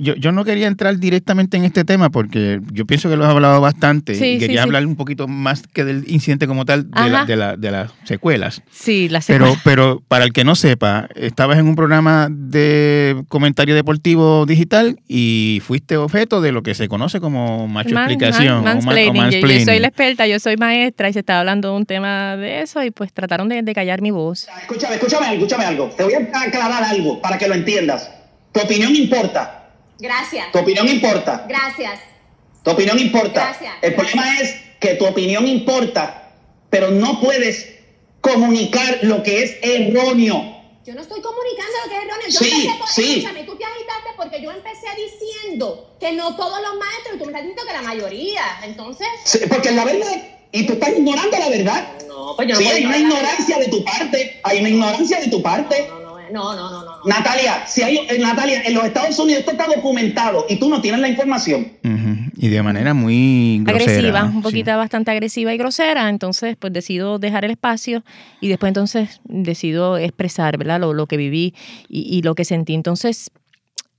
yo, 0.00 0.32
no 0.32 0.44
quería 0.44 0.68
entrar 0.68 0.98
directamente 0.98 1.56
en 1.56 1.64
este 1.64 1.84
tema 1.84 2.10
porque 2.10 2.60
yo 2.72 2.86
pienso 2.86 3.10
que 3.10 3.16
lo 3.16 3.24
has 3.24 3.30
hablado 3.30 3.60
bastante 3.60 4.14
y 4.14 4.38
quería 4.38 4.62
hablar 4.62 4.86
un 4.86 4.96
poquito 4.96 5.26
más 5.26 5.62
que 5.66 5.84
del 5.84 6.04
incidente 6.08 6.46
como 6.46 6.64
tal 6.64 6.90
de, 6.90 7.56
de, 7.58 7.70
las 7.70 7.90
secuelas. 8.04 8.62
Sí, 8.70 9.08
las 9.08 9.24
secuelas. 9.24 9.60
Pero, 9.64 9.94
pero 9.94 10.02
para 10.06 10.24
el 10.24 10.32
que 10.32 10.44
no 10.44 10.54
sepa, 10.54 11.08
estabas 11.14 11.58
en 11.58 11.66
un 11.66 11.74
programa 11.74 12.28
de 12.30 13.22
comentario 13.28 13.74
deportivo 13.74 14.46
digital 14.46 14.98
y 15.08 15.60
fuiste 15.64 15.96
objeto 15.96 16.40
de 16.40 16.52
lo 16.52 16.62
que 16.62 16.74
se 16.74 16.88
conoce 16.88 17.20
como 17.20 17.66
macho 17.68 17.96
explicación 17.96 18.66
o, 18.66 18.80
Yo, 18.80 19.64
soy 19.64 19.78
la 19.78 19.88
experta, 19.88 20.26
yo 20.26 20.38
soy 20.38 20.56
maestra 20.56 21.08
y 21.08 21.12
se 21.12 21.20
estaba 21.20 21.40
hablando 21.40 21.70
de 21.70 21.76
un 21.76 21.86
tema 21.86 22.36
de 22.36 22.62
eso 22.62 22.82
y 22.82 22.90
pues 22.90 23.12
trataron 23.12 23.48
de, 23.48 23.62
de 23.62 23.74
callar 23.74 24.02
mi 24.02 24.10
voz. 24.10 24.46
Escúchame, 24.62 24.94
escúchame, 24.94 25.34
escúchame 25.34 25.63
algo. 25.64 25.88
Te 25.90 26.04
voy 26.04 26.14
a 26.14 26.18
aclarar 26.40 26.84
algo 26.84 27.20
para 27.20 27.38
que 27.38 27.48
lo 27.48 27.54
entiendas. 27.54 28.10
Tu 28.52 28.60
opinión 28.60 28.94
importa. 28.94 29.70
Gracias. 29.98 30.52
Tu 30.52 30.58
opinión 30.58 30.88
importa. 30.88 31.44
Gracias. 31.48 32.00
Tu 32.62 32.70
opinión 32.70 32.98
importa. 32.98 33.44
Gracias. 33.46 33.74
El 33.82 33.94
problema 33.94 34.40
es 34.40 34.54
que 34.80 34.94
tu 34.94 35.06
opinión 35.06 35.46
importa, 35.46 36.32
pero 36.70 36.90
no 36.90 37.20
puedes 37.20 37.74
comunicar 38.20 39.00
lo 39.02 39.22
que 39.22 39.42
es 39.42 39.56
erróneo. 39.62 40.54
Yo 40.84 40.94
no 40.94 41.00
estoy 41.00 41.20
comunicando 41.20 41.72
lo 41.84 41.90
que 41.90 41.96
es 41.96 42.02
erróneo. 42.04 42.28
Yo 42.28 42.38
sí, 42.40 42.70
por, 42.78 42.88
sí. 42.88 43.18
Escúchame, 43.18 43.44
tú 43.44 43.56
te 43.56 43.64
agitaste 43.64 44.10
porque 44.16 44.42
yo 44.42 44.50
empecé 44.50 44.86
diciendo 44.96 45.96
que 45.98 46.12
no 46.12 46.36
todos 46.36 46.60
los 46.60 46.76
maestros, 46.78 47.16
y 47.16 47.18
tú 47.18 47.24
me 47.24 47.32
estás 47.32 47.42
diciendo 47.42 47.62
que 47.66 47.72
la 47.72 47.82
mayoría. 47.82 48.42
Entonces. 48.62 49.08
Sí, 49.24 49.40
porque 49.48 49.70
la 49.70 49.84
verdad, 49.84 50.12
y 50.54 50.64
tú 50.66 50.74
estás 50.74 50.90
ignorando 50.96 51.36
la 51.36 51.48
verdad. 51.48 51.88
No, 52.08 52.34
pues 52.36 52.48
yo 52.48 52.54
no 52.54 52.60
sí, 52.60 52.66
hay 52.68 52.86
una 52.86 52.96
ignorancia 52.96 53.58
de 53.58 53.68
tu 53.68 53.84
parte. 53.84 54.40
Hay 54.44 54.60
una 54.60 54.68
ignorancia 54.68 55.20
de 55.20 55.28
tu 55.28 55.42
parte. 55.42 55.88
No, 56.32 56.54
no, 56.54 56.54
no, 56.54 56.70
no, 56.70 56.70
no. 56.70 56.84
no, 56.84 57.04
Natalia, 57.04 57.66
si 57.66 57.82
hay, 57.82 57.98
eh, 58.08 58.18
Natalia, 58.20 58.62
en 58.62 58.74
los 58.74 58.84
Estados 58.84 59.18
Unidos 59.18 59.40
esto 59.40 59.50
está 59.50 59.66
documentado 59.66 60.46
y 60.48 60.56
tú 60.56 60.68
no 60.68 60.80
tienes 60.80 61.00
la 61.00 61.08
información. 61.08 61.72
Y 62.36 62.48
de 62.48 62.62
manera 62.62 62.94
muy 62.94 63.60
grosera. 63.62 63.92
Agresiva, 63.92 64.24
un 64.24 64.42
poquito 64.42 64.76
bastante 64.76 65.10
agresiva 65.10 65.52
y 65.52 65.58
grosera. 65.58 66.08
Entonces, 66.08 66.56
pues 66.56 66.72
decido 66.72 67.18
dejar 67.18 67.44
el 67.44 67.50
espacio 67.50 68.04
y 68.40 68.48
después 68.48 68.70
entonces 68.70 69.20
decido 69.24 69.98
expresar, 69.98 70.56
¿verdad? 70.56 70.80
Lo, 70.80 70.94
lo 70.94 71.06
que 71.06 71.16
viví 71.16 71.54
y, 71.88 72.16
y, 72.16 72.22
lo 72.22 72.36
que 72.36 72.44
sentí. 72.44 72.74
Entonces, 72.74 73.30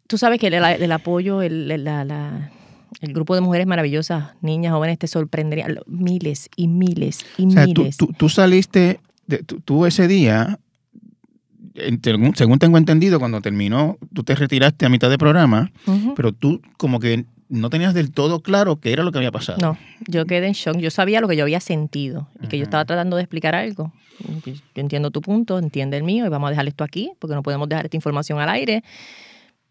tú 0.07 0.17
sabes 0.17 0.39
que 0.39 0.47
el, 0.47 0.53
el 0.53 0.91
apoyo, 0.91 1.41
el, 1.41 1.67
la, 1.83 2.05
la 2.05 2.51
el 3.01 3.13
grupo 3.13 3.35
de 3.35 3.41
mujeres 3.41 3.67
maravillosas, 3.67 4.33
niñas, 4.41 4.73
jóvenes, 4.73 4.99
te 4.99 5.07
sorprendería. 5.07 5.67
Miles 5.87 6.49
y 6.55 6.67
miles 6.67 7.25
y 7.37 7.45
miles. 7.47 7.97
Tú, 7.97 8.07
tú, 8.17 8.29
saliste, 8.29 8.99
de, 9.27 9.39
tú, 9.39 9.85
ese 9.85 10.07
día, 10.07 10.59
según 12.35 12.59
tengo 12.59 12.77
entendido, 12.77 13.19
cuando 13.19 13.41
terminó, 13.41 13.97
tú 14.13 14.23
te 14.23 14.35
retiraste 14.35 14.85
a 14.85 14.89
mitad 14.89 15.09
de 15.09 15.17
programa, 15.17 15.71
pero 16.15 16.31
tú 16.31 16.61
como 16.77 16.99
que 16.99 17.25
no 17.47 17.69
tenías 17.69 17.93
del 17.93 18.11
todo 18.11 18.41
claro 18.41 18.77
qué 18.77 18.91
era 18.91 19.03
lo 19.03 19.11
que 19.11 19.19
había 19.19 19.31
pasado. 19.31 19.59
No, 19.61 19.77
yo 20.07 20.25
quedé 20.25 20.47
en 20.47 20.53
shock. 20.53 20.77
Yo 20.77 20.89
sabía 20.89 21.21
lo 21.21 21.27
que 21.27 21.35
yo 21.35 21.43
había 21.43 21.59
sentido 21.59 22.27
y 22.41 22.47
que 22.47 22.57
yo 22.57 22.63
estaba 22.63 22.85
tratando 22.85 23.17
de 23.17 23.23
explicar 23.23 23.55
algo. 23.55 23.93
Yo 24.45 24.53
entiendo 24.75 25.11
tu 25.11 25.21
punto, 25.21 25.59
entiende 25.59 25.97
el 25.97 26.03
mío 26.03 26.25
y 26.25 26.29
vamos 26.29 26.47
a 26.47 26.51
dejar 26.51 26.67
esto 26.67 26.83
aquí 26.83 27.11
porque 27.19 27.35
no 27.35 27.43
podemos 27.43 27.67
dejar 27.67 27.85
esta 27.85 27.97
información 27.97 28.39
al 28.39 28.49
aire 28.49 28.83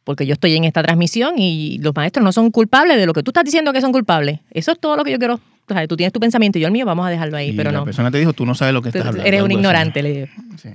porque 0.05 0.27
yo 0.27 0.35
estoy 0.35 0.55
en 0.55 0.65
esta 0.65 0.83
transmisión 0.83 1.39
y 1.39 1.79
los 1.79 1.95
maestros 1.95 2.23
no 2.23 2.33
son 2.33 2.51
culpables 2.51 2.99
de 2.99 3.07
lo 3.07 3.13
que 3.13 3.23
tú 3.23 3.31
estás 3.31 3.45
diciendo 3.45 3.73
que 3.73 3.81
son 3.81 3.91
culpables. 3.91 4.41
Eso 4.51 4.73
es 4.73 4.79
todo 4.79 4.97
lo 4.97 5.05
que 5.05 5.11
yo 5.11 5.19
quiero. 5.19 5.41
O 5.67 5.73
sea, 5.73 5.87
tú 5.89 5.97
tienes 5.97 6.13
tu 6.13 6.21
pensamiento 6.21 6.59
y 6.59 6.61
yo 6.61 6.67
el 6.67 6.73
mío, 6.73 6.85
vamos 6.85 7.07
a 7.07 7.11
dejarlo 7.11 7.39
ahí, 7.39 7.53
pero 7.53 7.71
la 7.71 7.79
no. 7.79 7.81
La 7.81 7.85
persona 7.87 8.11
te 8.11 8.19
dijo, 8.19 8.35
tú 8.35 8.45
no 8.45 8.55
sabes 8.55 8.75
lo 8.75 8.83
que 8.83 8.91
estás 8.91 9.07
hablando. 9.07 9.27
Eres 9.27 9.43
un 9.43 9.51
ignorante, 9.51 10.03
le 10.03 10.13
digo. 10.13 10.27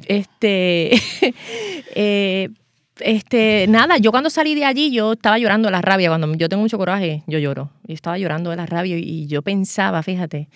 Este, 0.07 0.95
eh, 1.95 2.49
este, 2.99 3.67
nada, 3.69 3.97
yo 3.97 4.09
cuando 4.09 4.31
salí 4.31 4.55
de 4.55 4.65
allí, 4.65 4.91
yo 4.91 5.13
estaba 5.13 5.37
llorando 5.37 5.67
de 5.67 5.73
la 5.73 5.81
rabia. 5.83 6.09
Cuando 6.09 6.33
yo 6.33 6.49
tengo 6.49 6.63
mucho 6.63 6.79
coraje, 6.79 7.23
yo 7.27 7.37
lloro. 7.37 7.69
Yo 7.87 7.93
estaba 7.93 8.17
llorando 8.17 8.49
de 8.49 8.55
la 8.55 8.65
rabia 8.65 8.97
y 8.97 9.27
yo 9.27 9.43
pensaba, 9.43 10.01
fíjate, 10.01 10.49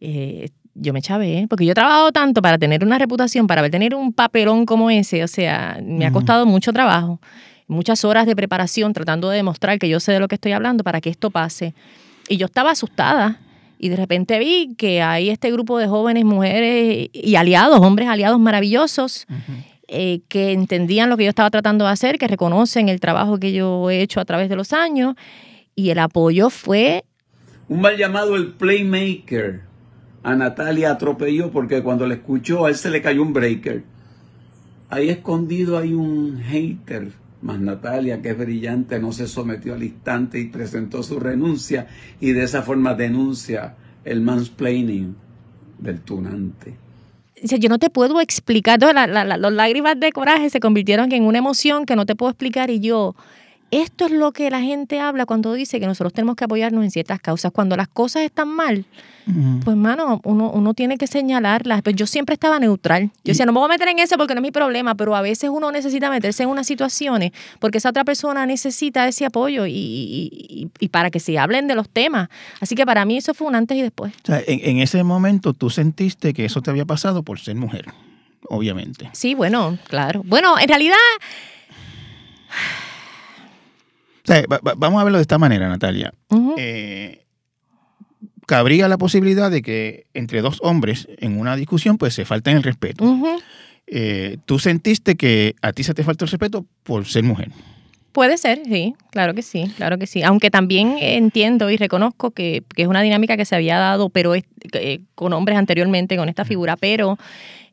eh, 0.00 0.50
yo 0.74 0.92
me 0.92 1.02
chavé, 1.02 1.46
porque 1.50 1.66
yo 1.66 1.72
he 1.72 1.74
trabajado 1.74 2.12
tanto 2.12 2.40
para 2.40 2.58
tener 2.58 2.84
una 2.84 2.98
reputación, 2.98 3.48
para 3.48 3.68
tener 3.68 3.96
un 3.96 4.12
papelón 4.12 4.64
como 4.64 4.90
ese, 4.90 5.24
o 5.24 5.28
sea, 5.28 5.80
me 5.84 6.06
ha 6.06 6.12
costado 6.12 6.46
mucho 6.46 6.72
trabajo 6.72 7.20
muchas 7.72 8.04
horas 8.04 8.26
de 8.26 8.36
preparación 8.36 8.92
tratando 8.92 9.30
de 9.30 9.36
demostrar 9.36 9.78
que 9.78 9.88
yo 9.88 9.98
sé 9.98 10.12
de 10.12 10.20
lo 10.20 10.28
que 10.28 10.36
estoy 10.36 10.52
hablando 10.52 10.84
para 10.84 11.00
que 11.00 11.10
esto 11.10 11.30
pase. 11.30 11.74
Y 12.28 12.36
yo 12.36 12.46
estaba 12.46 12.70
asustada 12.70 13.40
y 13.78 13.88
de 13.88 13.96
repente 13.96 14.38
vi 14.38 14.74
que 14.76 15.02
hay 15.02 15.30
este 15.30 15.50
grupo 15.50 15.78
de 15.78 15.88
jóvenes, 15.88 16.24
mujeres 16.24 17.08
y 17.12 17.34
aliados, 17.34 17.80
hombres 17.80 18.08
aliados 18.08 18.38
maravillosos. 18.38 19.26
Eh, 19.94 20.20
que 20.28 20.52
entendían 20.52 21.10
lo 21.10 21.18
que 21.18 21.24
yo 21.24 21.28
estaba 21.28 21.50
tratando 21.50 21.84
de 21.84 21.90
hacer, 21.90 22.16
que 22.16 22.26
reconocen 22.26 22.88
el 22.88 22.98
trabajo 22.98 23.38
que 23.38 23.52
yo 23.52 23.90
he 23.90 24.00
hecho 24.00 24.20
a 24.20 24.24
través 24.24 24.48
de 24.48 24.56
los 24.56 24.72
años 24.72 25.16
y 25.74 25.90
el 25.90 25.98
apoyo 25.98 26.48
fue... 26.48 27.04
Un 27.68 27.82
mal 27.82 27.98
llamado 27.98 28.36
el 28.36 28.52
Playmaker. 28.52 29.60
A 30.22 30.34
Natalia 30.34 30.92
atropelló 30.92 31.50
porque 31.50 31.82
cuando 31.82 32.06
le 32.06 32.14
escuchó 32.14 32.64
a 32.64 32.70
él 32.70 32.76
se 32.76 32.88
le 32.88 33.02
cayó 33.02 33.20
un 33.20 33.34
breaker. 33.34 33.82
Ahí 34.88 35.10
escondido 35.10 35.76
hay 35.76 35.92
un 35.92 36.40
hater 36.40 37.12
mas 37.42 37.60
Natalia, 37.60 38.22
que 38.22 38.30
es 38.30 38.38
brillante, 38.38 38.98
no 39.00 39.12
se 39.12 39.26
sometió 39.26 39.74
al 39.74 39.82
instante 39.82 40.40
y 40.40 40.46
presentó 40.46 41.02
su 41.02 41.18
renuncia 41.18 41.88
y 42.20 42.32
de 42.32 42.44
esa 42.44 42.62
forma 42.62 42.94
denuncia 42.94 43.74
el 44.04 44.20
mansplaining 44.20 45.16
del 45.78 46.00
tunante. 46.00 46.76
Yo 47.42 47.68
no 47.68 47.80
te 47.80 47.90
puedo 47.90 48.20
explicar, 48.20 48.78
las 48.80 49.52
lágrimas 49.52 49.98
de 49.98 50.12
coraje 50.12 50.48
se 50.48 50.60
convirtieron 50.60 51.10
en 51.10 51.24
una 51.24 51.38
emoción 51.38 51.84
que 51.86 51.96
no 51.96 52.06
te 52.06 52.14
puedo 52.14 52.30
explicar 52.30 52.70
y 52.70 52.78
yo 52.78 53.16
esto 53.72 54.04
es 54.06 54.12
lo 54.12 54.32
que 54.32 54.50
la 54.50 54.60
gente 54.60 55.00
habla 55.00 55.26
cuando 55.26 55.52
dice 55.54 55.80
que 55.80 55.86
nosotros 55.86 56.12
tenemos 56.12 56.36
que 56.36 56.44
apoyarnos 56.44 56.84
en 56.84 56.90
ciertas 56.90 57.20
causas. 57.20 57.50
Cuando 57.52 57.74
las 57.76 57.88
cosas 57.88 58.22
están 58.22 58.48
mal, 58.48 58.84
pues, 59.64 59.76
mano, 59.76 60.20
uno, 60.24 60.50
uno 60.50 60.74
tiene 60.74 60.98
que 60.98 61.06
señalarlas. 61.06 61.80
Pues 61.82 61.96
yo 61.96 62.06
siempre 62.06 62.34
estaba 62.34 62.58
neutral. 62.58 63.04
Yo 63.24 63.30
decía, 63.32 63.46
no 63.46 63.52
me 63.52 63.60
voy 63.60 63.66
a 63.66 63.68
meter 63.68 63.88
en 63.88 63.98
eso 63.98 64.16
porque 64.18 64.34
no 64.34 64.40
es 64.40 64.42
mi 64.42 64.50
problema, 64.50 64.94
pero 64.94 65.16
a 65.16 65.22
veces 65.22 65.48
uno 65.50 65.72
necesita 65.72 66.10
meterse 66.10 66.42
en 66.42 66.50
unas 66.50 66.66
situaciones 66.66 67.32
porque 67.60 67.78
esa 67.78 67.88
otra 67.90 68.04
persona 68.04 68.44
necesita 68.46 69.08
ese 69.08 69.24
apoyo 69.24 69.64
y, 69.66 69.72
y- 69.72 70.70
y 70.78 70.88
para 70.88 71.10
que 71.10 71.18
se 71.20 71.38
hablen 71.38 71.66
de 71.66 71.74
los 71.74 71.88
temas. 71.88 72.28
Así 72.60 72.74
que 72.74 72.84
para 72.84 73.04
mí 73.06 73.16
eso 73.16 73.32
fue 73.32 73.46
un 73.48 73.54
antes 73.54 73.78
y 73.78 73.82
después. 73.82 74.12
O 74.24 74.26
sea, 74.26 74.42
en, 74.46 74.60
en 74.68 74.78
ese 74.80 75.02
momento 75.02 75.54
tú 75.54 75.70
sentiste 75.70 76.34
que 76.34 76.44
eso 76.44 76.60
te 76.60 76.70
había 76.70 76.84
pasado 76.84 77.22
por 77.22 77.40
ser 77.40 77.56
mujer, 77.56 77.86
obviamente. 78.50 79.08
Sí, 79.14 79.34
bueno, 79.34 79.78
claro. 79.88 80.22
Bueno, 80.26 80.58
en 80.58 80.68
realidad, 80.68 80.96
O 84.24 84.26
sea, 84.26 84.42
va- 84.50 84.60
va- 84.66 84.74
vamos 84.76 85.00
a 85.00 85.04
verlo 85.04 85.18
de 85.18 85.22
esta 85.22 85.38
manera, 85.38 85.68
Natalia. 85.68 86.12
Eh, 86.56 87.24
cabría 88.46 88.88
la 88.88 88.98
posibilidad 88.98 89.50
de 89.50 89.62
que 89.62 90.06
entre 90.14 90.42
dos 90.42 90.58
hombres 90.62 91.08
en 91.18 91.38
una 91.38 91.56
discusión 91.56 91.98
pues 91.98 92.14
se 92.14 92.24
falten 92.24 92.56
el 92.56 92.62
respeto. 92.62 93.04
Eh, 93.86 94.38
tú 94.46 94.58
sentiste 94.58 95.16
que 95.16 95.54
a 95.62 95.72
ti 95.72 95.82
se 95.84 95.94
te 95.94 96.04
faltó 96.04 96.24
el 96.24 96.30
respeto 96.30 96.64
por 96.82 97.04
ser 97.06 97.24
mujer. 97.24 97.50
Puede 98.12 98.36
ser, 98.36 98.60
sí, 98.66 98.94
claro 99.10 99.32
que 99.34 99.40
sí, 99.42 99.72
claro 99.76 99.96
que 99.98 100.06
sí. 100.06 100.22
Aunque 100.22 100.50
también 100.50 100.96
entiendo 101.00 101.70
y 101.70 101.76
reconozco 101.78 102.30
que, 102.30 102.62
que 102.74 102.82
es 102.82 102.88
una 102.88 103.00
dinámica 103.00 103.38
que 103.38 103.46
se 103.46 103.54
había 103.56 103.78
dado, 103.78 104.10
pero 104.10 104.34
es- 104.34 104.44
eh, 104.74 105.00
con 105.14 105.32
hombres 105.32 105.56
anteriormente, 105.56 106.16
con 106.16 106.28
esta 106.28 106.44
figura, 106.44 106.76
pero 106.76 107.16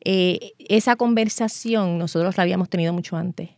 eh, 0.02 0.52
esa 0.58 0.96
conversación 0.96 1.98
nosotros 1.98 2.36
la 2.38 2.42
habíamos 2.44 2.70
tenido 2.70 2.92
mucho 2.94 3.16
antes. 3.18 3.50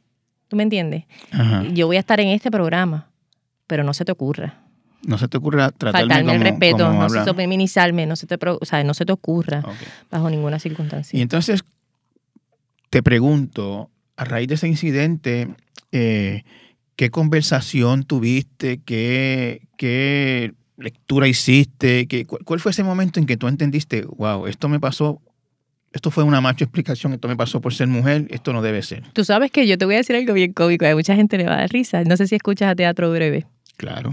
¿Tú 0.53 0.57
me 0.57 0.65
entiendes? 0.65 1.05
Ajá. 1.31 1.65
Yo 1.73 1.87
voy 1.87 1.97
a 1.97 2.01
estar 2.01 2.21
en 2.21 2.29
este 2.29 2.51
programa, 2.51 3.09
pero 3.67 3.85
no 3.85 3.95
se 3.95 4.05
te 4.05 4.13
ocurra. 4.13 4.61
No 5.03 5.17
se 5.17 5.27
te 5.27 5.39
ocurra 5.39 5.71
tratarme 5.71 6.09
Faltarme 6.13 6.33
como, 6.33 6.37
el 6.45 6.51
respeto, 6.51 6.77
como 6.89 6.89
no 7.01 7.09
se 7.09 7.15
te 7.25 7.35
feminizarme, 7.35 8.05
no 8.05 8.17
se 8.17 8.27
te, 8.27 8.37
pro- 8.37 8.59
o 8.61 8.65
sea, 8.67 8.85
no 8.85 8.93
se 8.93 9.07
te 9.07 9.13
ocurra 9.15 9.63
bajo 10.11 10.29
ninguna 10.29 10.59
circunstancia. 10.59 11.19
Y 11.19 11.23
entonces 11.23 11.65
te 12.91 13.03
pregunto, 13.03 13.89
a 14.19 14.25
raíz 14.27 14.47
de 14.49 14.57
ese 14.57 14.69
incidente, 14.69 15.49
eh, 15.91 16.43
¿qué 16.97 17.09
conversación 17.09 18.03
tuviste? 18.05 18.83
¿Qué, 18.85 19.63
qué 19.79 20.53
lectura 20.77 21.29
hiciste? 21.29 22.07
¿Qué, 22.09 22.27
cu- 22.27 22.41
¿Cuál 22.45 22.61
fue 22.61 22.73
ese 22.73 22.85
momento 22.85 23.19
en 23.21 23.25
que 23.25 23.39
tú 23.39 23.49
entendiste, 23.49 24.05
wow, 24.05 24.47
esto 24.47 24.69
me 24.69 24.79
pasó, 24.81 25.23
esto 25.93 26.11
fue 26.11 26.25
una 26.25 26.41
macho 26.41 26.65
explicación, 26.65 27.13
esto 27.13 27.29
me 27.29 27.37
pasó 27.37 27.61
por 27.61 27.75
ser 27.75 27.89
mujer, 27.89 28.27
esto 28.31 28.53
no 28.53 28.63
debe 28.63 28.83
ser? 28.83 29.03
Tú 29.13 29.25
sabes 29.25 29.51
que 29.51 29.67
yo 29.67 29.77
te 29.79 29.85
voy 29.85 29.95
a 29.95 29.99
decir 29.99 30.17
algo 30.17 30.33
bien 30.35 30.53
cómico, 30.53 30.87
a 30.87 30.95
mucha 30.95 31.15
gente 31.15 31.37
le 31.39 31.45
va 31.45 31.55
a 31.55 31.57
dar 31.59 31.71
risa. 31.71 32.03
No 32.05 32.17
sé 32.17 32.27
si 32.27 32.35
escuchas 32.37 32.71
a 32.71 32.75
Teatro 32.75 33.11
Breve. 33.11 33.47
Claro. 33.77 34.13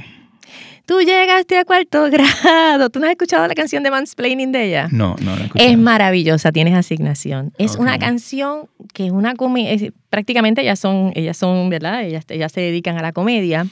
Tú 0.85 0.99
llegaste 1.01 1.55
a 1.55 1.65
cuarto 1.65 2.09
grado. 2.09 2.89
¿Tú 2.89 2.99
no 2.99 3.05
has 3.05 3.11
escuchado 3.11 3.47
la 3.47 3.53
canción 3.53 3.83
de 3.83 3.91
Mansplaining 3.91 4.51
de 4.51 4.65
ella? 4.69 4.87
No, 4.91 5.15
no 5.21 5.35
la 5.35 5.45
escuché. 5.45 5.71
Es 5.71 5.77
maravillosa, 5.77 6.51
tienes 6.51 6.73
asignación. 6.73 7.53
Es 7.59 7.75
Ok. 7.75 7.81
una 7.81 7.99
canción 7.99 8.67
que 8.93 9.05
es 9.05 9.11
una 9.11 9.35
comedia, 9.35 9.91
prácticamente 10.09 10.61
ellas 10.61 10.79
son, 10.79 11.11
ellas 11.13 11.37
son, 11.37 11.69
¿verdad? 11.69 12.03
Ellas, 12.05 12.25
ellas 12.29 12.51
se 12.51 12.61
dedican 12.61 12.97
a 12.97 13.03
la 13.03 13.11
comedia. 13.11 13.67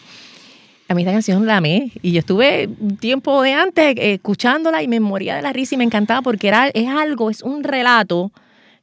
A 0.89 0.93
mí 0.93 1.01
esta 1.01 1.11
canción 1.11 1.45
la 1.45 1.57
amé 1.57 1.91
y 2.01 2.13
yo 2.13 2.19
estuve 2.19 2.69
un 2.79 2.95
tiempo 2.95 3.41
de 3.41 3.53
antes 3.53 3.95
eh, 3.97 4.13
escuchándola 4.13 4.81
y 4.81 4.87
me 4.87 5.01
moría 5.01 5.35
de 5.35 5.41
la 5.41 5.51
risa 5.51 5.75
y 5.75 5.77
me 5.77 5.83
encantaba 5.83 6.21
porque 6.21 6.47
era, 6.47 6.69
es 6.69 6.87
algo, 6.87 7.29
es 7.29 7.41
un 7.41 7.63
relato 7.63 8.31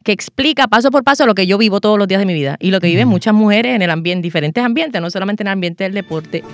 que 0.02 0.12
explica 0.12 0.68
paso 0.68 0.90
por 0.90 1.02
paso 1.02 1.24
lo 1.24 1.34
que 1.34 1.46
yo 1.46 1.56
vivo 1.56 1.80
todos 1.80 1.98
los 1.98 2.06
días 2.06 2.20
de 2.20 2.26
mi 2.26 2.34
vida 2.34 2.56
y 2.60 2.70
lo 2.70 2.80
que 2.80 2.88
viven 2.88 3.08
muchas 3.08 3.32
mujeres 3.32 3.74
en 3.74 3.80
el 3.80 3.88
ambiente, 3.88 4.18
en 4.18 4.22
diferentes 4.22 4.62
ambientes, 4.62 5.00
no 5.00 5.08
solamente 5.08 5.42
en 5.42 5.46
el 5.46 5.52
ambiente 5.54 5.84
del 5.84 5.94
deporte. 5.94 6.44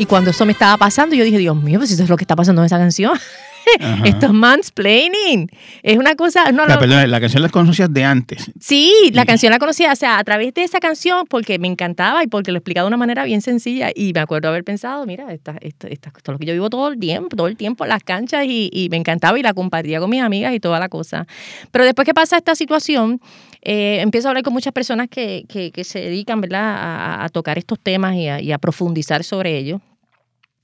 Y 0.00 0.06
cuando 0.06 0.30
eso 0.30 0.46
me 0.46 0.52
estaba 0.52 0.76
pasando, 0.78 1.14
yo 1.14 1.24
dije, 1.24 1.36
Dios 1.38 1.54
mío, 1.56 1.78
pues 1.78 1.90
eso 1.90 2.02
es 2.02 2.08
lo 2.08 2.16
que 2.16 2.24
está 2.24 2.34
pasando 2.34 2.62
en 2.62 2.66
esa 2.66 2.78
canción. 2.78 3.12
Esto 4.04 4.26
es 4.26 4.32
mansplaining. 4.32 5.48
Es 5.82 5.98
una 5.98 6.14
cosa. 6.16 6.50
No, 6.52 6.66
La, 6.66 6.74
no, 6.74 6.80
perdona, 6.80 7.06
la 7.06 7.20
canción 7.20 7.42
la 7.42 7.50
conocías 7.50 7.92
de 7.92 8.02
antes. 8.04 8.50
sí, 8.58 8.90
la 9.12 9.26
canción 9.26 9.52
la 9.52 9.58
conocía, 9.58 9.92
o 9.92 9.96
sea, 9.96 10.18
a 10.18 10.24
través 10.24 10.54
de 10.54 10.62
esa 10.64 10.80
canción, 10.80 11.26
porque 11.28 11.58
me 11.58 11.68
encantaba 11.68 12.24
y 12.24 12.26
porque 12.28 12.50
lo 12.50 12.58
explicaba 12.58 12.84
de 12.84 12.88
una 12.88 12.96
manera 12.96 13.24
bien 13.24 13.42
sencilla. 13.42 13.90
Y 13.94 14.12
me 14.14 14.20
acuerdo 14.20 14.48
haber 14.48 14.64
pensado, 14.64 15.04
mira, 15.04 15.30
esta, 15.34 15.56
esta, 15.60 15.88
esta- 15.88 16.08
esto 16.08 16.32
es 16.32 16.34
lo 16.34 16.38
que 16.38 16.46
yo 16.46 16.54
vivo 16.54 16.70
todo 16.70 16.88
el 16.88 16.98
tiempo, 16.98 17.36
todo 17.36 17.46
el 17.48 17.56
tiempo 17.58 17.84
en 17.84 17.90
las 17.90 18.02
canchas 18.02 18.46
y, 18.46 18.70
y 18.72 18.88
me 18.88 18.96
encantaba 18.96 19.38
y 19.38 19.42
la 19.42 19.52
compartía 19.52 20.00
con 20.00 20.08
mis 20.08 20.22
amigas 20.22 20.54
y 20.54 20.60
toda 20.60 20.78
la 20.80 20.88
cosa. 20.88 21.26
Pero 21.70 21.84
después 21.84 22.06
que 22.06 22.14
pasa 22.14 22.38
esta 22.38 22.54
situación, 22.54 23.20
eh, 23.60 23.98
empiezo 24.00 24.28
a 24.28 24.30
hablar 24.30 24.42
con 24.44 24.54
muchas 24.54 24.72
personas 24.72 25.08
que, 25.10 25.44
que, 25.46 25.70
que 25.70 25.84
se 25.84 26.00
dedican, 26.00 26.40
¿verdad?, 26.40 26.62
a, 26.64 27.24
a 27.24 27.28
tocar 27.28 27.58
estos 27.58 27.78
temas 27.78 28.16
y 28.16 28.26
a, 28.28 28.40
y 28.40 28.50
a 28.52 28.58
profundizar 28.58 29.22
sobre 29.22 29.58
ellos. 29.58 29.82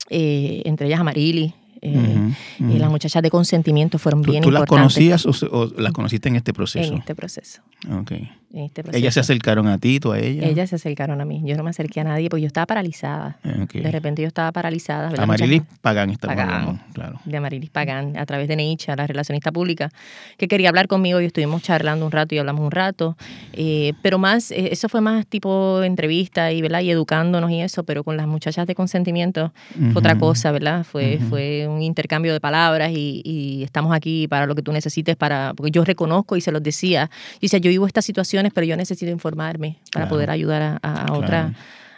Eh, 0.09 0.61
entre 0.65 0.87
ellas 0.87 0.99
Amarili. 0.99 1.53
Eh, 1.81 2.33
las 2.59 2.89
muchachas 2.89 3.21
de 3.23 3.29
consentimiento 3.29 3.97
fueron 3.99 4.21
¿Tú, 4.21 4.31
bien 4.31 4.43
tú 4.43 4.51
las 4.51 4.61
importantes 4.61 4.93
conocías 4.95 5.43
o, 5.43 5.57
o 5.57 5.65
las 5.79 5.91
conociste 5.93 6.29
en 6.29 6.35
este 6.37 6.53
proceso? 6.53 6.91
en 6.93 6.99
este 6.99 7.15
proceso. 7.15 7.61
Ok. 7.91 8.11
En 8.53 8.63
este 8.63 8.81
proceso. 8.81 8.97
Ellas 8.97 9.13
se 9.13 9.19
acercaron 9.19 9.67
a 9.67 9.77
ti, 9.77 9.99
tú 9.99 10.13
a 10.13 10.19
ella. 10.19 10.47
Ellas 10.47 10.69
se 10.69 10.77
acercaron 10.77 11.19
a 11.21 11.25
mí. 11.25 11.41
Yo 11.45 11.55
no 11.57 11.63
me 11.63 11.69
acerqué 11.69 11.99
a 11.99 12.03
nadie 12.05 12.29
porque 12.29 12.41
yo 12.41 12.47
estaba 12.47 12.65
paralizada. 12.65 13.37
De 13.43 13.91
repente 13.91 14.21
yo 14.21 14.27
estaba 14.29 14.51
paralizada. 14.53 15.09
¿verdad? 15.09 15.23
Amarilis 15.25 15.61
Muchas- 15.61 15.79
Pagán 15.79 16.15
Pagán. 16.15 16.49
hablando, 16.49 16.79
claro. 16.93 17.19
de 17.25 17.37
Amarilis 17.37 17.69
Pagán, 17.69 18.17
a 18.17 18.25
través 18.25 18.47
de 18.47 18.55
Neicha, 18.55 18.95
la 18.95 19.05
relacionista 19.05 19.51
pública, 19.51 19.89
que 20.37 20.47
quería 20.47 20.69
hablar 20.69 20.87
conmigo 20.87 21.19
y 21.21 21.25
estuvimos 21.25 21.61
charlando 21.61 22.05
un 22.05 22.11
rato 22.11 22.35
y 22.35 22.37
hablamos 22.37 22.61
un 22.63 22.71
rato. 22.71 23.17
Eh, 23.53 23.93
pero 24.01 24.17
más, 24.17 24.49
eh, 24.51 24.69
eso 24.71 24.87
fue 24.89 25.01
más 25.01 25.27
tipo 25.27 25.83
entrevista 25.83 26.51
y, 26.51 26.61
¿verdad? 26.61 26.81
y 26.81 26.89
educándonos 26.89 27.51
y 27.51 27.59
eso, 27.61 27.83
pero 27.83 28.03
con 28.05 28.15
las 28.17 28.27
muchachas 28.27 28.65
de 28.65 28.75
consentimiento 28.75 29.51
fue 29.91 29.99
otra 29.99 30.17
cosa, 30.17 30.51
¿verdad? 30.51 30.85
Fue, 30.85 31.19
fue 31.29 31.66
un 31.67 31.81
intercambio 31.81 32.33
de 32.33 32.39
palabras 32.39 32.91
y, 32.91 33.21
y 33.25 33.63
estamos 33.63 33.93
aquí 33.95 34.27
para 34.27 34.45
lo 34.45 34.55
que 34.55 34.61
tú 34.61 34.71
necesites, 34.71 35.15
para, 35.15 35.53
porque 35.55 35.71
yo 35.71 35.83
reconozco 35.83 36.35
y 36.37 36.41
se 36.41 36.51
los 36.51 36.61
decía. 36.63 37.09
Yo 37.33 37.39
decía, 37.41 37.59
yo 37.59 37.69
vivo 37.69 37.85
estas 37.87 38.05
situaciones, 38.05 38.51
pero 38.53 38.65
yo 38.65 38.75
necesito 38.77 39.11
informarme 39.11 39.77
para 39.93 40.05
Claro. 40.05 40.09
poder 40.09 40.29
ayudar 40.29 40.61
a, 40.61 40.79
a, 40.81 40.91
a 41.01 41.05
Claro. 41.05 41.13
otras 41.19 41.53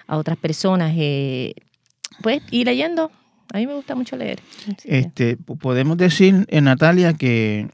a 0.08 0.18
otras 0.18 0.38
personas. 0.38 0.94
eh, 0.98 1.54
pues, 2.22 2.42
y 2.52 2.64
leyendo. 2.66 3.12
A 3.54 3.58
mí 3.58 3.66
me 3.68 3.74
gusta 3.76 3.96
mucho 3.96 4.16
leer. 4.18 4.40
Este, 4.84 5.38
po- 5.38 5.56
podemos 5.56 5.98
decir, 5.98 6.46
eh, 6.50 6.62
Natalia, 6.62 7.14
que, 7.14 7.68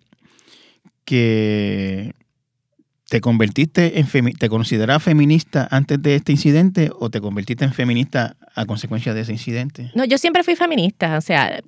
que 1.05 2.13
te 3.09 3.21
convertiste 3.21 3.99
en 3.99 4.07
femi- 4.07 4.37
te 4.37 4.49
considerabas 4.49 5.03
feminista 5.03 5.67
antes 5.71 6.01
de 6.01 6.15
este 6.15 6.31
incidente 6.31 6.89
o 6.99 7.09
te 7.09 7.21
convertiste 7.21 7.63
en 7.63 7.73
feminista 7.73 8.35
a 8.55 8.65
consecuencia 8.65 9.13
de 9.13 9.21
ese 9.21 9.31
incidente. 9.31 9.91
No, 9.95 10.05
yo 10.05 10.17
siempre 10.17 10.43
fui 10.43 10.55
feminista, 10.55 11.17
o 11.17 11.21
sea, 11.21 11.61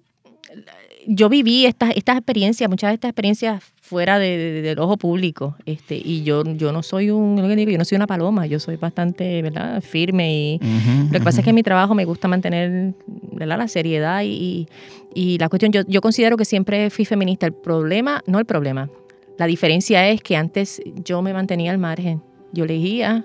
yo 1.07 1.29
viví 1.29 1.65
estas, 1.65 1.91
estas 1.95 2.17
experiencias, 2.17 2.69
muchas 2.69 2.89
de 2.89 2.95
estas 2.95 3.09
experiencias 3.09 3.63
fuera 3.81 4.19
de- 4.19 4.37
de- 4.37 4.61
del 4.61 4.79
ojo 4.79 4.97
público, 4.97 5.55
este, 5.65 5.95
y 5.95 6.23
yo, 6.23 6.43
yo 6.43 6.73
no 6.73 6.83
soy 6.83 7.09
un, 7.09 7.41
lo 7.41 7.47
que 7.47 7.55
digo, 7.55 7.71
yo 7.71 7.77
no 7.77 7.85
soy 7.85 7.95
una 7.95 8.07
paloma, 8.07 8.45
yo 8.45 8.59
soy 8.59 8.75
bastante, 8.75 9.41
¿verdad? 9.41 9.81
Firme 9.81 10.33
y 10.35 10.59
lo 11.09 11.19
que 11.19 11.23
pasa 11.23 11.39
es 11.39 11.43
que 11.45 11.51
en 11.51 11.55
mi 11.55 11.63
trabajo 11.63 11.95
me 11.95 12.03
gusta 12.03 12.27
mantener, 12.27 12.93
¿verdad? 13.31 13.57
La 13.57 13.67
seriedad 13.69 14.23
y, 14.25 14.67
y 15.15 15.37
la 15.37 15.47
cuestión, 15.47 15.71
yo, 15.71 15.81
yo 15.87 16.01
considero 16.01 16.35
que 16.35 16.43
siempre 16.43 16.89
fui 16.89 17.05
feminista. 17.05 17.45
El 17.45 17.53
problema, 17.53 18.21
no 18.27 18.39
el 18.39 18.45
problema, 18.45 18.89
la 19.37 19.45
diferencia 19.45 20.09
es 20.09 20.21
que 20.21 20.35
antes 20.35 20.81
yo 21.05 21.21
me 21.21 21.31
mantenía 21.33 21.71
al 21.71 21.77
margen, 21.77 22.21
yo 22.51 22.65
leía 22.65 23.23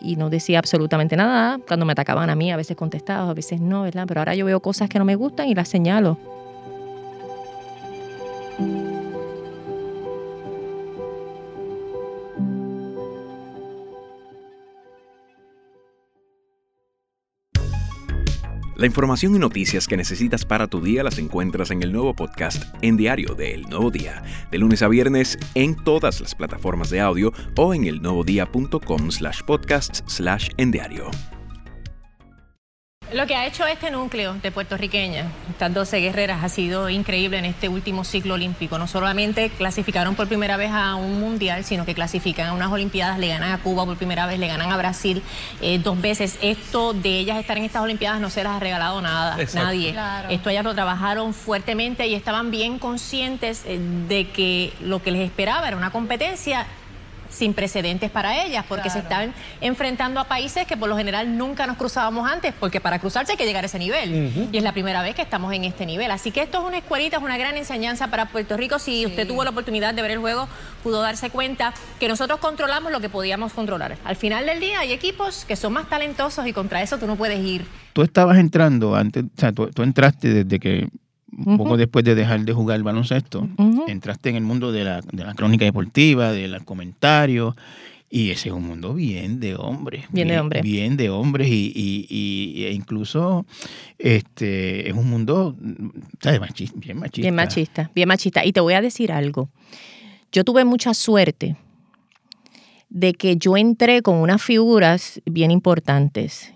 y 0.00 0.14
no 0.14 0.30
decía 0.30 0.60
absolutamente 0.60 1.16
nada. 1.16 1.58
Cuando 1.66 1.86
me 1.86 1.92
atacaban 1.92 2.30
a 2.30 2.36
mí, 2.36 2.52
a 2.52 2.56
veces 2.56 2.76
contestaba, 2.76 3.30
a 3.30 3.34
veces 3.34 3.60
no, 3.60 3.82
¿verdad? 3.82 4.04
Pero 4.06 4.20
ahora 4.20 4.34
yo 4.36 4.44
veo 4.46 4.60
cosas 4.60 4.88
que 4.88 5.00
no 5.00 5.04
me 5.04 5.16
gustan 5.16 5.48
y 5.48 5.54
las 5.56 5.68
señalo. 5.68 6.18
La 18.82 18.86
información 18.86 19.36
y 19.36 19.38
noticias 19.38 19.86
que 19.86 19.96
necesitas 19.96 20.44
para 20.44 20.66
tu 20.66 20.80
día 20.80 21.04
las 21.04 21.16
encuentras 21.18 21.70
en 21.70 21.84
el 21.84 21.92
nuevo 21.92 22.16
podcast 22.16 22.64
En 22.82 22.96
Diario 22.96 23.36
de 23.36 23.54
El 23.54 23.62
Nuevo 23.62 23.92
Día, 23.92 24.24
de 24.50 24.58
lunes 24.58 24.82
a 24.82 24.88
viernes 24.88 25.38
en 25.54 25.76
todas 25.76 26.20
las 26.20 26.34
plataformas 26.34 26.90
de 26.90 26.98
audio 26.98 27.32
o 27.56 27.74
en 27.74 27.84
elnuevodía.com 27.84 29.12
slash 29.12 29.42
podcasts 29.46 30.02
slash 30.08 30.48
en 30.56 30.72
diario. 30.72 31.12
Lo 33.12 33.26
que 33.26 33.36
ha 33.36 33.46
hecho 33.46 33.66
este 33.66 33.90
núcleo 33.90 34.34
de 34.42 34.50
puertorriqueñas, 34.50 35.26
estas 35.50 35.74
12 35.74 36.00
guerreras, 36.00 36.42
ha 36.42 36.48
sido 36.48 36.88
increíble 36.88 37.36
en 37.36 37.44
este 37.44 37.68
último 37.68 38.04
ciclo 38.04 38.34
olímpico. 38.34 38.78
No 38.78 38.86
solamente 38.86 39.50
clasificaron 39.50 40.14
por 40.14 40.28
primera 40.28 40.56
vez 40.56 40.70
a 40.72 40.94
un 40.94 41.20
mundial, 41.20 41.62
sino 41.64 41.84
que 41.84 41.94
clasifican 41.94 42.48
a 42.48 42.52
unas 42.54 42.72
Olimpiadas, 42.72 43.18
le 43.18 43.28
ganan 43.28 43.52
a 43.52 43.58
Cuba 43.58 43.84
por 43.84 43.98
primera 43.98 44.24
vez, 44.26 44.38
le 44.38 44.46
ganan 44.46 44.72
a 44.72 44.78
Brasil 44.78 45.22
eh, 45.60 45.78
dos 45.78 46.00
veces. 46.00 46.38
Esto 46.40 46.94
de 46.94 47.18
ellas 47.18 47.38
estar 47.38 47.58
en 47.58 47.64
estas 47.64 47.82
Olimpiadas 47.82 48.18
no 48.18 48.30
se 48.30 48.42
las 48.42 48.54
ha 48.54 48.60
regalado 48.60 49.02
nada, 49.02 49.38
Exacto. 49.38 49.66
nadie. 49.66 49.92
Claro. 49.92 50.30
Esto 50.30 50.48
ellas 50.48 50.64
lo 50.64 50.74
trabajaron 50.74 51.34
fuertemente 51.34 52.06
y 52.06 52.14
estaban 52.14 52.50
bien 52.50 52.78
conscientes 52.78 53.62
eh, 53.66 53.78
de 54.08 54.28
que 54.30 54.72
lo 54.80 55.02
que 55.02 55.10
les 55.10 55.20
esperaba 55.20 55.68
era 55.68 55.76
una 55.76 55.90
competencia 55.90 56.66
sin 57.32 57.54
precedentes 57.54 58.10
para 58.10 58.44
ellas, 58.44 58.64
porque 58.68 58.90
se 58.90 59.00
están 59.00 59.34
enfrentando 59.60 60.20
a 60.20 60.24
países 60.24 60.66
que 60.66 60.76
por 60.76 60.88
lo 60.88 60.96
general 60.96 61.36
nunca 61.36 61.66
nos 61.66 61.76
cruzábamos 61.76 62.30
antes, 62.30 62.54
porque 62.58 62.80
para 62.80 62.98
cruzarse 62.98 63.32
hay 63.32 63.38
que 63.38 63.44
llegar 63.44 63.64
a 63.64 63.66
ese 63.66 63.78
nivel. 63.78 64.48
Y 64.52 64.56
es 64.56 64.62
la 64.62 64.72
primera 64.72 65.02
vez 65.02 65.14
que 65.14 65.22
estamos 65.22 65.52
en 65.52 65.64
este 65.64 65.86
nivel. 65.86 66.10
Así 66.10 66.30
que 66.30 66.42
esto 66.42 66.58
es 66.60 66.64
una 66.64 66.78
escuelita, 66.78 67.16
es 67.16 67.22
una 67.22 67.36
gran 67.38 67.56
enseñanza 67.56 68.08
para 68.08 68.26
Puerto 68.26 68.56
Rico. 68.56 68.78
Si 68.78 69.06
usted 69.06 69.26
tuvo 69.26 69.44
la 69.44 69.50
oportunidad 69.50 69.94
de 69.94 70.02
ver 70.02 70.12
el 70.12 70.18
juego, 70.18 70.48
pudo 70.82 71.00
darse 71.02 71.30
cuenta 71.30 71.74
que 71.98 72.08
nosotros 72.08 72.38
controlamos 72.40 72.92
lo 72.92 73.00
que 73.00 73.08
podíamos 73.08 73.52
controlar. 73.52 73.96
Al 74.04 74.16
final 74.16 74.46
del 74.46 74.60
día 74.60 74.80
hay 74.80 74.92
equipos 74.92 75.44
que 75.44 75.56
son 75.56 75.72
más 75.72 75.88
talentosos 75.88 76.46
y 76.46 76.52
contra 76.52 76.82
eso 76.82 76.98
tú 76.98 77.06
no 77.06 77.16
puedes 77.16 77.40
ir. 77.40 77.64
Tú 77.92 78.02
estabas 78.02 78.38
entrando 78.38 78.94
antes, 78.94 79.24
o 79.24 79.40
sea, 79.40 79.52
tú, 79.52 79.70
tú 79.70 79.82
entraste 79.82 80.28
desde 80.28 80.58
que, 80.58 80.88
un 81.36 81.56
poco 81.56 81.76
después 81.76 82.04
de 82.04 82.14
dejar 82.14 82.40
de 82.44 82.52
jugar 82.52 82.82
baloncesto, 82.82 83.48
Ujú. 83.58 83.84
entraste 83.88 84.28
en 84.30 84.36
el 84.36 84.42
mundo 84.44 84.70
de 84.72 84.84
la, 84.84 85.00
de 85.00 85.24
la 85.24 85.34
crónica 85.34 85.64
deportiva, 85.64 86.32
de 86.32 86.46
los 86.48 86.62
comentarios, 86.64 87.54
y 88.10 88.28
ese 88.30 88.50
es 88.50 88.54
un 88.54 88.64
mundo 88.66 88.92
bien 88.92 89.40
de 89.40 89.54
hombres. 89.56 90.04
Bien 90.10 90.28
de 90.28 90.38
hombres. 90.38 90.62
Bien 90.62 90.96
de 90.98 91.08
hombres, 91.08 91.48
y, 91.48 91.72
y- 91.74 92.06
y- 92.10 92.64
e 92.64 92.72
incluso 92.72 93.46
este 93.98 94.88
es 94.90 94.94
un 94.94 95.08
mundo 95.08 95.56
¿sabes? 96.20 96.40
Machi- 96.40 96.70
bien 96.74 96.98
machista. 96.98 97.22
Bien 97.22 97.34
machista, 97.34 97.90
bien 97.94 98.08
machista. 98.08 98.44
Y 98.44 98.52
te 98.52 98.60
voy 98.60 98.74
a 98.74 98.82
decir 98.82 99.12
algo. 99.12 99.48
Yo 100.30 100.44
tuve 100.44 100.64
mucha 100.66 100.92
suerte 100.92 101.56
de 102.90 103.14
que 103.14 103.36
yo 103.36 103.56
entré 103.56 104.02
con 104.02 104.16
unas 104.16 104.42
figuras 104.42 105.20
bien 105.24 105.50
importantes 105.50 106.52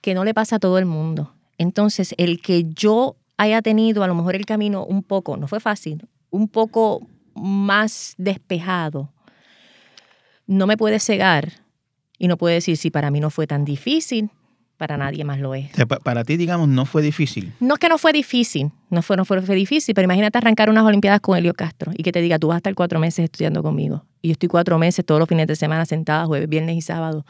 que 0.00 0.14
no 0.14 0.24
le 0.24 0.34
pasa 0.34 0.56
a 0.56 0.58
todo 0.60 0.78
el 0.78 0.86
mundo. 0.86 1.32
Entonces, 1.58 2.14
el 2.18 2.40
que 2.40 2.64
yo 2.72 3.16
haya 3.42 3.62
tenido 3.62 4.02
a 4.02 4.06
lo 4.06 4.14
mejor 4.14 4.36
el 4.36 4.46
camino 4.46 4.84
un 4.84 5.02
poco, 5.02 5.36
no 5.36 5.48
fue 5.48 5.60
fácil, 5.60 6.08
un 6.30 6.48
poco 6.48 7.06
más 7.34 8.14
despejado, 8.18 9.12
no 10.46 10.66
me 10.66 10.76
puede 10.76 10.98
cegar 10.98 11.52
y 12.18 12.28
no 12.28 12.36
puede 12.36 12.56
decir 12.56 12.76
si 12.76 12.90
para 12.90 13.10
mí 13.10 13.20
no 13.20 13.30
fue 13.30 13.46
tan 13.46 13.64
difícil, 13.64 14.30
para 14.76 14.96
nadie 14.96 15.24
más 15.24 15.38
lo 15.38 15.54
es. 15.54 15.72
O 15.72 15.76
sea, 15.76 15.86
para 15.86 16.24
ti, 16.24 16.36
digamos, 16.36 16.68
no 16.68 16.86
fue 16.86 17.02
difícil. 17.02 17.52
No 17.60 17.74
es 17.74 17.80
que 17.80 17.88
no 17.88 17.98
fue 17.98 18.12
difícil, 18.12 18.72
no 18.90 19.02
fue, 19.02 19.16
no 19.16 19.24
fue, 19.24 19.40
fue 19.42 19.54
difícil, 19.54 19.94
pero 19.94 20.06
imagínate 20.06 20.38
arrancar 20.38 20.70
unas 20.70 20.84
Olimpiadas 20.84 21.20
con 21.20 21.38
Helio 21.38 21.54
Castro 21.54 21.92
y 21.96 22.02
que 22.02 22.10
te 22.10 22.20
diga, 22.20 22.38
tú 22.38 22.48
vas 22.48 22.56
a 22.56 22.58
estar 22.58 22.74
cuatro 22.74 22.98
meses 22.98 23.24
estudiando 23.24 23.62
conmigo. 23.62 24.04
Y 24.22 24.28
yo 24.28 24.32
estoy 24.32 24.48
cuatro 24.48 24.78
meses 24.78 25.04
todos 25.04 25.20
los 25.20 25.28
fines 25.28 25.46
de 25.46 25.54
semana 25.54 25.84
sentada, 25.86 26.26
jueves, 26.26 26.48
viernes 26.48 26.76
y 26.76 26.80
sábado. 26.80 27.24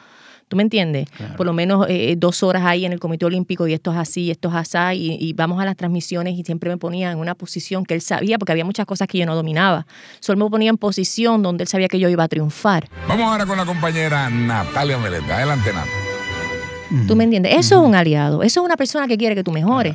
¿Tú 0.52 0.56
me 0.56 0.64
entiendes? 0.64 1.08
Por 1.38 1.46
lo 1.46 1.54
menos 1.54 1.86
eh, 1.88 2.14
dos 2.18 2.42
horas 2.42 2.62
ahí 2.66 2.84
en 2.84 2.92
el 2.92 3.00
Comité 3.00 3.24
Olímpico 3.24 3.66
y 3.66 3.72
esto 3.72 3.90
es 3.90 3.96
así, 3.96 4.30
esto 4.30 4.50
es 4.50 4.54
así, 4.54 4.98
y, 4.98 5.16
y 5.18 5.32
vamos 5.32 5.58
a 5.62 5.64
las 5.64 5.78
transmisiones 5.78 6.38
y 6.38 6.44
siempre 6.44 6.68
me 6.68 6.76
ponía 6.76 7.10
en 7.10 7.16
una 7.16 7.34
posición 7.34 7.86
que 7.86 7.94
él 7.94 8.02
sabía, 8.02 8.36
porque 8.36 8.52
había 8.52 8.66
muchas 8.66 8.84
cosas 8.84 9.08
que 9.08 9.16
yo 9.16 9.24
no 9.24 9.34
dominaba. 9.34 9.86
Solo 10.20 10.44
me 10.44 10.50
ponía 10.50 10.68
en 10.68 10.76
posición 10.76 11.42
donde 11.42 11.64
él 11.64 11.68
sabía 11.68 11.88
que 11.88 11.98
yo 11.98 12.10
iba 12.10 12.22
a 12.22 12.28
triunfar. 12.28 12.86
Vamos 13.08 13.32
ahora 13.32 13.46
con 13.46 13.56
la 13.56 13.64
compañera 13.64 14.28
Natalia 14.28 14.98
Meléndez. 14.98 15.30
Adelante, 15.30 15.72
Natalia. 15.72 17.06
¿Tú 17.08 17.16
me 17.16 17.24
entiendes? 17.24 17.54
Eso 17.56 17.80
es 17.80 17.88
un 17.88 17.94
aliado, 17.94 18.42
eso 18.42 18.60
es 18.60 18.66
una 18.66 18.76
persona 18.76 19.08
que 19.08 19.16
quiere 19.16 19.34
que 19.34 19.42
tú 19.42 19.52
mejores. 19.52 19.94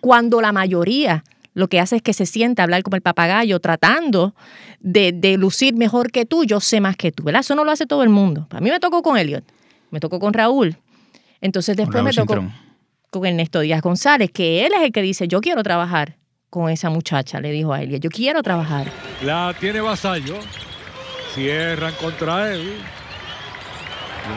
Cuando 0.00 0.40
la 0.40 0.52
mayoría 0.52 1.22
lo 1.52 1.68
que 1.68 1.80
hace 1.80 1.96
es 1.96 2.02
que 2.02 2.14
se 2.14 2.24
sienta 2.24 2.62
a 2.62 2.64
hablar 2.64 2.82
como 2.82 2.96
el 2.96 3.02
papagayo, 3.02 3.60
tratando 3.60 4.34
de, 4.80 5.12
de 5.12 5.36
lucir 5.36 5.74
mejor 5.74 6.10
que 6.10 6.24
tú, 6.24 6.44
yo 6.44 6.60
sé 6.60 6.80
más 6.80 6.96
que 6.96 7.12
tú, 7.12 7.24
¿verdad? 7.24 7.40
Eso 7.40 7.54
no 7.54 7.64
lo 7.64 7.70
hace 7.70 7.86
todo 7.86 8.02
el 8.02 8.08
mundo. 8.08 8.46
A 8.50 8.60
mí 8.60 8.70
me 8.70 8.80
tocó 8.80 9.02
con 9.02 9.16
Elliot, 9.18 9.44
me 9.92 10.00
tocó 10.00 10.18
con 10.18 10.32
Raúl. 10.32 10.76
Entonces 11.40 11.76
después 11.76 12.02
me 12.02 12.12
tocó 12.12 12.42
con 13.10 13.26
Ernesto 13.26 13.60
Díaz 13.60 13.82
González, 13.82 14.30
que 14.32 14.64
él 14.66 14.72
es 14.74 14.82
el 14.82 14.90
que 14.90 15.02
dice, 15.02 15.28
yo 15.28 15.40
quiero 15.40 15.62
trabajar 15.62 16.16
con 16.50 16.70
esa 16.70 16.90
muchacha, 16.90 17.40
le 17.40 17.50
dijo 17.52 17.72
a 17.72 17.82
Elliot, 17.82 18.02
yo 18.02 18.10
quiero 18.10 18.42
trabajar. 18.42 18.90
La 19.22 19.54
tiene 19.58 19.80
Vasallo. 19.80 20.36
Cierran 21.34 21.94
contra 21.94 22.52
él. 22.52 22.74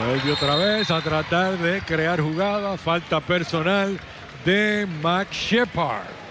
Vuelve 0.08 0.32
otra 0.32 0.56
vez 0.56 0.90
a 0.92 1.02
tratar 1.02 1.58
de 1.58 1.82
crear 1.82 2.20
jugada. 2.20 2.78
Falta 2.78 3.20
personal 3.20 4.00
de 4.46 4.88
Max 5.02 5.32
Shepard. 5.32 6.25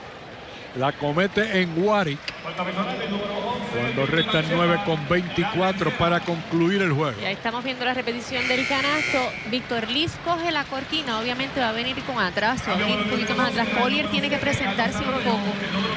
La 0.76 0.90
comete 0.92 1.60
en 1.62 1.70
Warwick. 1.82 2.18
Cuando 2.42 4.06
restan 4.06 4.44
9 4.52 4.78
con 4.84 5.08
24 5.08 5.90
para 5.96 6.20
concluir 6.20 6.82
el 6.82 6.92
juego. 6.92 7.16
Y 7.20 7.24
ahí 7.24 7.34
estamos 7.34 7.62
viendo 7.64 7.84
la 7.84 7.94
repetición 7.94 8.46
del 8.48 8.66
canasto. 8.66 9.18
Víctor 9.50 9.88
Liz 9.90 10.12
coge 10.24 10.50
la 10.50 10.64
cortina, 10.64 11.20
obviamente 11.20 11.60
va 11.60 11.68
a 11.68 11.72
venir 11.72 11.96
con 12.02 12.18
atraso, 12.18 12.64
va 12.68 12.74
a 12.74 12.78
venir 12.78 12.98
un 12.98 13.08
poquito 13.10 13.34
más 13.36 13.50
atrás. 13.50 13.68
Collier 13.80 14.08
tiene 14.10 14.28
que 14.28 14.38
presentarse 14.38 14.98
un 14.98 15.12
poco 15.12 15.38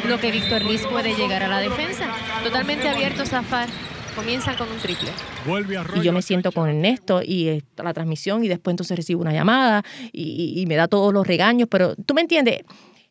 lo 0.08 0.20
que 0.20 0.32
Víctor 0.32 0.62
Liz 0.64 0.86
puede 0.86 1.16
llegar 1.16 1.42
a 1.44 1.48
la 1.48 1.60
defensa. 1.60 2.06
Totalmente 2.44 2.88
abierto 2.88 3.26
Zafar. 3.26 3.68
Comienzan 4.16 4.56
con 4.58 4.72
un 4.72 4.78
triple. 4.80 5.10
Vuelve 5.46 5.78
a 5.78 5.86
Y 5.96 6.02
yo 6.02 6.12
me 6.12 6.24
siento 6.24 6.52
con 6.52 6.68
Ernesto 6.68 7.22
y 7.24 7.50
está 7.50 7.84
la 7.84 7.94
transmisión 7.94 8.44
y 8.44 8.48
después 8.48 8.74
entonces 8.74 8.98
recibo 8.98 9.22
una 9.22 9.32
llamada 9.32 9.84
y, 10.12 10.54
y- 10.56 10.62
y 10.62 10.66
me 10.66 10.76
da 10.76 10.88
todos 10.88 11.14
los 11.14 11.26
regaños, 11.28 11.68
pero 11.70 11.96
tú 11.96 12.16
me 12.16 12.22
entiendes, 12.22 12.62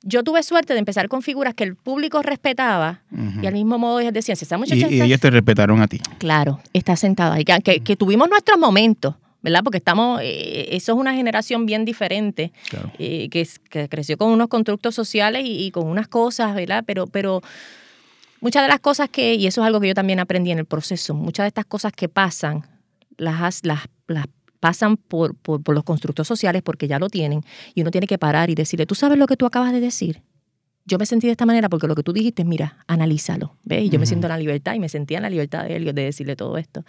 yo 0.09 0.23
tuve 0.23 0.43
suerte 0.43 0.73
de 0.73 0.79
empezar 0.79 1.09
con 1.09 1.21
figuras 1.21 1.53
que 1.55 1.65
el 1.65 1.75
público 1.75 2.23
respetaba 2.23 3.03
Ujú. 3.11 3.41
y 3.43 3.47
al 3.47 3.55
mismo 3.55 3.77
modo 3.79 3.99
ellos 4.01 4.13
decían, 4.13 4.37
si 4.37 4.45
esa 4.45 4.55
Y, 4.57 4.59
muchacha 4.61 4.77
y 4.89 4.95
está 4.95 5.05
ellos 5.05 5.21
te 5.21 5.31
respetaron 5.31 5.83
a 5.83 5.89
ti. 5.89 6.01
Claro, 6.19 6.61
está 6.73 6.95
sentada 6.97 7.35
ahí. 7.35 7.45
Que, 7.45 7.59
que- 7.61 7.81
que 7.81 7.97
tuvimos 7.97 8.29
nuestros 8.29 8.57
momentos, 8.59 9.17
¿verdad? 9.43 9.61
Porque 9.65 9.79
estamos, 9.79 10.21
eh, 10.23 10.69
eso 10.77 10.93
es 10.93 10.99
una 10.99 11.13
generación 11.15 11.67
bien 11.67 11.85
diferente, 11.85 12.53
eh, 12.99 13.29
que, 13.31 13.47
que 13.69 13.89
creció 13.89 14.17
con 14.17 14.31
unos 14.31 14.49
constructos 14.49 14.95
sociales 14.95 15.43
y, 15.45 15.67
y 15.67 15.71
con 15.73 15.87
unas 15.89 16.09
cosas, 16.09 16.55
¿verdad? 16.55 16.85
Pero, 16.87 17.07
pero 17.09 17.43
muchas 18.41 18.63
de 18.63 18.69
las 18.69 18.81
cosas 18.81 19.09
que, 19.09 19.35
y 19.35 19.47
eso 19.47 19.61
es 19.63 19.67
algo 19.67 19.81
que 19.81 19.89
yo 19.89 19.95
también 19.95 20.21
aprendí 20.21 20.51
en 20.53 20.59
el 20.59 20.67
proceso, 20.67 21.15
muchas 21.15 21.45
de 21.45 21.49
estas 21.49 21.65
cosas 21.67 21.93
que 21.93 22.09
pasan, 22.09 22.65
las, 23.19 23.65
las, 23.65 23.81
las 24.09 24.27
pasan 24.67 24.97
por, 24.97 25.37
por, 25.37 25.73
los 25.73 25.85
constructos 25.85 26.27
sociales 26.27 26.61
porque 26.61 26.89
ya 26.89 26.99
lo 26.99 27.09
tienen 27.09 27.45
y 27.77 27.83
uno 27.83 27.93
tiene 27.93 28.09
que 28.09 28.19
parar 28.19 28.51
y 28.51 28.57
decirle, 28.57 28.85
¿tú 28.85 28.97
sabes 28.97 29.17
lo 29.17 29.29
que 29.29 29.37
tú 29.37 29.47
acabas 29.47 29.71
de 29.71 29.79
decir? 29.79 30.23
Yo 30.89 30.99
me 30.99 31.07
sentí 31.07 31.27
de 31.27 31.33
esta 31.33 31.47
manera 31.47 31.69
porque 31.69 31.89
lo 31.89 31.97
que 31.97 32.03
tú 32.05 32.13
dijiste, 32.13 32.45
mira, 32.45 32.79
analízalo, 32.87 33.57
¿ves? 33.65 33.83
Y 33.85 33.89
yo 33.89 33.99
me 33.99 34.07
siento 34.07 34.29
en 34.29 34.31
la 34.31 34.39
libertad 34.39 34.75
y 34.75 34.79
me 34.79 34.89
sentía 34.89 35.19
en 35.19 35.25
la 35.25 35.31
libertad 35.31 35.65
de 35.65 35.75
él 35.77 35.85
de 35.85 35.93
decirle 36.05 36.37
todo 36.37 36.57
esto. 36.59 36.85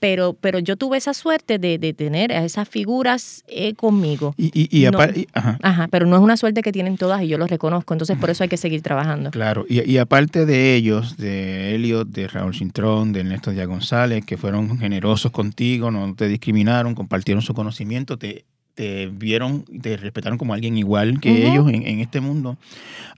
Pero, 0.00 0.32
pero 0.34 0.58
yo 0.58 0.76
tuve 0.76 0.96
esa 0.96 1.12
suerte 1.14 1.58
de, 1.58 1.78
de 1.78 1.92
tener 1.92 2.32
a 2.32 2.44
esas 2.44 2.68
figuras 2.68 3.44
eh, 3.48 3.74
conmigo. 3.74 4.34
Y, 4.38 4.46
y, 4.54 4.68
y 4.86 4.90
No- 4.90 4.98
apar- 4.98 5.16
y- 5.16 5.28
ajá. 5.34 5.58
Ajá, 5.62 5.88
pero 5.88 6.06
no 6.06 6.16
es 6.16 6.22
una 6.22 6.36
suerte 6.38 6.62
que 6.62 6.72
tienen 6.72 6.96
todas 6.96 7.22
y 7.22 7.28
yo 7.28 7.36
lo 7.38 7.46
reconozco, 7.46 7.92
entonces 7.94 8.16
por 8.18 8.30
eso 8.30 8.42
hay 8.44 8.48
que 8.48 8.56
seguir 8.56 8.80
trabajando. 8.80 9.30
Claro, 9.30 9.66
y, 9.68 9.90
y 9.90 9.98
aparte 9.98 10.46
de 10.46 10.74
ellos, 10.74 11.16
de 11.18 11.74
Elliot, 11.74 12.08
de 12.08 12.28
Raúl 12.28 12.54
Cintrón, 12.54 13.12
de 13.12 13.20
Ernesto 13.20 13.50
Díaz 13.50 13.66
González, 13.68 14.24
que 14.24 14.36
fueron 14.38 14.78
generosos 14.78 15.30
contigo, 15.32 15.90
no 15.90 16.14
te 16.14 16.28
discriminaron, 16.28 16.94
compartieron 16.94 17.42
su 17.42 17.52
conocimiento, 17.54 18.16
te, 18.18 18.44
te 18.74 19.06
vieron, 19.06 19.64
te 19.82 19.96
respetaron 19.96 20.36
como 20.38 20.52
alguien 20.54 20.76
igual 20.76 21.20
que 21.20 21.46
ellos 21.48 21.68
en, 21.68 21.86
en 21.86 22.00
este 22.00 22.20
mundo. 22.20 22.56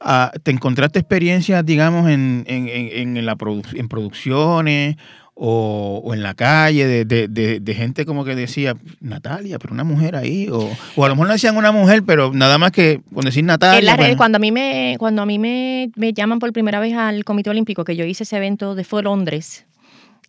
Ah, 0.00 0.30
¿Te 0.42 0.50
encontraste 0.50 0.98
experiencias, 0.98 1.64
digamos, 1.64 2.08
en, 2.10 2.44
en, 2.46 3.16
en, 3.16 3.24
la 3.26 3.36
produ- 3.36 3.78
en 3.78 3.88
producciones 3.88 4.96
o, 5.38 6.00
o 6.04 6.14
en 6.14 6.22
la 6.22 6.34
calle 6.34 6.86
de, 6.86 7.04
de- 7.04 7.28
de- 7.28 7.60
de 7.60 7.74
gente 7.74 8.04
como 8.06 8.24
que 8.24 8.34
decía, 8.34 8.74
Natalia, 9.00 9.58
pero 9.58 9.72
una 9.74 9.84
mujer 9.84 10.16
ahí? 10.16 10.48
O, 10.50 10.70
o 10.96 11.04
a 11.04 11.08
lo 11.08 11.14
mejor 11.14 11.26
no 11.28 11.32
decían 11.34 11.56
una 11.56 11.72
mujer, 11.72 12.02
pero 12.04 12.32
nada 12.32 12.58
más 12.58 12.70
que 12.72 13.00
con 13.14 13.24
decir 13.24 13.44
Natalia. 13.44 13.78
En 13.78 13.84
la 13.86 13.96
red, 13.96 14.06
pues, 14.08 14.16
cuando 14.16 14.36
a 14.36 14.38
mí 14.38 14.52
me, 14.52 14.96
cuando 14.98 15.22
a 15.22 15.26
mí 15.26 15.38
me, 15.38 15.90
me 15.96 16.12
llaman 16.12 16.38
por 16.38 16.52
primera 16.52 16.80
vez 16.80 16.94
al 16.94 17.24
Comité 17.24 17.50
Olímpico, 17.50 17.84
que 17.84 17.96
yo 17.96 18.04
hice 18.04 18.24
ese 18.24 18.36
evento 18.36 18.74
de 18.74 18.84
fue 18.84 19.02
Londres, 19.02 19.64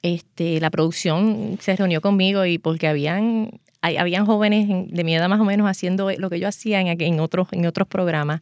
este, 0.02 0.60
la 0.62 0.70
producción 0.70 1.58
se 1.60 1.76
reunió 1.76 2.02
conmigo 2.02 2.46
y 2.46 2.58
porque 2.58 2.88
habían, 2.88 3.52
hay- 3.88 3.98
habían 3.98 4.26
jóvenes 4.26 4.70
en- 4.70 4.88
de 4.88 5.04
mi 5.04 5.16
edad 5.16 5.28
más 5.30 5.40
o 5.40 5.46
menos 5.46 5.68
haciendo 5.70 6.10
lo 6.18 6.30
que 6.30 6.40
yo 6.40 6.48
hacía 6.48 6.80
en, 6.82 6.88
en 7.02 7.20
otros, 7.20 7.48
en 7.52 7.66
otros 7.66 7.88
programas 7.88 8.42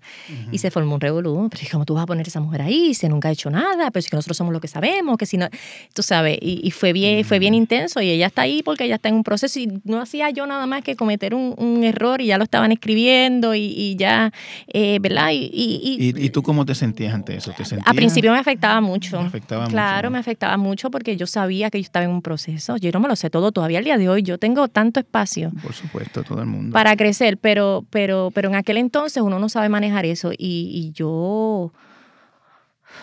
y 0.51 0.57
se 0.57 0.71
formó 0.71 0.95
un 0.95 1.01
revolú. 1.01 1.49
Pero 1.51 1.63
¿cómo 1.71 1.85
tú 1.85 1.93
vas 1.93 2.03
a 2.03 2.05
poner 2.05 2.25
a 2.25 2.29
esa 2.29 2.39
mujer 2.39 2.61
ahí? 2.61 2.93
Si 2.93 3.07
nunca 3.07 3.29
ha 3.29 3.31
hecho 3.31 3.49
nada, 3.49 3.91
pero 3.91 4.01
si 4.01 4.09
que 4.09 4.15
nosotros 4.15 4.37
somos 4.37 4.53
lo 4.53 4.59
que 4.59 4.67
sabemos, 4.67 5.17
que 5.17 5.25
si 5.25 5.37
no, 5.37 5.47
tú 5.93 6.03
sabes, 6.03 6.37
y, 6.41 6.61
y 6.63 6.71
fue 6.71 6.93
bien, 6.93 7.23
fue 7.25 7.39
bien 7.39 7.53
intenso 7.53 8.01
y 8.01 8.09
ella 8.09 8.27
está 8.27 8.41
ahí 8.43 8.61
porque 8.63 8.85
ella 8.85 8.95
está 8.95 9.09
en 9.09 9.15
un 9.15 9.23
proceso 9.23 9.59
y 9.59 9.81
no 9.83 10.01
hacía 10.01 10.29
yo 10.31 10.45
nada 10.45 10.65
más 10.65 10.83
que 10.83 10.95
cometer 10.95 11.33
un, 11.35 11.53
un 11.57 11.83
error 11.83 12.21
y 12.21 12.27
ya 12.27 12.37
lo 12.37 12.43
estaban 12.43 12.71
escribiendo 12.71 13.53
y, 13.55 13.61
y 13.61 13.95
ya, 13.95 14.31
eh, 14.73 14.99
¿verdad? 15.01 15.29
Y, 15.31 15.49
y- 15.53 15.81
y 15.83 16.05
¿Y, 16.21 16.25
y 16.25 16.29
tú 16.29 16.41
cómo 16.43 16.65
te 16.65 16.75
sentías 16.75 17.13
ante 17.13 17.35
eso? 17.35 17.51
¿Te 17.51 17.65
sentías? 17.65 17.87
a 17.87 17.93
principio 17.93 18.31
me 18.31 18.39
afectaba 18.39 18.81
mucho. 18.81 19.19
Me 19.21 19.27
afectaba 19.27 19.61
mucho, 19.63 19.71
claro, 19.71 20.09
me 20.09 20.17
afectaba 20.19 20.57
mucho 20.57 20.89
porque 20.91 21.15
yo 21.17 21.27
sabía 21.27 21.69
que 21.69 21.79
yo 21.79 21.83
estaba 21.83 22.05
en 22.05 22.11
un 22.11 22.21
proceso. 22.21 22.77
Yo 22.77 22.91
no 22.91 22.99
me 22.99 23.07
lo 23.07 23.15
sé 23.15 23.29
todo 23.29 23.51
todavía 23.51 23.79
al 23.79 23.85
día 23.85 23.97
de 23.97 24.09
hoy. 24.09 24.21
Yo 24.23 24.37
tengo 24.37 24.67
tanto 24.67 24.99
espacio 24.99 25.34
espacio 25.43 25.61
Por 25.61 25.73
supuesto, 25.73 26.23
todo 26.23 26.39
el 26.41 26.47
mundo. 26.47 26.73
para 26.73 26.95
crecer, 26.95 27.37
pero, 27.37 27.85
pero, 27.89 28.31
pero 28.33 28.49
en 28.49 28.55
aquel 28.55 28.77
entonces 28.77 29.21
uno 29.23 29.39
no 29.39 29.49
sabe 29.49 29.69
manejar 29.69 30.05
eso 30.05 30.31
y, 30.31 30.37
y 30.73 30.91
yo, 30.93 31.71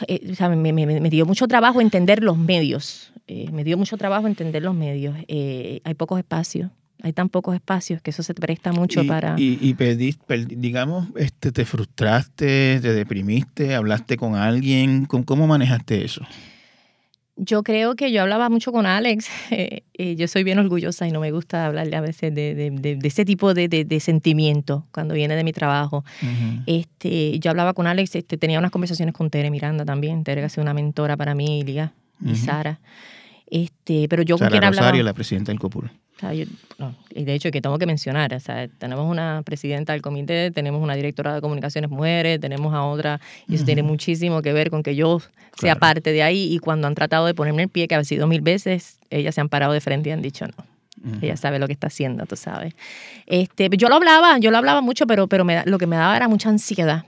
eh, 0.08 0.28
o 0.30 0.34
sea, 0.34 0.48
me, 0.48 0.72
me- 0.72 0.86
me 1.00 1.10
dio 1.10 1.26
mucho 1.26 1.46
trabajo 1.48 1.80
entender 1.80 2.22
los 2.22 2.36
medios, 2.38 3.12
eh, 3.26 3.50
me 3.52 3.64
dio 3.64 3.76
mucho 3.78 3.96
trabajo 3.96 4.26
entender 4.26 4.62
los 4.62 4.74
medios. 4.74 5.14
Eh, 5.28 5.80
hay 5.84 5.94
pocos 5.94 6.18
espacios, 6.18 6.70
hay 7.02 7.12
tan 7.12 7.28
pocos 7.28 7.54
espacios 7.54 8.00
que 8.02 8.10
eso 8.10 8.22
se 8.22 8.34
presta 8.34 8.72
mucho 8.72 9.02
y, 9.02 9.08
para... 9.08 9.34
y, 9.38 9.58
y 9.60 9.74
perdí- 9.74 10.16
digamos, 10.56 11.08
este, 11.16 11.52
te 11.52 11.64
frustraste, 11.64 12.78
te 12.80 12.92
deprimiste, 12.92 13.74
hablaste 13.74 14.16
con 14.16 14.34
alguien. 14.36 15.04
¿Cómo, 15.06 15.24
cómo 15.24 15.46
manejaste 15.46 16.04
eso? 16.04 16.22
Yo 17.36 17.62
creo 17.62 17.96
que 17.96 18.12
yo 18.12 18.22
hablaba 18.22 18.48
mucho 18.50 18.72
con 18.72 18.84
Alex. 18.86 19.28
eh, 19.50 19.82
eh, 19.94 20.16
yo 20.16 20.28
soy 20.28 20.44
bien 20.44 20.58
orgullosa 20.58 21.06
y 21.08 21.12
no 21.12 21.20
me 21.20 21.30
gusta 21.32 21.66
hablarle 21.66 21.96
a 21.96 22.00
veces 22.00 22.34
de, 22.34 22.54
de- 22.54 22.70
de- 22.70 22.96
de 22.96 23.08
ese 23.08 23.24
tipo 23.24 23.54
de, 23.54 23.68
de- 23.68 23.84
de 23.84 24.00
sentimiento 24.00 24.86
cuando 24.92 25.14
viene 25.14 25.34
de 25.36 25.44
mi 25.44 25.52
trabajo. 25.52 26.04
Este, 26.66 27.38
yo 27.38 27.50
hablaba 27.50 27.72
con 27.74 27.86
Alex, 27.86 28.14
este, 28.16 28.36
tenía 28.36 28.58
unas 28.58 28.70
conversaciones 28.70 29.14
con 29.14 29.30
Tere 29.30 29.50
Miranda 29.50 29.84
también. 29.84 30.24
Tere 30.24 30.40
que 30.42 30.46
ha 30.46 30.48
sido 30.50 30.62
una 30.62 30.74
mentora 30.74 31.16
para 31.16 31.34
mí, 31.34 31.62
Liga, 31.64 31.92
y 32.24 32.32
Ujú. 32.32 32.36
Sara. 32.36 32.80
Este, 33.52 34.08
pero 34.08 34.22
yo 34.22 34.36
con 34.36 34.46
Sara 34.46 34.50
quien 34.50 34.64
hablaba. 34.64 34.86
Rosario, 34.88 35.04
la 35.04 35.12
presidenta 35.12 35.52
del 35.52 35.58
COPUR. 35.58 35.90
Yo- 36.34 36.44
no, 36.78 36.94
y 37.12 37.24
de 37.24 37.34
hecho, 37.34 37.50
que 37.50 37.60
tengo 37.60 37.76
que 37.78 37.84
mencionar, 37.86 38.32
o 38.32 38.38
sea, 38.40 38.68
tenemos 38.78 39.10
una 39.10 39.42
presidenta 39.44 39.92
del 39.92 40.02
comité, 40.02 40.52
tenemos 40.52 40.80
una 40.80 40.94
directora 40.94 41.34
de 41.34 41.40
comunicaciones 41.40 41.90
mujeres, 41.90 42.38
tenemos 42.40 42.72
a 42.72 42.84
otra, 42.84 43.20
y 43.48 43.56
eso 43.56 43.64
tiene 43.64 43.82
muchísimo 43.82 44.40
que 44.40 44.52
ver 44.52 44.70
con 44.70 44.82
que 44.84 44.94
yo 44.94 45.20
sea 45.58 45.74
parte 45.80 46.12
de 46.12 46.22
ahí. 46.22 46.52
Y 46.54 46.58
cuando 46.60 46.86
han 46.86 46.94
tratado 46.94 47.26
de 47.26 47.34
ponerme 47.34 47.64
el 47.64 47.68
pie, 47.68 47.88
que 47.88 47.96
ha 47.96 48.04
sido 48.04 48.26
mil 48.28 48.40
veces, 48.40 49.00
ellas 49.10 49.34
se 49.34 49.40
han 49.40 49.48
parado 49.48 49.72
de 49.72 49.80
frente 49.80 50.08
y 50.10 50.12
han 50.12 50.22
dicho 50.22 50.46
no. 50.46 50.64
Ella 51.20 51.36
sabe 51.36 51.58
lo 51.58 51.66
que 51.66 51.72
está 51.72 51.88
haciendo, 51.88 52.24
tú 52.26 52.36
sabes. 52.36 52.74
Este, 53.26 53.68
yo 53.76 53.88
lo 53.88 53.96
hablaba, 53.96 54.38
yo 54.38 54.52
lo 54.52 54.58
hablaba 54.58 54.80
mucho, 54.80 55.06
pero, 55.08 55.26
pero 55.26 55.44
me 55.44 55.64
lo 55.66 55.76
que 55.78 55.88
me 55.88 55.96
daba 55.96 56.16
era 56.16 56.28
mucha 56.28 56.48
ansiedad. 56.48 57.04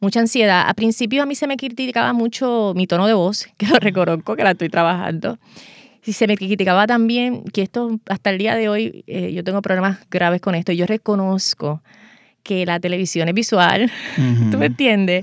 Mucha 0.00 0.20
ansiedad. 0.20 0.68
A 0.68 0.74
principio 0.74 1.22
a 1.22 1.26
mí 1.26 1.34
se 1.34 1.46
me 1.46 1.56
criticaba 1.56 2.12
mucho 2.12 2.72
mi 2.76 2.86
tono 2.86 3.06
de 3.06 3.14
voz, 3.14 3.48
que 3.56 3.66
lo 3.66 3.78
reconozco, 3.78 4.36
que 4.36 4.44
la 4.44 4.52
estoy 4.52 4.68
trabajando. 4.68 5.38
Y 6.04 6.12
se 6.12 6.26
me 6.26 6.36
criticaba 6.36 6.86
también 6.86 7.44
que 7.44 7.62
esto, 7.62 7.98
hasta 8.06 8.30
el 8.30 8.38
día 8.38 8.54
de 8.54 8.68
hoy, 8.68 9.04
eh, 9.06 9.32
yo 9.32 9.44
tengo 9.44 9.60
problemas 9.60 9.98
graves 10.10 10.40
con 10.40 10.54
esto. 10.54 10.72
Yo 10.72 10.86
reconozco 10.86 11.82
que 12.42 12.64
la 12.64 12.80
televisión 12.80 13.28
es 13.28 13.34
visual, 13.34 13.90
¿tú 14.50 14.56
me 14.56 14.66
entiendes? 14.66 15.22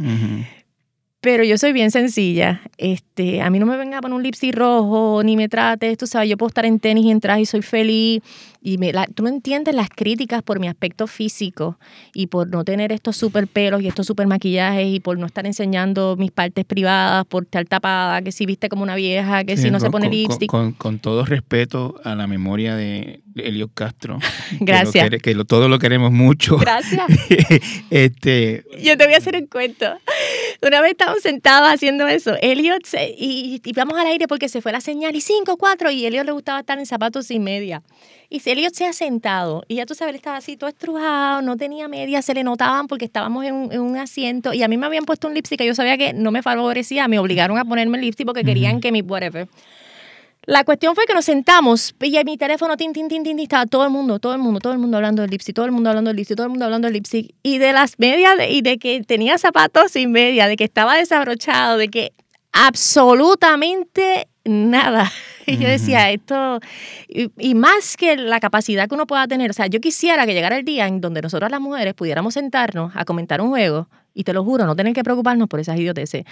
Pero 1.21 1.43
yo 1.43 1.57
soy 1.57 1.73
bien 1.73 1.89
sencilla. 1.89 2.61
Este, 2.77 3.41
a 3.41 3.49
mí 3.49 3.57
no 3.57 3.65
me 3.65 3.77
venga 3.77 3.97
a 3.97 4.01
poner 4.01 4.15
un 4.15 4.21
lipstick 4.21 4.53
rojo, 4.53 5.23
ni 5.23 5.35
me 5.35 5.49
trates, 5.49 5.97
tú 5.97 6.05
sabes, 6.05 6.29
yo 6.29 6.37
puedo 6.37 6.49
estar 6.49 6.65
en 6.65 6.79
tenis 6.79 7.05
y 7.05 7.09
en 7.09 7.19
traje 7.19 7.41
y 7.41 7.45
soy 7.47 7.63
feliz. 7.63 8.21
Y 8.67 8.79
me, 8.79 8.91
la- 8.91 9.05
tú 9.05 9.21
no 9.21 9.29
entiendes 9.29 9.75
las 9.75 9.89
críticas 9.89 10.41
por 10.41 10.59
mi 10.59 10.67
aspecto 10.67 11.05
físico 11.05 11.77
y 12.15 12.25
por 12.27 12.47
no 12.47 12.63
tener 12.63 12.91
estos 12.91 13.15
super 13.15 13.47
pelos 13.47 13.79
y 13.83 13.87
estos 13.87 14.07
super 14.07 14.25
maquillajes 14.25 14.87
y 14.87 14.99
por 14.99 15.19
no 15.19 15.27
estar 15.27 15.45
enseñando 15.45 16.15
mis 16.17 16.31
partes 16.31 16.65
privadas, 16.65 17.25
por 17.27 17.43
estar 17.43 17.63
tapada, 17.65 18.23
que 18.23 18.31
si 18.31 18.47
viste 18.47 18.67
como 18.67 18.81
una 18.81 18.95
vieja, 18.95 19.43
que 19.43 19.55
Sí, 19.55 19.63
si 19.63 19.71
no 19.71 19.79
se 19.79 19.91
pone 19.91 20.09
lipstick. 20.09 20.49
Con, 20.49 20.71
con 20.71 20.97
todo 20.97 21.23
respeto 21.25 22.01
a 22.03 22.15
la 22.15 22.25
memoria 22.25 22.75
de 22.75 23.21
Elio 23.35 23.67
Castro. 23.67 24.17
que 24.49 24.57
lo 24.59 24.65
Gracias. 24.65 25.09
Que, 25.21 25.35
lo, 25.35 25.45
todo 25.45 25.69
lo 25.69 25.77
queremos 25.77 26.11
mucho. 26.11 26.57
Gracias. 26.57 27.05
este, 27.91 28.63
Yo 28.81 28.97
te 28.97 29.05
voy 29.05 29.13
a 29.13 29.17
hacer 29.17 29.35
un 29.35 29.47
cuento. 29.47 29.85
Una 30.65 30.81
vez 30.81 30.91
estábamos 30.91 31.21
sentados 31.21 31.69
haciendo 31.71 32.07
eso, 32.07 32.33
Elliot, 32.41 32.85
se- 32.85 33.13
y, 33.17 33.61
y 33.63 33.73
vamos 33.73 33.97
al 33.99 34.07
aire 34.07 34.27
porque 34.27 34.49
se 34.49 34.61
fue 34.61 34.71
la 34.71 34.81
señal, 34.81 35.15
y 35.15 35.21
cinco, 35.21 35.57
cuatro, 35.57 35.91
y 35.91 36.05
Elliot 36.05 36.25
le 36.25 36.31
gustaba 36.31 36.59
estar 36.61 36.79
en 36.79 36.85
zapatos 36.85 37.27
sin 37.27 37.43
media. 37.43 37.83
Y 38.29 38.39
si 38.39 38.49
Elliot 38.57 38.73
se 38.73 38.85
ha 38.85 38.93
sentado, 38.93 39.63
y 39.67 39.75
ya 39.75 39.85
tú 39.85 39.95
sabes, 39.95 40.11
él 40.11 40.15
estaba 40.17 40.37
así 40.37 40.57
todo 40.57 40.69
estrujado, 40.69 41.41
no 41.41 41.57
tenía 41.57 41.87
media, 41.87 42.21
se 42.21 42.33
le 42.33 42.43
notaban 42.43 42.87
porque 42.87 43.05
estábamos 43.05 43.45
en 43.45 43.53
un, 43.53 43.71
en 43.71 43.81
un 43.81 43.97
asiento, 43.97 44.53
y 44.53 44.63
a 44.63 44.67
mí 44.67 44.77
me 44.77 44.85
habían 44.85 45.05
puesto 45.05 45.27
un 45.27 45.33
lipstick 45.33 45.59
que 45.59 45.65
yo 45.65 45.75
sabía 45.75 45.97
que 45.97 46.13
no 46.13 46.31
me 46.31 46.41
favorecía, 46.41 47.07
me 47.07 47.19
obligaron 47.19 47.57
a 47.57 47.65
ponerme 47.65 47.97
el 47.97 48.03
lipstick 48.05 48.25
porque 48.25 48.43
querían 48.43 48.79
que 48.81 48.91
mi 48.91 49.01
whatever. 49.01 49.47
La 50.47 50.63
cuestión 50.63 50.93
fue 50.93 51.05
que 51.07 51.15
nos 51.15 51.25
sentamos 51.25 51.95
y 52.03 52.23
mi 52.23 52.37
teléfono, 52.37 52.77
tin, 52.77 52.93
tin, 52.93 53.07
tin, 53.07 53.23
tin, 53.23 53.39
estaba 53.39 53.65
todo 53.65 53.83
el 53.83 53.89
mundo, 53.89 54.19
todo 54.19 54.33
el 54.33 54.39
mundo, 54.39 54.59
todo 54.59 54.73
el 54.73 54.79
mundo 54.79 54.97
hablando 54.97 55.23
del 55.23 55.31
lipstick, 55.31 55.55
todo 55.55 55.65
el 55.65 55.71
mundo 55.71 55.89
hablando 55.89 56.09
del 56.09 56.17
lipstick, 56.17 56.37
todo 56.37 56.45
el 56.45 56.51
mundo 56.51 56.65
hablando 56.65 56.85
del 56.85 56.93
lipstick. 56.93 57.33
Y 57.41 57.57
de 57.57 57.73
las 57.73 57.97
medias 57.97 58.37
de- 58.37 58.51
y 58.51 58.61
de 58.61 58.77
que 58.77 59.01
tenía 59.01 59.39
zapatos 59.39 59.93
sin 59.93 60.11
media, 60.11 60.47
de 60.47 60.55
que 60.55 60.63
estaba 60.63 60.97
desabrochado, 60.97 61.77
de 61.79 61.87
que 61.87 62.11
absolutamente 62.51 64.27
nada. 64.43 65.11
Y 65.55 65.57
yo 65.57 65.67
decía, 65.67 66.09
esto, 66.11 66.59
y, 67.07 67.29
y 67.37 67.53
más 67.55 67.97
que 67.97 68.15
la 68.17 68.39
capacidad 68.39 68.87
que 68.89 68.95
uno 68.95 69.05
pueda 69.07 69.27
tener, 69.27 69.49
o 69.49 69.53
sea, 69.53 69.67
yo 69.67 69.79
quisiera 69.79 70.25
que 70.25 70.33
llegara 70.33 70.57
el 70.57 70.65
día 70.65 70.87
en 70.87 71.01
donde 71.01 71.21
nosotras 71.21 71.51
las 71.51 71.61
mujeres 71.61 71.93
pudiéramos 71.93 72.33
sentarnos 72.33 72.91
a 72.95 73.05
comentar 73.05 73.41
un 73.41 73.49
juego 73.49 73.87
y 74.13 74.23
te 74.23 74.31
lo 74.33 74.43
juro, 74.45 74.65
no 74.65 74.75
tener 74.75 74.93
que 74.93 75.03
preocuparnos 75.03 75.47
por 75.49 75.59
esas 75.59 75.77
idioteces. 75.77 76.23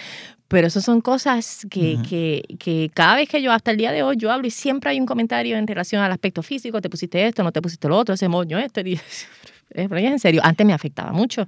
Pero 0.47 0.67
eso 0.67 0.79
son 0.81 1.01
cosas 1.01 1.67
que, 1.69 1.97
que, 2.07 2.43
que 2.57 2.89
cada 2.93 3.15
vez 3.15 3.27
que 3.27 3.41
yo, 3.41 3.51
hasta 3.51 3.71
el 3.71 3.77
día 3.77 3.91
de 3.91 4.03
hoy, 4.03 4.15
yo 4.17 4.31
hablo 4.31 4.47
y 4.47 4.51
siempre 4.51 4.89
hay 4.91 4.99
un 4.99 5.05
comentario 5.05 5.57
en 5.57 5.67
relación 5.67 6.01
al 6.01 6.11
aspecto 6.11 6.41
físico, 6.43 6.79
te 6.81 6.89
pusiste 6.89 7.25
esto, 7.27 7.43
no 7.43 7.51
te 7.51 7.61
pusiste 7.61 7.87
lo 7.89 7.97
otro, 7.97 8.15
ese 8.15 8.27
moño 8.29 8.57
este. 8.57 8.81
y- 8.89 8.93
Es 8.93 9.87
pero 9.89 9.97
es 9.97 10.05
en 10.05 10.19
serio, 10.19 10.39
antes 10.43 10.65
me 10.67 10.73
afectaba 10.73 11.11
mucho, 11.11 11.47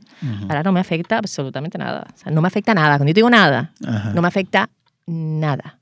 ahora 0.49 0.63
no 0.63 0.71
me 0.71 0.79
afecta 0.79 1.17
absolutamente 1.19 1.77
nada. 1.77 2.05
O 2.13 2.17
sea, 2.17 2.31
no 2.31 2.41
me 2.41 2.47
afecta 2.47 2.73
nada. 2.73 2.97
Cuando 2.97 3.09
yo 3.11 3.13
te 3.13 3.19
digo 3.19 3.29
nada, 3.29 3.71
Ajá. 3.85 4.11
no 4.15 4.21
me 4.21 4.27
afecta 4.27 4.69
nada. 5.05 5.77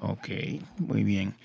Ok, 0.00 0.28
muy 0.78 1.02
bien. 1.04 1.36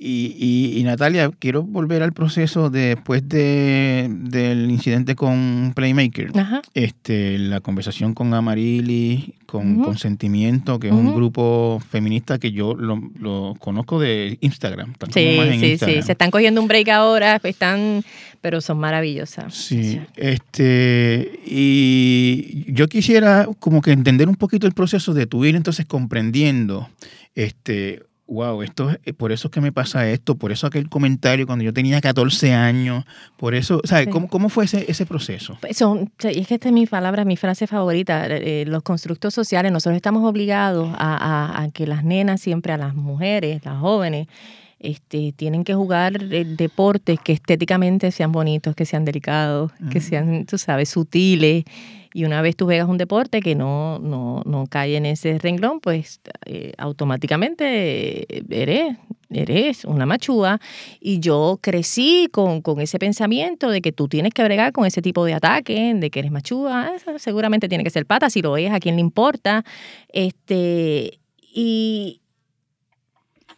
Y, 0.00 0.36
y- 0.38 0.78
y 0.78 0.84
Natalia, 0.84 1.28
quiero 1.40 1.64
volver 1.64 2.04
al 2.04 2.12
proceso 2.12 2.70
después 2.70 3.28
de, 3.28 4.06
del 4.08 4.70
incidente 4.70 5.16
con 5.16 5.72
Playmaker. 5.74 6.30
Ajá. 6.38 6.62
Este, 6.72 7.36
la 7.36 7.58
conversación 7.60 8.14
con 8.14 8.32
Amarili, 8.32 9.34
con 9.46 9.74
Ujú. 9.74 9.86
Consentimiento, 9.86 10.78
que 10.78 10.86
es 10.86 10.92
un 10.92 11.16
grupo 11.16 11.82
feminista 11.90 12.38
que 12.38 12.52
yo 12.52 12.76
lo, 12.76 13.02
lo 13.18 13.56
conozco 13.58 13.98
de 13.98 14.38
Instagram. 14.40 14.94
Sí, 15.12 15.34
más 15.36 15.48
en 15.48 15.58
sí, 15.60 15.66
Instagram. 15.72 15.96
sí. 16.00 16.02
Se 16.06 16.12
están 16.12 16.30
cogiendo 16.30 16.62
un 16.62 16.68
break 16.68 16.90
ahora, 16.90 17.40
están, 17.42 18.04
pero 18.40 18.60
son 18.60 18.78
maravillosas. 18.78 19.52
Sí, 19.52 19.98
este, 20.14 21.40
y 21.44 22.72
yo 22.72 22.86
quisiera 22.88 23.48
como 23.58 23.82
que 23.82 23.90
entender 23.90 24.28
un 24.28 24.36
poquito 24.36 24.68
el 24.68 24.74
proceso 24.74 25.12
de 25.12 25.26
tu 25.26 25.44
ir 25.44 25.56
entonces 25.56 25.86
comprendiendo, 25.86 26.88
este, 27.34 28.02
wow, 28.28 28.62
esto, 28.62 28.90
es- 29.04 29.14
por 29.14 29.32
eso 29.32 29.48
es 29.48 29.52
que 29.52 29.60
me 29.60 29.72
pasa 29.72 30.08
esto, 30.08 30.36
por 30.36 30.52
eso 30.52 30.66
aquel 30.66 30.88
comentario 30.88 31.46
cuando 31.46 31.64
yo 31.64 31.72
tenía 31.72 32.00
14 32.00 32.52
años, 32.54 33.04
por 33.38 33.54
eso, 33.54 33.80
¿sabes? 33.84 34.04
Sí. 34.04 34.10
¿Cómo, 34.12 34.28
¿Cómo 34.28 34.48
fue 34.50 34.66
ese, 34.66 34.84
ese 34.88 35.06
proceso? 35.06 35.56
Pues 35.60 35.76
Son, 35.78 36.10
es 36.22 36.46
que 36.46 36.54
esta 36.54 36.68
es 36.68 36.72
mi 36.74 36.86
palabra, 36.86 37.24
mi 37.24 37.36
frase 37.36 37.66
favorita. 37.66 38.26
eh, 38.28 38.64
los 38.66 38.82
constructos 38.82 39.34
sociales, 39.34 39.72
nosotros 39.72 39.96
estamos 39.96 40.24
obligados 40.28 40.94
a, 40.98 41.16
a- 41.56 41.62
a 41.62 41.70
que 41.70 41.86
las 41.86 42.04
nenas, 42.04 42.40
siempre 42.40 42.72
a 42.72 42.76
las 42.76 42.94
mujeres, 42.94 43.64
las 43.64 43.78
jóvenes, 43.80 44.28
este, 44.80 45.32
tienen 45.34 45.64
que 45.64 45.74
jugar 45.74 46.22
eh, 46.30 46.44
deportes 46.44 47.18
que 47.18 47.32
estéticamente 47.32 48.12
sean 48.12 48.30
bonitos, 48.30 48.76
que 48.76 48.84
sean 48.84 49.04
delicados, 49.04 49.72
que 49.90 50.00
sean, 50.00 50.44
tú 50.46 50.56
sabes, 50.58 50.88
sutiles. 50.90 51.64
Y 52.18 52.24
una 52.24 52.42
vez 52.42 52.56
tú 52.56 52.64
juegas 52.64 52.88
un 52.88 52.98
deporte 52.98 53.38
que 53.38 53.54
no, 53.54 54.00
no, 54.00 54.42
no 54.44 54.66
cae 54.66 54.96
en 54.96 55.06
ese 55.06 55.38
renglón, 55.38 55.78
pues 55.78 56.20
eh, 56.46 56.72
automáticamente 56.76 58.22
eh, 58.22 58.42
eres, 58.50 58.96
eres 59.30 59.84
una 59.84 60.04
machúa. 60.04 60.60
Y 60.98 61.20
yo 61.20 61.60
crecí 61.62 62.28
con, 62.32 62.60
con 62.60 62.80
ese 62.80 62.98
pensamiento 62.98 63.70
de 63.70 63.80
que 63.80 63.92
tú 63.92 64.08
tienes 64.08 64.34
que 64.34 64.42
bregar 64.42 64.72
con 64.72 64.84
ese 64.84 65.00
tipo 65.00 65.24
de 65.24 65.34
ataque, 65.34 65.94
de 65.94 66.10
que 66.10 66.18
eres 66.18 66.32
machúa. 66.32 66.90
Eso 66.96 67.20
seguramente 67.20 67.68
tiene 67.68 67.84
que 67.84 67.90
ser 67.90 68.04
pata, 68.04 68.30
si 68.30 68.42
lo 68.42 68.56
es, 68.56 68.72
a 68.72 68.80
quién 68.80 68.96
le 68.96 69.00
importa. 69.00 69.64
Este, 70.08 71.20
y, 71.54 72.20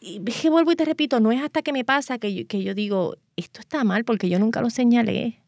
y 0.03 0.19
vuelvo 0.51 0.73
y 0.73 0.77
te 0.77 0.85
repito, 0.85 1.19
no 1.19 1.33
es 1.33 1.41
hasta 1.41 1.63
que 1.63 1.73
me 1.73 1.87
pasa 1.87 2.19
que 2.19 2.35
yo, 2.35 2.47
que 2.47 2.63
yo 2.63 2.75
digo, 2.75 3.17
esto 3.37 3.61
está 3.61 3.85
mal 3.85 4.05
porque 4.05 4.29
yo 4.29 4.39
nunca 4.39 4.61
lo 4.61 4.69
señalé. 4.69 5.41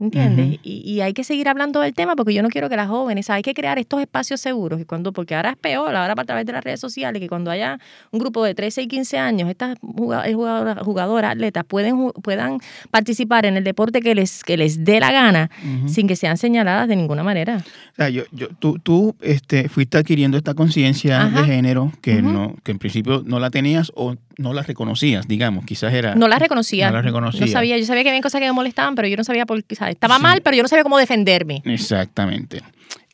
¿Entiendes? 0.00 0.60
Y, 0.62 0.82
y 0.88 1.00
hay 1.00 1.12
que 1.12 1.24
seguir 1.24 1.48
hablando 1.48 1.80
del 1.80 1.92
tema 1.92 2.14
porque 2.14 2.32
yo 2.32 2.40
no 2.42 2.48
quiero 2.50 2.68
que 2.68 2.76
las 2.76 2.86
jóvenes, 2.88 3.30
hay 3.30 3.42
que 3.42 3.52
crear 3.52 3.78
estos 3.80 4.00
espacios 4.00 4.40
seguros. 4.40 4.80
Y 4.80 4.84
cuando, 4.84 5.12
porque 5.12 5.34
ahora 5.34 5.50
es 5.50 5.56
peor, 5.56 5.94
ahora 5.96 6.14
a 6.16 6.24
través 6.24 6.46
de 6.46 6.52
las 6.52 6.62
redes 6.62 6.78
sociales, 6.78 7.20
que 7.20 7.28
cuando 7.28 7.50
haya 7.50 7.80
un 8.12 8.20
grupo 8.20 8.44
de 8.44 8.54
13 8.54 8.82
y 8.82 8.86
15 8.86 9.18
años, 9.18 9.50
estas 9.50 9.76
juga- 9.80 10.28
eh, 10.28 10.34
jugadoras, 10.34 10.78
jugadoras, 10.84 11.32
atletas, 11.32 11.64
pueden, 11.66 12.10
puedan 12.22 12.58
participar 12.92 13.44
en 13.46 13.56
el 13.56 13.64
deporte 13.64 14.00
que 14.00 14.14
les, 14.14 14.44
que 14.44 14.56
les 14.56 14.84
dé 14.84 15.00
la 15.00 15.10
gana 15.10 15.50
sin 15.88 16.06
que 16.06 16.14
sean 16.14 16.36
señaladas 16.36 16.86
de 16.86 16.94
ninguna 16.94 17.24
manera. 17.24 17.56
O 17.92 17.94
sea, 17.96 18.08
yo, 18.08 18.22
yo, 18.30 18.48
tú, 18.58 18.78
tú 18.78 19.16
este, 19.20 19.68
fuiste 19.68 19.98
adquiriendo 19.98 20.36
esta 20.36 20.54
conciencia 20.54 21.24
de 21.26 21.44
género 21.44 21.92
que, 22.02 22.22
no, 22.22 22.54
que 22.62 22.70
en 22.70 22.78
principio 22.78 23.22
no 23.26 23.40
la 23.40 23.50
tenías 23.50 23.90
o 23.96 24.14
no 24.38 24.54
la 24.54 24.62
reconocías, 24.62 25.28
digamos, 25.28 25.64
quizás 25.66 25.92
era... 25.92 26.14
No 26.14 26.26
la 26.28 26.38
reconocía. 26.38 26.88
No 26.88 26.96
la 26.96 27.02
reconocía. 27.02 27.40
No 27.42 27.46
sabía, 27.48 27.76
yo 27.76 27.84
sabía 27.84 28.04
que 28.04 28.08
había 28.08 28.22
cosas 28.22 28.40
que 28.40 28.46
me 28.46 28.52
molestaban, 28.52 28.94
pero 28.94 29.06
yo 29.08 29.16
no 29.16 29.24
sabía 29.24 29.44
por 29.44 29.62
qué. 29.64 29.74
Estaba 29.88 30.16
Sí. 30.16 30.22
mal, 30.22 30.40
pero 30.42 30.56
yo 30.56 30.62
no 30.62 30.68
sabía 30.68 30.82
cómo 30.84 30.96
defenderme. 30.96 31.60
Exactamente. 31.66 32.62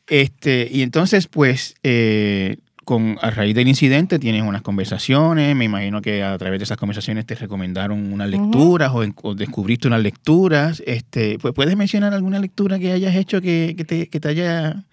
Este, 0.06 0.68
y 0.70 0.82
entonces, 0.82 1.26
pues, 1.26 1.74
eh, 1.82 2.58
con, 2.84 3.16
a 3.22 3.30
raíz 3.30 3.54
del 3.54 3.66
incidente 3.68 4.18
tienes 4.18 4.42
unas 4.42 4.60
conversaciones, 4.60 5.56
me 5.56 5.64
imagino 5.64 6.02
que 6.02 6.22
a 6.22 6.36
través 6.36 6.60
de 6.60 6.64
esas 6.64 6.76
conversaciones 6.76 7.24
te 7.24 7.34
recomendaron 7.34 8.12
unas 8.12 8.28
lecturas 8.28 8.92
o, 8.92 9.02
o 9.22 9.34
descubriste 9.34 9.88
unas 9.88 10.02
lecturas. 10.02 10.82
Este, 10.86 11.38
pues, 11.38 11.54
¿Puedes 11.54 11.76
mencionar 11.76 12.12
alguna 12.12 12.38
lectura 12.38 12.78
que 12.78 12.92
hayas 12.92 13.14
hecho 13.16 13.40
que, 13.40 13.74
que 13.76 13.84
te, 13.84 14.08
que 14.08 14.20
te 14.20 14.28
haya... 14.28 14.84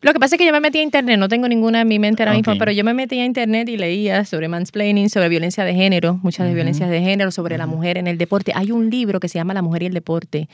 Lo 0.00 0.12
que 0.12 0.20
pasa 0.20 0.36
es 0.36 0.38
que 0.38 0.46
yo 0.46 0.52
me 0.52 0.60
metí 0.60 0.78
a 0.78 0.82
internet, 0.82 1.18
no 1.18 1.28
tengo 1.28 1.48
ninguna 1.48 1.80
en 1.80 1.88
mi 1.88 1.98
mente 1.98 2.22
ahora 2.22 2.34
mismo, 2.34 2.54
pero 2.58 2.72
yo 2.72 2.84
me 2.84 2.94
metí 2.94 3.18
a 3.18 3.24
internet 3.24 3.68
y 3.68 3.76
leía 3.76 4.24
sobre 4.24 4.48
mansplaining, 4.48 5.10
sobre 5.10 5.28
violencia 5.28 5.64
de 5.64 5.74
género, 5.74 6.18
muchas 6.22 6.46
de 6.46 6.54
violencias 6.54 6.88
de 6.90 7.00
género, 7.00 7.30
sobre 7.30 7.58
la 7.58 7.66
mujer 7.66 7.98
en 7.98 8.06
el 8.06 8.18
deporte. 8.18 8.52
Hay 8.54 8.70
un 8.70 8.90
libro 8.90 9.20
que 9.20 9.28
se 9.28 9.38
llama 9.38 9.54
La 9.54 9.62
mujer 9.62 9.82
y 9.82 9.86
el 9.86 9.94
deporte, 9.94 10.48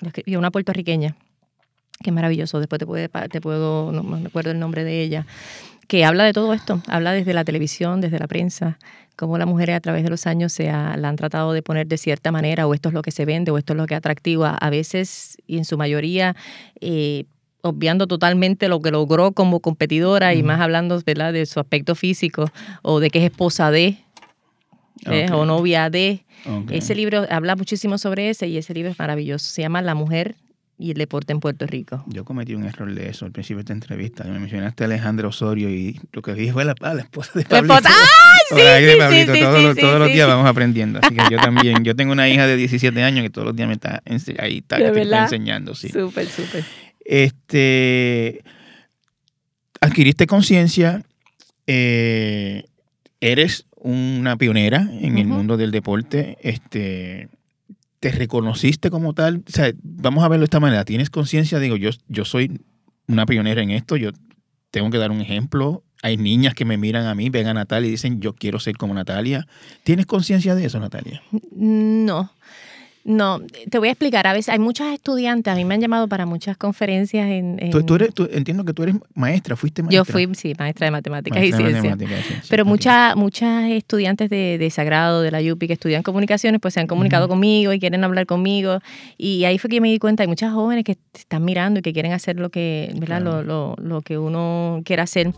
lo 0.00 0.08
escribió 0.08 0.38
una 0.38 0.50
puertorriqueña, 0.50 1.16
que 2.02 2.10
es 2.10 2.14
maravilloso, 2.14 2.58
después 2.60 2.78
te, 2.78 2.86
puede, 2.86 3.08
te 3.08 3.40
puedo, 3.40 3.92
no 3.92 4.02
me 4.02 4.26
acuerdo 4.26 4.50
el 4.50 4.58
nombre 4.58 4.84
de 4.84 5.02
ella, 5.02 5.26
que 5.86 6.04
habla 6.04 6.24
de 6.24 6.32
todo 6.32 6.52
esto, 6.52 6.80
habla 6.88 7.12
desde 7.12 7.32
la 7.32 7.44
televisión, 7.44 8.00
desde 8.00 8.18
la 8.18 8.26
prensa, 8.26 8.78
cómo 9.16 9.38
las 9.38 9.46
mujeres 9.46 9.76
a 9.76 9.80
través 9.80 10.02
de 10.04 10.10
los 10.10 10.26
años 10.26 10.52
se 10.52 10.68
ha- 10.70 10.96
la 10.96 11.08
han 11.08 11.16
tratado 11.16 11.52
de 11.52 11.62
poner 11.62 11.86
de 11.86 11.96
cierta 11.96 12.32
manera, 12.32 12.66
o 12.66 12.74
esto 12.74 12.88
es 12.88 12.94
lo 12.94 13.02
que 13.02 13.10
se 13.10 13.24
vende, 13.24 13.50
o 13.50 13.58
esto 13.58 13.72
es 13.72 13.76
lo 13.76 13.86
que 13.86 13.94
es 13.94 13.98
atractivo, 13.98 14.44
a, 14.44 14.70
veces 14.70 15.38
y 15.46 15.58
en 15.58 15.64
su 15.64 15.78
mayoría 15.78 16.36
eh, 16.80 17.24
obviando 17.62 18.06
totalmente 18.06 18.68
lo 18.68 18.80
que 18.80 18.90
logró 18.90 19.32
como 19.32 19.60
competidora 19.60 20.34
y 20.34 20.42
más 20.42 20.60
hablando 20.60 21.00
¿verdad? 21.04 21.32
de 21.32 21.46
su 21.46 21.60
aspecto 21.60 21.94
físico 21.94 22.50
o 22.82 23.00
de 23.00 23.10
que 23.10 23.18
es 23.18 23.24
esposa 23.24 23.70
de. 23.70 23.98
Ok. 25.06 25.32
o 25.34 25.44
novia 25.44 25.90
de. 25.90 26.24
Ese 26.70 26.94
libro 26.94 27.26
habla 27.28 27.56
muchísimo 27.56 27.98
sobre 27.98 28.30
ese 28.30 28.46
y 28.46 28.56
ese 28.56 28.72
libro 28.72 28.90
es 28.90 28.98
maravilloso. 28.98 29.50
Se 29.50 29.62
llama 29.62 29.82
La 29.82 29.94
mujer 29.94 30.36
y 30.78 30.90
el 30.90 30.98
deporte 30.98 31.32
en 31.32 31.40
Puerto 31.40 31.66
Rico. 31.66 32.04
Yo 32.06 32.24
cometí 32.24 32.54
un 32.54 32.64
error 32.64 32.92
de 32.94 33.08
eso 33.08 33.24
al 33.24 33.32
principio 33.32 33.58
de 33.58 33.62
esta 33.62 33.72
entrevista. 33.72 34.24
Me 34.24 34.38
mencionaste 34.38 34.84
a 34.84 34.86
Alejandra 34.86 35.28
Osorio 35.28 35.70
y 35.70 35.98
lo 36.12 36.20
que 36.20 36.34
dije 36.34 36.52
fue 36.52 36.64
la, 36.64 36.74
ah, 36.80 36.94
la 36.94 37.02
esposa 37.02 37.32
de 37.34 37.44
Pablito. 37.44 37.74
¡Ay, 37.74 37.82
sí, 38.84 38.90
sí, 38.92 38.98
Pablito. 38.98 39.34
sí, 39.34 39.40
todos 39.40 39.56
sí, 39.56 39.62
los, 39.62 40.08
sí, 40.08 40.12
días 40.12 40.26
sí. 40.26 40.32
vamos 40.32 40.46
aprendiendo. 40.46 41.00
Así 41.02 41.14
que 41.14 41.22
yo 41.30 41.38
también. 41.38 41.82
Yo 41.82 41.96
tengo 41.96 42.12
una 42.12 42.28
hija 42.28 42.46
de 42.46 42.56
17 42.56 43.02
años 43.02 43.22
que 43.22 43.30
todos 43.30 43.46
los 43.46 43.56
días 43.56 43.68
me 43.68 43.74
está 43.74 44.02
ahí 44.38 44.58
está, 44.58 44.76
¿De 44.76 44.84
que 44.84 44.90
te 44.90 45.00
está 45.00 45.10
verdad? 45.10 45.22
enseñando. 45.22 45.74
Sí. 45.74 45.88
Súper, 45.88 46.26
súper. 46.26 46.64
Este, 47.04 48.42
adquiriste 49.80 50.26
conciencia, 50.26 51.02
eh, 51.66 52.64
eres 53.20 53.64
una 53.76 54.36
pionera 54.36 54.88
en 55.00 55.16
el 55.16 55.26
mundo 55.26 55.56
del 55.56 55.70
deporte, 55.70 56.36
este, 56.42 57.28
te 58.00 58.10
reconociste 58.10 58.90
como 58.90 59.14
tal, 59.14 59.42
o 59.46 59.50
sea, 59.50 59.72
vamos 59.82 60.24
a 60.24 60.28
verlo 60.28 60.42
de 60.42 60.46
esta 60.46 60.60
manera, 60.60 60.84
tienes 60.84 61.10
conciencia, 61.10 61.58
digo, 61.58 61.76
yo, 61.76 61.90
yo 62.08 62.24
soy 62.24 62.60
una 63.08 63.26
pionera 63.26 63.62
en 63.62 63.70
esto, 63.70 63.96
yo 63.96 64.10
tengo 64.70 64.90
que 64.90 64.98
dar 64.98 65.10
un 65.10 65.20
ejemplo, 65.20 65.82
hay 66.02 66.16
niñas 66.16 66.54
que 66.54 66.64
me 66.64 66.76
miran 66.76 67.06
a 67.06 67.14
mí, 67.14 67.30
ven 67.30 67.46
a 67.46 67.54
Natalia 67.54 67.88
y 67.88 67.92
dicen, 67.92 68.20
yo 68.20 68.34
quiero 68.34 68.60
ser 68.60 68.76
como 68.76 68.94
Natalia, 68.94 69.46
¿tienes 69.84 70.06
conciencia 70.06 70.54
de 70.54 70.66
eso, 70.66 70.78
Natalia? 70.78 71.22
No. 71.52 72.30
No, 73.08 73.40
te 73.70 73.78
voy 73.78 73.86
a 73.88 73.92
explicar. 73.92 74.26
A 74.26 74.32
veces 74.32 74.48
hay 74.48 74.58
muchas 74.58 74.92
estudiantes, 74.92 75.52
a 75.52 75.54
mí 75.56 75.64
me 75.64 75.74
han 75.74 75.80
llamado 75.80 76.08
para 76.08 76.26
muchas 76.26 76.56
conferencias 76.56 77.26
en... 77.28 77.56
en- 77.62 77.70
Tú, 77.70 77.82
tú 77.84 77.94
eres, 77.94 78.12
tú- 78.12 78.28
entiendo 78.32 78.64
que 78.64 78.72
tú 78.72 78.82
eres 78.82 78.96
maestra, 79.14 79.54
fuiste 79.54 79.82
maestra. 79.82 79.98
Yo 79.98 80.04
fui, 80.04 80.28
sí, 80.34 80.54
maestra 80.58 80.86
de 80.86 80.90
matemáticas 80.90 81.38
Maestra 81.38 81.60
y 81.60 81.72
ciencias. 81.72 81.98
Pero 82.50 82.64
muchas 82.64 83.14
muchas 83.16 83.70
estudiantes 83.70 84.28
de, 84.28 84.58
de 84.58 84.70
Sagrado, 84.70 85.22
de 85.22 85.30
la 85.30 85.38
UPI, 85.40 85.68
que 85.68 85.72
estudian 85.74 86.02
comunicaciones, 86.02 86.60
pues 86.60 86.74
se 86.74 86.80
han 86.80 86.86
comunicado 86.88 87.28
conmigo 87.28 87.72
y 87.72 87.78
quieren 87.78 88.02
hablar 88.02 88.26
conmigo. 88.26 88.80
Y 89.16 89.44
ahí 89.44 89.58
fue 89.58 89.70
que 89.70 89.80
me 89.80 89.88
di 89.88 89.98
cuenta, 90.00 90.24
hay 90.24 90.28
muchas 90.28 90.52
jóvenes 90.52 90.82
que 90.84 90.96
están 91.14 91.44
mirando 91.44 91.78
y 91.78 91.82
que 91.82 91.92
quieren 91.92 92.12
hacer 92.12 92.40
lo 92.40 92.50
que, 92.50 92.92
¿verdad? 92.98 93.20
Lo, 93.22 93.42
lo, 93.44 93.76
lo 93.80 94.00
que 94.00 94.18
uno 94.18 94.80
quiere 94.84 95.02
hacer. 95.02 95.32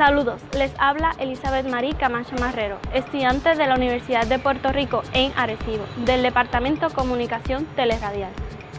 Saludos, 0.00 0.40
les 0.56 0.72
habla 0.78 1.14
Elizabeth 1.18 1.68
Marí 1.68 1.92
Camacho 1.92 2.34
Marrero, 2.40 2.78
estudiante 2.94 3.54
de 3.54 3.66
la 3.66 3.74
Universidad 3.74 4.26
de 4.26 4.38
Puerto 4.38 4.72
Rico 4.72 5.02
en 5.12 5.30
Arecibo, 5.36 5.84
del 6.06 6.22
Departamento 6.22 6.88
Comunicación 6.88 7.66
Teleradial. 7.76 8.30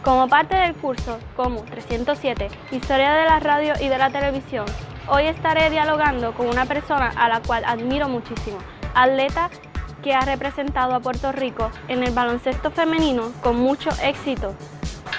Como 0.02 0.26
parte 0.26 0.56
del 0.56 0.74
curso 0.74 1.20
COMU 1.36 1.62
307, 1.62 2.48
Historia 2.72 3.12
de 3.12 3.24
la 3.24 3.38
Radio 3.38 3.74
y 3.80 3.86
de 3.86 3.98
la 3.98 4.10
Televisión, 4.10 4.66
hoy 5.06 5.26
estaré 5.26 5.70
dialogando 5.70 6.34
con 6.34 6.48
una 6.48 6.66
persona 6.66 7.12
a 7.14 7.28
la 7.28 7.40
cual 7.40 7.62
admiro 7.66 8.08
muchísimo, 8.08 8.58
atleta 8.92 9.48
que 10.02 10.14
ha 10.14 10.22
representado 10.22 10.92
a 10.92 10.98
Puerto 10.98 11.30
Rico 11.30 11.70
en 11.86 12.02
el 12.02 12.12
baloncesto 12.12 12.72
femenino 12.72 13.30
con 13.44 13.60
mucho 13.60 13.90
éxito, 14.02 14.56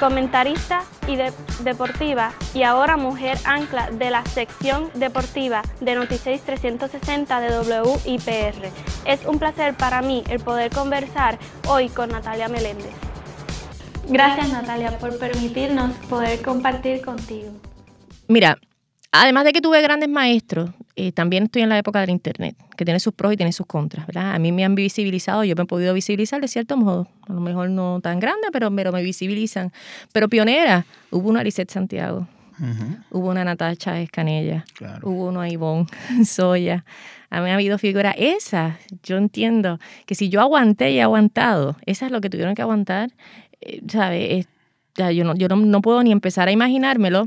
comentarista 0.03 0.83
y 1.07 1.15
de- 1.15 1.31
deportiva 1.63 2.33
y 2.53 2.63
ahora 2.63 2.97
mujer 2.97 3.37
ancla 3.45 3.89
de 3.89 4.11
la 4.11 4.25
sección 4.25 4.89
deportiva 4.95 5.61
de 5.79 5.95
Noticias 5.95 6.41
360 6.41 7.39
de 7.39 7.59
WIPR. 7.59 8.69
Es 9.05 9.25
un 9.25 9.39
placer 9.39 9.75
para 9.75 10.01
mí 10.01 10.21
el 10.29 10.41
poder 10.41 10.71
conversar 10.71 11.39
hoy 11.69 11.87
con 11.87 12.09
Natalia 12.09 12.49
Meléndez. 12.49 12.91
Gracias 14.09 14.49
Natalia 14.49 14.97
por 14.97 15.17
permitirnos 15.17 15.93
poder 16.09 16.41
compartir 16.41 17.01
contigo. 17.01 17.51
Mira, 18.27 18.57
además 19.13 19.45
de 19.45 19.53
que 19.53 19.61
tuve 19.61 19.81
grandes 19.81 20.09
maestros, 20.09 20.71
eh, 20.95 21.11
también 21.11 21.43
estoy 21.43 21.61
en 21.61 21.69
la 21.69 21.77
época 21.77 22.01
del 22.01 22.09
Internet, 22.09 22.55
que 22.75 22.83
tiene 22.85 22.99
sus 22.99 23.13
pros 23.13 23.33
y 23.33 23.37
tiene 23.37 23.51
sus 23.53 23.65
contras, 23.65 24.05
¿verdad? 24.05 24.33
A 24.35 24.39
mí 24.39 24.51
me 24.51 24.65
han 24.65 24.75
visibilizado, 24.75 25.43
yo 25.43 25.55
me 25.55 25.63
he 25.63 25.65
podido 25.65 25.93
visibilizar 25.93 26.41
de 26.41 26.47
cierto 26.47 26.75
modo, 26.77 27.07
a 27.27 27.33
lo 27.33 27.39
mejor 27.39 27.69
no 27.69 27.99
tan 28.01 28.19
grande, 28.19 28.47
pero, 28.51 28.69
pero 28.75 28.91
me 28.91 29.01
visibilizan. 29.01 29.71
Pero 30.11 30.27
pionera, 30.29 30.85
hubo 31.11 31.29
una 31.29 31.43
Lisette 31.43 31.71
Santiago, 31.71 32.27
hubo 33.09 33.29
una 33.29 33.43
Natacha 33.43 33.99
Escanella, 33.99 34.65
hubo 35.03 35.27
una 35.29 35.49
Ivonne 35.49 35.87
Soya. 36.25 36.85
A 37.31 37.41
mí 37.41 37.49
ha 37.49 37.55
habido 37.55 37.79
figuras, 37.79 38.13
esas, 38.17 38.75
yo 39.01 39.17
entiendo 39.17 39.79
que 40.05 40.13
si 40.13 40.29
yo 40.29 40.39
aguanté 40.41 40.91
y 40.91 40.97
he 40.99 41.01
aguantado, 41.01 41.75
esas 41.87 42.07
es 42.07 42.11
lo 42.11 42.21
que 42.21 42.29
tuvieron 42.29 42.53
que 42.53 42.61
aguantar, 42.61 43.09
eh, 43.61 43.81
¿sabes? 43.87 44.45
Es- 44.45 44.47
yo 45.15 45.23
no, 45.23 45.33
yo 45.35 45.47
no, 45.47 45.55
no 45.55 45.81
puedo 45.81 46.03
ni 46.03 46.11
empezar 46.11 46.47
a 46.47 46.51
imaginármelo 46.51 47.25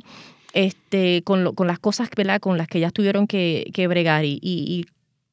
este, 0.56 1.22
con, 1.22 1.44
lo- 1.44 1.52
con 1.52 1.66
las 1.66 1.78
cosas 1.78 2.08
¿verdad? 2.16 2.40
con 2.40 2.56
las 2.56 2.66
que 2.66 2.78
ellas 2.78 2.92
tuvieron 2.92 3.26
que, 3.26 3.70
que 3.74 3.86
bregar 3.86 4.24
y, 4.24 4.40
y, 4.42 4.86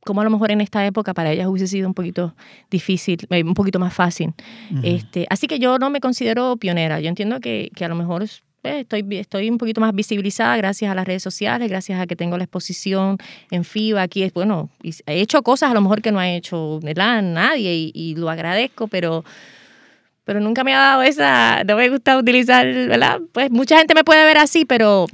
como 0.06 0.20
a 0.20 0.26
lo 0.26 0.30
mejor 0.30 0.52
en 0.52 0.60
esta 0.60 0.86
época 0.86 1.14
para 1.14 1.32
ellas 1.32 1.48
hubiese 1.48 1.66
sido 1.68 1.88
un 1.88 1.94
poquito 1.94 2.36
difícil, 2.70 3.18
eh, 3.30 3.42
un 3.44 3.54
poquito 3.54 3.80
más 3.80 3.94
fácil. 3.94 4.34
Este, 4.84 5.26
así 5.30 5.48
que 5.48 5.60
yo 5.60 5.80
no 5.80 5.90
me 5.90 6.02
considero 6.02 6.58
pionera. 6.58 7.00
Yo 7.00 7.08
entiendo 7.08 7.40
que, 7.40 7.72
que 7.74 7.86
a 7.86 7.88
lo 7.88 7.96
mejor 7.96 8.22
eh, 8.24 8.80
estoy, 8.82 9.06
estoy 9.12 9.50
un 9.50 9.58
poquito 9.58 9.80
más 9.80 9.94
visibilizada 9.96 10.58
gracias 10.58 10.92
a 10.92 10.96
las 10.96 11.06
redes 11.08 11.24
sociales, 11.24 11.70
gracias 11.70 12.02
a 12.02 12.06
que 12.06 12.18
tengo 12.18 12.38
la 12.38 12.44
exposición 12.44 13.18
en 13.50 13.64
FIBA. 13.64 14.02
Aquí 14.02 14.24
es, 14.24 14.34
bueno, 14.34 14.70
he 14.84 15.22
hecho 15.22 15.42
cosas 15.42 15.72
a 15.72 15.74
lo 15.74 15.80
mejor 15.80 16.02
que 16.02 16.12
no 16.12 16.20
ha 16.20 16.30
hecho 16.30 16.82
¿verdad? 16.82 17.22
nadie 17.22 17.74
y, 17.74 17.92
y 17.96 18.16
lo 18.16 18.30
agradezco, 18.30 18.88
pero 18.90 19.24
pero 20.26 20.40
nunca 20.40 20.64
me 20.64 20.74
ha 20.74 20.80
dado 20.80 21.02
esa, 21.04 21.64
no 21.64 21.76
me 21.76 21.90
gusta 21.90 22.18
utilizar, 22.18 22.66
¿verdad? 22.66 23.20
Pues 23.32 23.52
mucha 23.52 23.78
gente 23.78 23.94
me 23.96 24.04
puede 24.04 24.24
ver 24.26 24.38
así, 24.38 24.66
pero 24.66 25.06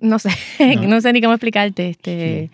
no 0.00 0.18
sé, 0.18 0.30
no, 0.86 1.00
sé 1.00 1.12
ni 1.12 1.20
cómo 1.20 1.34
explicarte. 1.34 1.90
Este, 1.90 2.50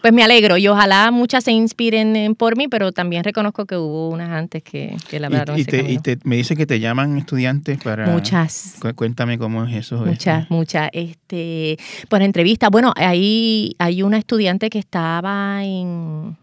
Pues 0.00 0.12
me 0.12 0.22
alegro 0.22 0.56
y 0.56 0.68
ojalá 0.68 1.10
muchas 1.10 1.42
se 1.42 1.50
inspiren 1.50 2.14
en- 2.14 2.34
por 2.36 2.56
mí, 2.56 2.68
pero 2.68 2.92
también 2.92 3.24
reconozco 3.24 3.66
que 3.66 3.76
hubo 3.76 4.10
unas 4.10 4.30
antes 4.30 4.62
que, 4.62 4.96
que 5.10 5.18
labraron 5.18 5.56
Y, 5.56 5.58
y 5.58 5.62
ese 5.62 5.70
te, 5.72 5.90
y 5.92 5.98
te- 5.98 6.18
me 6.22 6.36
dice 6.36 6.54
que 6.54 6.66
te 6.66 6.78
llaman 6.78 7.18
estudiantes 7.18 7.78
para... 7.82 8.06
Muchas. 8.06 8.76
Cu- 8.80 8.94
Cuéntame 8.94 9.38
cómo 9.38 9.64
es 9.64 9.74
eso. 9.74 9.96
Muchas, 10.06 10.48
muchas. 10.50 10.88
Este, 10.92 11.78
por 12.08 12.22
entrevista. 12.22 12.68
Bueno, 12.70 12.92
ahí 12.96 13.74
hay 13.80 14.02
una 14.04 14.18
estudiante 14.18 14.70
que 14.70 14.78
estaba 14.78 15.64
en. 15.64 16.36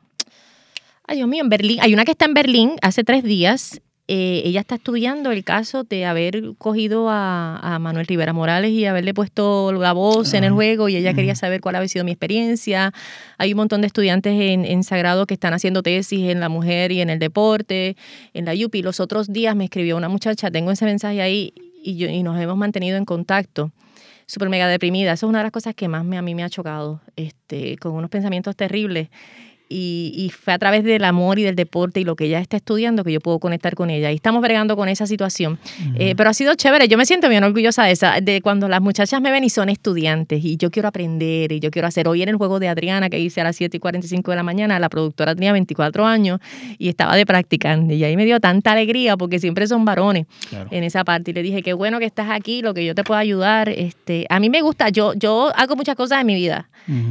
Ay, 1.08 1.18
Dios 1.18 1.28
mío, 1.28 1.44
en 1.44 1.50
Berlín. 1.50 1.80
Hay 1.82 1.94
una 1.94 2.04
que 2.04 2.12
está 2.12 2.26
en 2.26 2.34
Berlín 2.34 2.76
hace 2.82 3.04
tres 3.04 3.24
días. 3.24 3.80
Eh, 4.08 4.44
ella 4.46 4.60
está 4.60 4.76
estudiando 4.76 5.32
el 5.32 5.44
caso 5.44 5.84
de 5.84 6.06
haber 6.06 6.54
cogido 6.60 7.10
a, 7.10 7.58
a 7.58 7.80
Manuel 7.80 8.06
Rivera 8.06 8.34
Morales 8.34 8.72
y 8.72 8.86
haberle 8.86 9.16
puesto 9.16 9.72
la 9.72 9.94
voz 9.94 10.36
en 10.36 10.44
el 10.44 10.52
juego 10.52 10.90
y 10.90 10.96
ella 10.96 11.16
quería 11.16 11.34
saber 11.36 11.60
cuál 11.60 11.76
había 11.76 11.88
sido 11.88 12.06
mi 12.06 12.12
experiencia. 12.12 12.94
Hay 13.40 13.54
un 13.54 13.58
montón 13.58 13.82
de 13.82 13.88
estudiantes 13.88 14.40
en, 14.40 14.64
en 14.64 14.84
Sagrado 14.84 15.26
que 15.26 15.34
están 15.34 15.54
haciendo 15.54 15.82
tesis 15.82 16.30
en 16.30 16.40
la 16.40 16.50
mujer 16.50 16.92
y 16.92 17.02
en 17.02 17.10
el 17.10 17.18
deporte, 17.18 17.98
en 18.34 18.46
la 18.46 18.54
UPI. 18.54 18.84
Los 18.84 19.00
otros 19.00 19.34
días 19.34 19.56
me 19.56 19.66
escribió 19.66 19.98
una 19.98 20.10
muchacha, 20.10 20.52
tengo 20.52 20.72
ese 20.72 20.86
mensaje 20.86 21.22
ahí 21.22 21.54
y, 21.84 21.98
yo, 21.98 22.08
y 22.08 22.22
nos 22.22 22.40
hemos 22.40 22.58
mantenido 22.58 22.98
en 22.98 23.06
contacto. 23.06 23.72
Súper 24.28 24.50
mega 24.50 24.68
deprimida. 24.68 25.14
Eso 25.14 25.26
es 25.28 25.30
una 25.30 25.40
de 25.40 25.46
las 25.46 25.52
cosas 25.52 25.76
que 25.76 25.88
más 25.88 26.04
me, 26.04 26.18
a 26.18 26.22
mí 26.24 26.36
me 26.36 26.44
ha 26.44 26.50
chocado, 26.50 27.02
este, 27.16 27.78
con 27.78 27.94
unos 27.94 28.10
pensamientos 28.10 28.56
terribles. 28.56 29.10
Y, 29.70 30.14
y 30.16 30.30
fue 30.30 30.54
a 30.54 30.60
través 30.60 30.84
del 30.84 31.04
amor 31.04 31.40
y 31.40 31.44
del 31.44 31.56
deporte 31.56 32.00
y 32.00 32.04
lo 32.04 32.16
que 32.16 32.26
ella 32.26 32.40
está 32.40 32.58
estudiando 32.58 33.04
que 33.04 33.12
yo 33.12 33.20
puedo 33.20 33.40
conectar 33.40 33.76
con 33.76 33.90
ella. 33.90 34.12
Y 34.12 34.16
estamos 34.16 34.42
bregando 34.42 34.76
con 34.76 34.90
esa 34.90 35.08
situación. 35.08 35.60
Eh, 35.96 36.14
pero 36.16 36.30
ha 36.30 36.34
sido 36.34 36.54
chévere. 36.56 36.88
Yo 36.88 36.98
me 36.98 37.06
siento 37.06 37.30
bien 37.30 37.44
orgullosa 37.44 37.84
de 37.84 37.92
esa, 37.92 38.22
de 38.22 38.42
cuando 38.42 38.68
las 38.68 38.82
muchachas 38.82 39.22
me 39.22 39.32
ven 39.32 39.44
y 39.44 39.50
son 39.50 39.70
estudiantes 39.70 40.44
y 40.44 40.58
yo 40.58 40.72
quiero 40.72 40.88
aprender 40.88 41.52
y 41.52 41.60
yo 41.60 41.72
quiero 41.72 41.88
hacer. 41.88 42.08
Hoy 42.08 42.22
en 42.22 42.30
el 42.30 42.36
juego 42.36 42.60
de 42.60 42.68
Adriana 42.68 43.10
que 43.10 43.20
hice 43.20 43.42
a 43.42 43.44
las 43.44 43.56
7 43.56 43.78
y 43.78 43.80
45 43.80 44.32
de 44.32 44.38
la 44.38 44.44
mañana, 44.44 44.80
la 44.80 44.90
productora 44.90 45.34
tenía 45.34 45.52
24 45.54 46.06
años 46.06 46.40
y 46.78 46.90
estaba 46.90 47.16
de 47.16 47.26
practicante. 47.26 47.96
Y 47.96 48.04
ahí 48.04 48.16
me 48.16 48.26
dio 48.26 48.40
tanta 48.40 48.74
alegría 48.74 49.18
porque 49.18 49.40
siempre 49.40 49.68
son 49.68 49.86
varones 49.86 50.26
en 50.72 50.84
esa 50.84 51.04
parte. 51.04 51.32
Y 51.32 51.34
le 51.34 51.44
dije, 51.44 51.62
qué 51.62 51.74
bueno 51.74 52.00
que 52.00 52.06
estás 52.06 52.30
aquí, 52.30 52.62
lo 52.62 52.74
que 52.74 52.86
yo 52.86 52.96
te 52.96 53.04
puedo 53.04 53.20
ayudar. 53.20 53.70
Este, 53.70 54.26
a 54.30 54.40
mí 54.40 54.50
me 54.50 54.62
gusta, 54.62 54.90
yo, 54.90 55.14
yo 55.14 55.52
hago 55.56 55.76
muchas 55.76 55.96
cosas 55.96 56.22
en 56.22 56.28
mi 56.28 56.36
vida. 56.36 56.70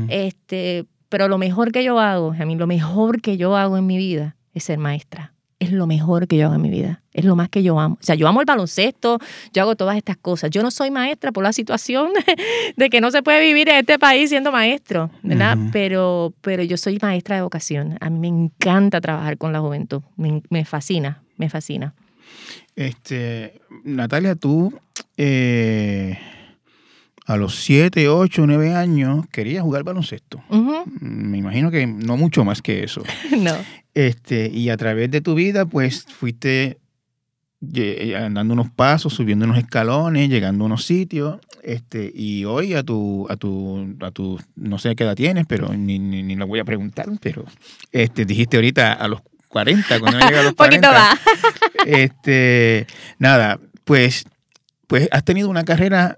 Este, 0.08 0.84
pero 1.14 1.28
lo 1.28 1.38
mejor 1.38 1.70
que 1.70 1.84
yo 1.84 2.00
hago, 2.00 2.34
a 2.36 2.44
mí 2.44 2.56
lo 2.56 2.66
mejor 2.66 3.20
que 3.20 3.36
yo 3.36 3.56
hago 3.56 3.78
en 3.78 3.86
mi 3.86 3.96
vida 3.96 4.34
es 4.52 4.64
ser 4.64 4.78
maestra. 4.78 5.32
Es 5.60 5.70
lo 5.70 5.86
mejor 5.86 6.26
que 6.26 6.36
yo 6.36 6.46
hago 6.46 6.56
en 6.56 6.62
mi 6.62 6.70
vida. 6.70 7.04
Es 7.12 7.24
lo 7.24 7.36
más 7.36 7.50
que 7.50 7.62
yo 7.62 7.78
amo. 7.78 7.98
O 8.00 8.04
sea, 8.04 8.16
yo 8.16 8.26
amo 8.26 8.40
el 8.40 8.46
baloncesto, 8.46 9.20
yo 9.52 9.62
hago 9.62 9.76
todas 9.76 9.96
estas 9.96 10.16
cosas. 10.16 10.50
Yo 10.50 10.60
no 10.64 10.72
soy 10.72 10.90
maestra 10.90 11.30
por 11.30 11.44
la 11.44 11.52
situación 11.52 12.10
de 12.76 12.90
que 12.90 13.00
no 13.00 13.12
se 13.12 13.22
puede 13.22 13.40
vivir 13.42 13.68
en 13.68 13.76
este 13.76 13.96
país 13.96 14.30
siendo 14.30 14.50
maestro, 14.50 15.12
¿verdad? 15.22 15.56
pero, 15.70 16.34
pero 16.40 16.64
yo 16.64 16.76
soy 16.76 16.98
maestra 17.00 17.36
de 17.36 17.42
vocación. 17.42 17.96
A 18.00 18.10
mí 18.10 18.18
me 18.18 18.26
encanta 18.26 19.00
trabajar 19.00 19.38
con 19.38 19.52
la 19.52 19.60
juventud. 19.60 20.02
Me, 20.16 20.42
me 20.50 20.64
fascina, 20.64 21.22
me 21.36 21.48
fascina. 21.48 21.94
Este, 22.74 23.60
Natalia, 23.84 24.34
tú 24.34 24.76
eh, 25.16 26.18
a 27.26 27.36
los 27.36 27.54
7, 27.56 28.08
8, 28.08 28.46
9 28.46 28.74
años 28.74 29.26
querías 29.32 29.62
jugar 29.62 29.82
baloncesto. 29.82 30.42
Ujú. 30.50 30.84
Me 31.00 31.38
imagino 31.38 31.70
que 31.70 31.86
no 31.86 32.16
mucho 32.16 32.44
más 32.44 32.60
que 32.62 32.84
eso. 32.84 33.02
No. 33.38 33.52
Este, 33.94 34.50
y 34.52 34.70
a 34.70 34.76
través 34.76 35.10
de 35.10 35.20
tu 35.20 35.34
vida, 35.34 35.66
pues 35.66 36.04
fuiste 36.04 36.78
lle- 37.62 38.16
andando 38.16 38.52
unos 38.54 38.68
pasos, 38.70 39.14
subiendo 39.14 39.44
unos 39.44 39.58
escalones, 39.58 40.28
llegando 40.28 40.64
a 40.64 40.66
unos 40.66 40.84
sitios. 40.84 41.38
Este, 41.62 42.10
y 42.14 42.44
hoy 42.44 42.74
a 42.74 42.82
tu, 42.82 43.26
a 43.30 43.36
tu, 43.36 43.96
a 44.00 44.10
tu, 44.10 44.38
no 44.56 44.78
sé 44.78 44.94
qué 44.96 45.04
edad 45.04 45.14
tienes, 45.14 45.46
pero 45.46 45.72
ni, 45.74 45.98
ni, 45.98 46.22
ni 46.22 46.36
la 46.36 46.44
voy 46.44 46.58
a 46.58 46.64
preguntar, 46.64 47.06
pero 47.22 47.44
este, 47.92 48.24
dijiste 48.26 48.56
ahorita 48.58 48.92
a 48.92 49.08
los 49.08 49.20
40, 49.48 50.00
cuando 50.00 50.18
llega 50.18 50.40
a 50.40 50.42
los 50.42 50.54
40. 50.54 50.88
Poquito 50.88 50.92
más. 50.92 51.18
Este, 51.86 52.86
nada, 53.18 53.60
pues, 53.84 54.24
pues 54.86 55.08
has 55.12 55.22
tenido 55.24 55.48
una 55.50 55.64
carrera 55.64 56.16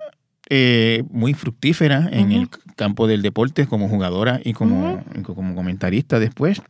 eh, 0.49 1.03
muy 1.11 1.35
fructífera 1.35 2.09
en 2.13 2.33
el 2.33 2.49
campo 2.77 3.07
del 3.07 3.23
deporte 3.23 3.67
como 3.67 3.89
jugadora 3.89 4.41
y 4.45 4.53
como, 4.53 5.03
y 5.15 5.23
como 5.23 5.55
comentarista 5.55 6.19
después. 6.21 6.63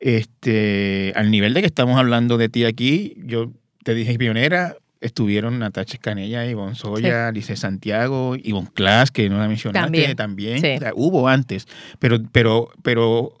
Este, 0.00 1.12
al 1.16 1.30
nivel 1.30 1.54
de 1.54 1.60
que 1.60 1.66
estamos 1.66 1.98
hablando 1.98 2.38
de 2.38 2.48
ti 2.48 2.64
aquí, 2.64 3.14
yo 3.24 3.52
te 3.82 3.94
dije 3.94 4.18
pionera, 4.18 4.76
estuvieron 5.00 5.58
Natacha 5.58 5.94
Escanella, 5.94 6.46
Ivonne 6.46 6.74
Soya, 6.74 7.32
Lice 7.32 7.56
Santiago, 7.56 8.36
Ivonne 8.36 8.68
Class, 8.74 9.10
que 9.10 9.28
no 9.28 9.38
la 9.38 9.48
mencionaste 9.48 9.84
También. 9.84 10.16
también. 10.16 10.60
Sí. 10.60 10.76
O 10.76 10.78
sea, 10.78 10.92
hubo 10.94 11.28
antes, 11.28 11.66
pero, 11.98 12.18
pero, 12.32 12.70
pero 12.82 13.32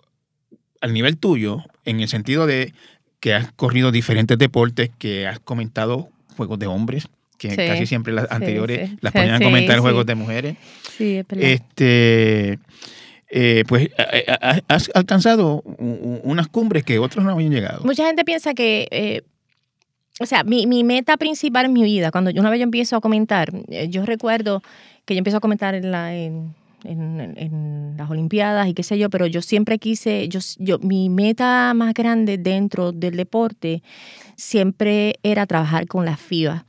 al 0.80 0.92
nivel 0.92 1.18
tuyo, 1.18 1.62
en 1.84 2.00
el 2.00 2.08
sentido 2.08 2.46
de 2.46 2.72
que 3.20 3.34
has 3.34 3.52
corrido 3.52 3.90
diferentes 3.90 4.38
deportes, 4.38 4.90
que 4.98 5.26
has 5.26 5.40
comentado 5.40 6.08
juegos 6.36 6.58
de 6.58 6.66
hombres, 6.68 7.08
que 7.38 7.50
Sí. 7.50 7.56
casi 7.56 7.86
siempre 7.86 8.12
las 8.12 8.30
anteriores 8.30 8.90
sí. 8.90 8.98
las 9.00 9.12
ponían 9.12 9.34
a 9.36 9.38
comentar 9.44 9.78
juegos 9.78 10.04
de 10.04 10.14
mujeres. 10.14 10.56
Sí, 10.96 11.16
es 11.16 11.26
verdad. 11.26 11.44
Este, 11.48 12.58
eh, 13.30 13.64
pues 13.68 13.84
eh, 13.96 14.24
eh, 14.26 14.62
has 14.68 14.90
alcanzado 14.94 15.62
unas 15.62 16.48
cumbres 16.48 16.82
que 16.84 16.98
otros 16.98 17.24
no 17.24 17.30
habían 17.32 17.52
llegado. 17.52 17.84
Mucha 17.84 18.04
gente 18.06 18.24
piensa 18.24 18.54
que, 18.54 18.88
eh, 18.90 19.22
o 20.20 20.26
sea, 20.26 20.42
mi, 20.44 20.66
mi 20.66 20.82
meta 20.82 21.16
principal 21.16 21.66
en 21.66 21.72
mi 21.74 21.84
vida, 21.84 22.10
cuando 22.10 22.30
yo 22.30 22.40
una 22.40 22.50
vez 22.50 22.58
yo 22.58 22.64
empiezo 22.64 22.96
a 22.96 23.00
comentar, 23.00 23.52
yo 23.88 24.04
recuerdo 24.04 24.62
que 25.04 25.14
yo 25.14 25.18
empiezo 25.18 25.36
a 25.36 25.40
comentar 25.40 25.74
en, 25.76 25.90
la, 25.92 26.14
en, 26.16 26.54
en- 26.84 27.34
en 27.36 27.94
las 27.96 28.10
Olimpiadas 28.10 28.66
y 28.68 28.74
qué 28.74 28.82
sé 28.82 28.98
yo, 28.98 29.10
pero 29.10 29.26
yo 29.26 29.42
siempre 29.42 29.78
quise, 29.78 30.28
yo, 30.28 30.40
yo, 30.58 30.78
mi 30.80 31.08
meta 31.08 31.72
más 31.74 31.94
grande 31.94 32.36
dentro 32.38 32.92
del 32.92 33.16
deporte 33.16 33.82
siempre 34.36 35.16
era 35.22 35.46
trabajar 35.46 35.86
con 35.86 36.04
la 36.04 36.16
FIBA, 36.16 36.64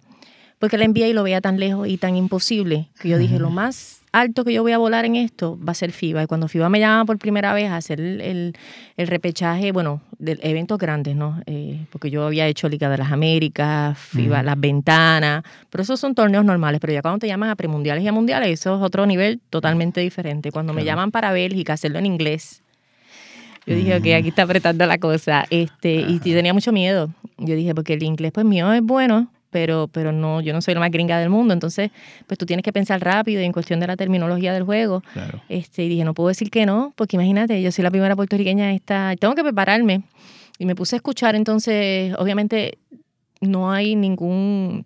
porque 0.59 0.77
la 0.77 0.85
NBA 0.85 1.13
lo 1.13 1.23
veía 1.23 1.41
tan 1.41 1.59
lejos 1.59 1.87
y 1.87 1.97
tan 1.97 2.15
imposible 2.15 2.89
que 3.01 3.09
yo 3.09 3.17
dije, 3.17 3.39
lo 3.39 3.49
más 3.49 4.01
alto 4.11 4.43
que 4.43 4.51
yo 4.53 4.63
voy 4.63 4.71
a 4.71 4.77
volar 4.79 5.05
en 5.05 5.15
esto 5.15 5.57
va 5.65 5.71
a 5.71 5.75
ser 5.75 5.91
FIBA. 5.91 6.23
Y 6.23 6.25
cuando 6.27 6.47
FIBA 6.47 6.67
me 6.69 6.79
llama 6.79 7.05
por 7.05 7.17
primera 7.19 7.53
vez 7.53 7.69
a 7.69 7.77
hacer 7.77 8.01
el, 8.01 8.19
el- 8.21 8.53
el 8.97 9.07
repechaje, 9.07 9.71
bueno, 9.71 10.01
de 10.17 10.37
eventos 10.41 10.77
grandes, 10.79 11.15
¿no? 11.15 11.39
Eh, 11.45 11.85
porque 11.91 12.09
yo 12.09 12.25
había 12.25 12.47
hecho 12.47 12.67
Liga 12.67 12.89
de 12.89 12.97
las 12.97 13.11
Américas, 13.11 13.97
FIBA. 13.97 14.43
Las 14.43 14.59
Ventanas, 14.59 15.43
pero 15.69 15.83
esos 15.83 15.99
son 15.99 16.15
torneos 16.15 16.43
normales. 16.43 16.79
Pero 16.81 16.91
ya 16.93 17.01
cuando 17.01 17.19
te 17.19 17.27
llaman 17.27 17.49
a 17.51 17.55
premundiales 17.55 18.03
y 18.03 18.07
a 18.07 18.11
mundiales, 18.11 18.49
eso 18.59 18.75
es 18.75 18.81
otro 18.81 19.05
nivel 19.05 19.39
totalmente 19.49 20.01
diferente. 20.01 20.51
Cuando 20.51 20.73
me 20.73 20.81
llaman 20.85 21.11
para 21.11 21.31
Bélgica, 21.31 21.73
hacerlo 21.73 21.99
en 21.99 22.05
inglés, 22.07 22.61
yo 23.65 23.75
dije, 23.75 23.95
ok, 23.95 24.07
aquí 24.19 24.29
está 24.29 24.43
apretando 24.43 24.85
la 24.87 24.97
cosa. 24.97 25.45
Este, 25.51 25.93
y 26.09 26.19
tenía 26.19 26.53
mucho 26.53 26.71
miedo. 26.71 27.09
Yo 27.37 27.55
dije, 27.55 27.75
porque 27.75 27.93
el 27.93 28.01
inglés, 28.03 28.31
pues 28.33 28.45
mío 28.45 28.73
es 28.73 28.81
bueno, 28.81 29.31
pero, 29.49 29.87
pero 29.87 30.11
no, 30.11 30.41
yo 30.41 30.53
no 30.53 30.61
soy 30.61 30.73
la 30.73 30.79
más 30.79 30.91
gringa 30.91 31.19
del 31.19 31.29
mundo. 31.29 31.53
Entonces, 31.53 31.91
pues 32.27 32.37
tú 32.37 32.45
tienes 32.45 32.63
que 32.63 32.71
pensar 32.73 33.01
rápido 33.03 33.41
y 33.41 33.45
en 33.45 33.51
cuestión 33.51 33.79
de 33.79 33.87
la 33.87 33.97
terminología 33.97 34.53
del 34.53 34.63
juego. 34.63 35.01
Este, 35.49 35.85
y 35.85 35.89
dije, 35.89 36.03
no 36.03 36.13
puedo 36.13 36.29
decir 36.29 36.49
que 36.49 36.65
no, 36.65 36.93
porque 36.95 37.15
imagínate, 37.17 37.61
yo 37.61 37.71
soy 37.71 37.83
la 37.83 37.91
primera 37.91 38.15
puertorriqueña 38.15 38.73
esta, 38.73 39.15
tengo 39.19 39.35
que 39.35 39.43
prepararme. 39.43 40.03
Y 40.57 40.65
me 40.65 40.75
puse 40.75 40.95
a 40.95 40.97
escuchar, 40.97 41.35
entonces, 41.35 42.13
obviamente, 42.17 42.77
no 43.41 43.71
hay 43.71 43.95
ningún 43.95 44.85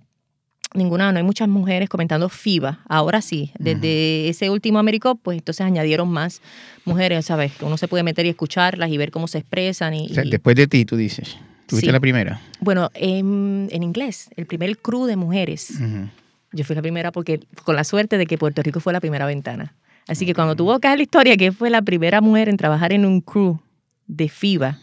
ninguna, 0.75 1.11
no 1.11 1.17
hay 1.19 1.23
muchas 1.23 1.47
mujeres 1.47 1.87
comentando 1.87 2.29
FIBA. 2.29 2.79
Ahora 2.87 3.21
sí, 3.21 3.51
desde 3.59 4.27
ese 4.29 4.49
último 4.49 4.79
Americop, 4.79 5.19
pues 5.21 5.37
entonces 5.37 5.63
añadieron 5.65 6.09
más 6.09 6.41
mujeres, 6.85 7.25
¿sabes? 7.25 7.51
Uno 7.61 7.77
se 7.77 7.87
puede 7.87 8.03
meter 8.03 8.25
y 8.25 8.29
escucharlas 8.29 8.89
y 8.89 8.97
ver 8.97 9.11
cómo 9.11 9.27
se 9.27 9.37
expresan. 9.37 9.93
Y, 9.93 10.07
O 10.11 10.13
sea, 10.15 10.25
y- 10.25 10.29
después 10.31 10.55
de 10.55 10.67
ti, 10.67 10.85
tú 10.85 10.95
dices. 10.95 11.37
Tuviste 11.67 11.87
Sí. 11.87 11.91
la 11.91 11.99
primera. 11.99 12.41
bueno, 12.59 12.89
en, 12.93 13.67
en 13.71 13.83
inglés, 13.83 14.29
el 14.35 14.45
primer 14.45 14.77
crew 14.77 15.05
de 15.05 15.15
mujeres. 15.15 15.71
Ujú. 15.79 16.09
Yo 16.51 16.63
fui 16.63 16.75
la 16.75 16.81
primera 16.81 17.11
porque 17.11 17.39
con 17.63 17.75
la 17.75 17.83
suerte 17.83 18.17
de 18.17 18.25
que 18.27 18.37
Puerto 18.37 18.61
Rico 18.61 18.79
fue 18.79 18.93
la 18.93 18.99
primera 18.99 19.25
ventana. 19.25 19.73
Así 20.07 20.25
que 20.25 20.33
cuando 20.35 20.55
tú 20.55 20.65
buscas 20.65 20.95
la 20.97 21.01
historia, 21.03 21.37
que 21.37 21.51
fue 21.51 21.69
la 21.69 21.81
primera 21.81 22.19
mujer 22.21 22.49
en 22.49 22.57
trabajar 22.57 22.91
en 22.93 23.05
un 23.05 23.21
crew 23.21 23.59
de 24.05 24.27
FIBA, 24.29 24.77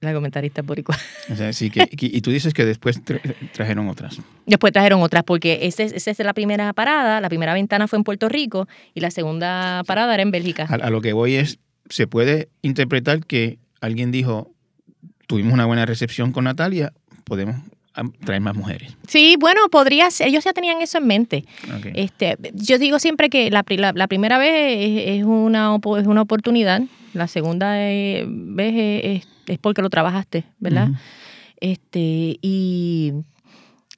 la 0.00 0.14
comentarista 0.14 0.62
boricua. 0.62 0.96
O 1.30 1.34
sea, 1.34 1.52
sí 1.52 1.70
que, 1.70 1.88
y 1.90 2.20
tú 2.20 2.30
dices 2.30 2.54
que 2.54 2.64
después 2.64 3.02
tra- 3.04 3.20
trajeron 3.52 3.88
otras. 3.88 4.18
Después 4.46 4.72
trajeron 4.72 5.02
otras, 5.02 5.24
porque 5.24 5.58
esa 5.62 5.82
es 5.84 6.18
la 6.20 6.34
primera 6.34 6.72
parada, 6.72 7.20
la 7.20 7.28
primera 7.28 7.52
ventana 7.54 7.88
fue 7.88 7.96
en 7.98 8.04
Puerto 8.04 8.28
Rico 8.28 8.68
y 8.94 9.00
la 9.00 9.10
segunda 9.10 9.82
parada 9.86 10.14
era 10.14 10.22
en 10.22 10.30
Bélgica. 10.30 10.66
A, 10.68 10.74
a 10.74 10.90
lo 10.90 11.00
que 11.00 11.12
voy 11.14 11.34
es, 11.34 11.58
se 11.88 12.06
puede 12.06 12.48
interpretar 12.62 13.26
que 13.26 13.58
alguien 13.80 14.12
dijo, 14.12 14.52
tuvimos 15.28 15.52
una 15.54 15.66
buena 15.66 15.86
recepción 15.86 16.32
con 16.32 16.44
Natalia, 16.44 16.92
podemos 17.22 17.54
traer 18.24 18.40
más 18.40 18.54
mujeres. 18.56 18.96
Sí, 19.06 19.36
bueno, 19.38 19.60
podría 19.70 20.10
ser, 20.10 20.28
ellos 20.28 20.42
ya 20.44 20.52
tenían 20.52 20.80
eso 20.82 20.98
en 20.98 21.06
mente. 21.06 21.44
Este, 21.94 22.36
yo 22.54 22.78
digo 22.78 22.98
siempre 22.98 23.28
que 23.30 23.50
la, 23.50 23.64
la- 23.68 23.92
la 23.92 24.06
primera 24.08 24.38
vez 24.38 24.52
es, 24.78 25.18
es 25.18 25.24
una, 25.24 25.76
es 25.98 26.06
una 26.06 26.22
oportunidad, 26.22 26.82
la 27.14 27.26
segunda 27.28 27.74
eh, 27.80 28.24
vez 28.28 28.74
es, 28.76 29.04
es- 29.22 29.28
es 29.46 29.58
porque 29.58 29.82
lo 29.82 29.90
trabajaste, 29.90 30.44
¿verdad? 30.58 30.88
Este, 31.60 32.38
y 32.42 33.12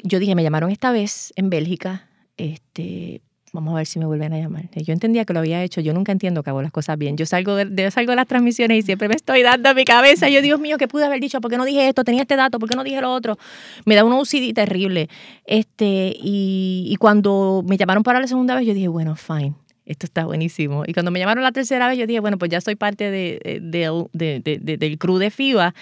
yo 0.03 0.19
dije, 0.19 0.35
me 0.35 0.43
llamaron 0.43 0.71
esta 0.71 0.93
vez 0.93 1.33
en 1.37 1.51
Bélgica, 1.51 2.09
este, 2.37 3.21
vamos 3.53 3.75
a 3.75 3.79
ver 3.79 3.87
si 3.87 3.99
me 3.99 4.07
vuelven 4.07 4.33
a 4.33 4.39
llamar. 4.39 4.69
Yo 4.75 4.93
entendía 4.93 5.25
que 5.25 5.33
lo 5.33 5.41
había 5.41 5.63
hecho, 5.63 5.81
yo 5.81 5.93
nunca 5.93 6.13
entiendo 6.13 6.43
que 6.43 6.51
hago 6.51 6.63
las 6.63 6.71
cosas 6.73 6.97
bien. 6.99 7.17
Yo 7.17 7.27
salgo 7.27 7.57
de, 7.57 7.91
salgo 7.91 8.11
de 8.13 8.17
las 8.17 8.27
transmisiones 8.27 8.79
y 8.79 8.83
siempre 8.83 9.09
me 9.09 9.15
estoy 9.15 9.43
dando 9.43 9.69
a 9.71 9.75
mi 9.75 9.85
cabeza. 9.85 10.29
Yo, 10.29 10.43
Dios 10.43 10.61
mío, 10.61 10.79
¿qué 10.79 10.89
pude 10.89 11.05
haber 11.05 11.21
dicho? 11.21 11.41
¿Por 11.41 11.51
qué 11.51 11.57
no 11.57 11.65
dije 11.65 11.89
esto? 11.89 12.05
Tenía 12.05 12.23
este 12.23 12.37
dato, 12.37 12.59
¿por 12.59 12.69
qué 12.69 12.77
no 12.77 12.85
dije 12.85 13.01
lo 13.01 13.13
otro? 13.13 13.39
Me 13.85 13.95
da 13.95 14.05
un 14.05 14.13
OCD 14.13 14.53
terrible. 14.55 15.09
Este, 15.47 16.15
y, 16.17 16.87
y 16.89 16.97
cuando 16.97 17.65
me 17.67 17.77
llamaron 17.77 18.03
para 18.03 18.21
la 18.21 18.27
segunda 18.27 18.55
vez, 18.55 18.67
yo 18.67 18.75
dije, 18.75 18.89
bueno, 18.89 19.17
fine. 19.17 19.55
Esto 19.85 20.07
está 20.07 20.25
buenísimo. 20.25 20.85
Y 20.87 20.93
cuando 20.93 21.11
me 21.11 21.19
llamaron 21.19 21.43
la 21.43 21.51
tercera 21.51 21.89
vez, 21.89 21.99
yo 21.99 22.07
dije, 22.07 22.21
bueno, 22.21 22.39
pues 22.39 22.49
ya 22.51 22.61
soy 22.61 22.77
parte 22.77 23.11
de, 23.11 23.61
de- 23.61 24.07
de- 24.13 24.59
de- 24.61 24.77
del 24.77 24.99
crew 24.99 25.19
de 25.19 25.31
FIBA. 25.31 25.75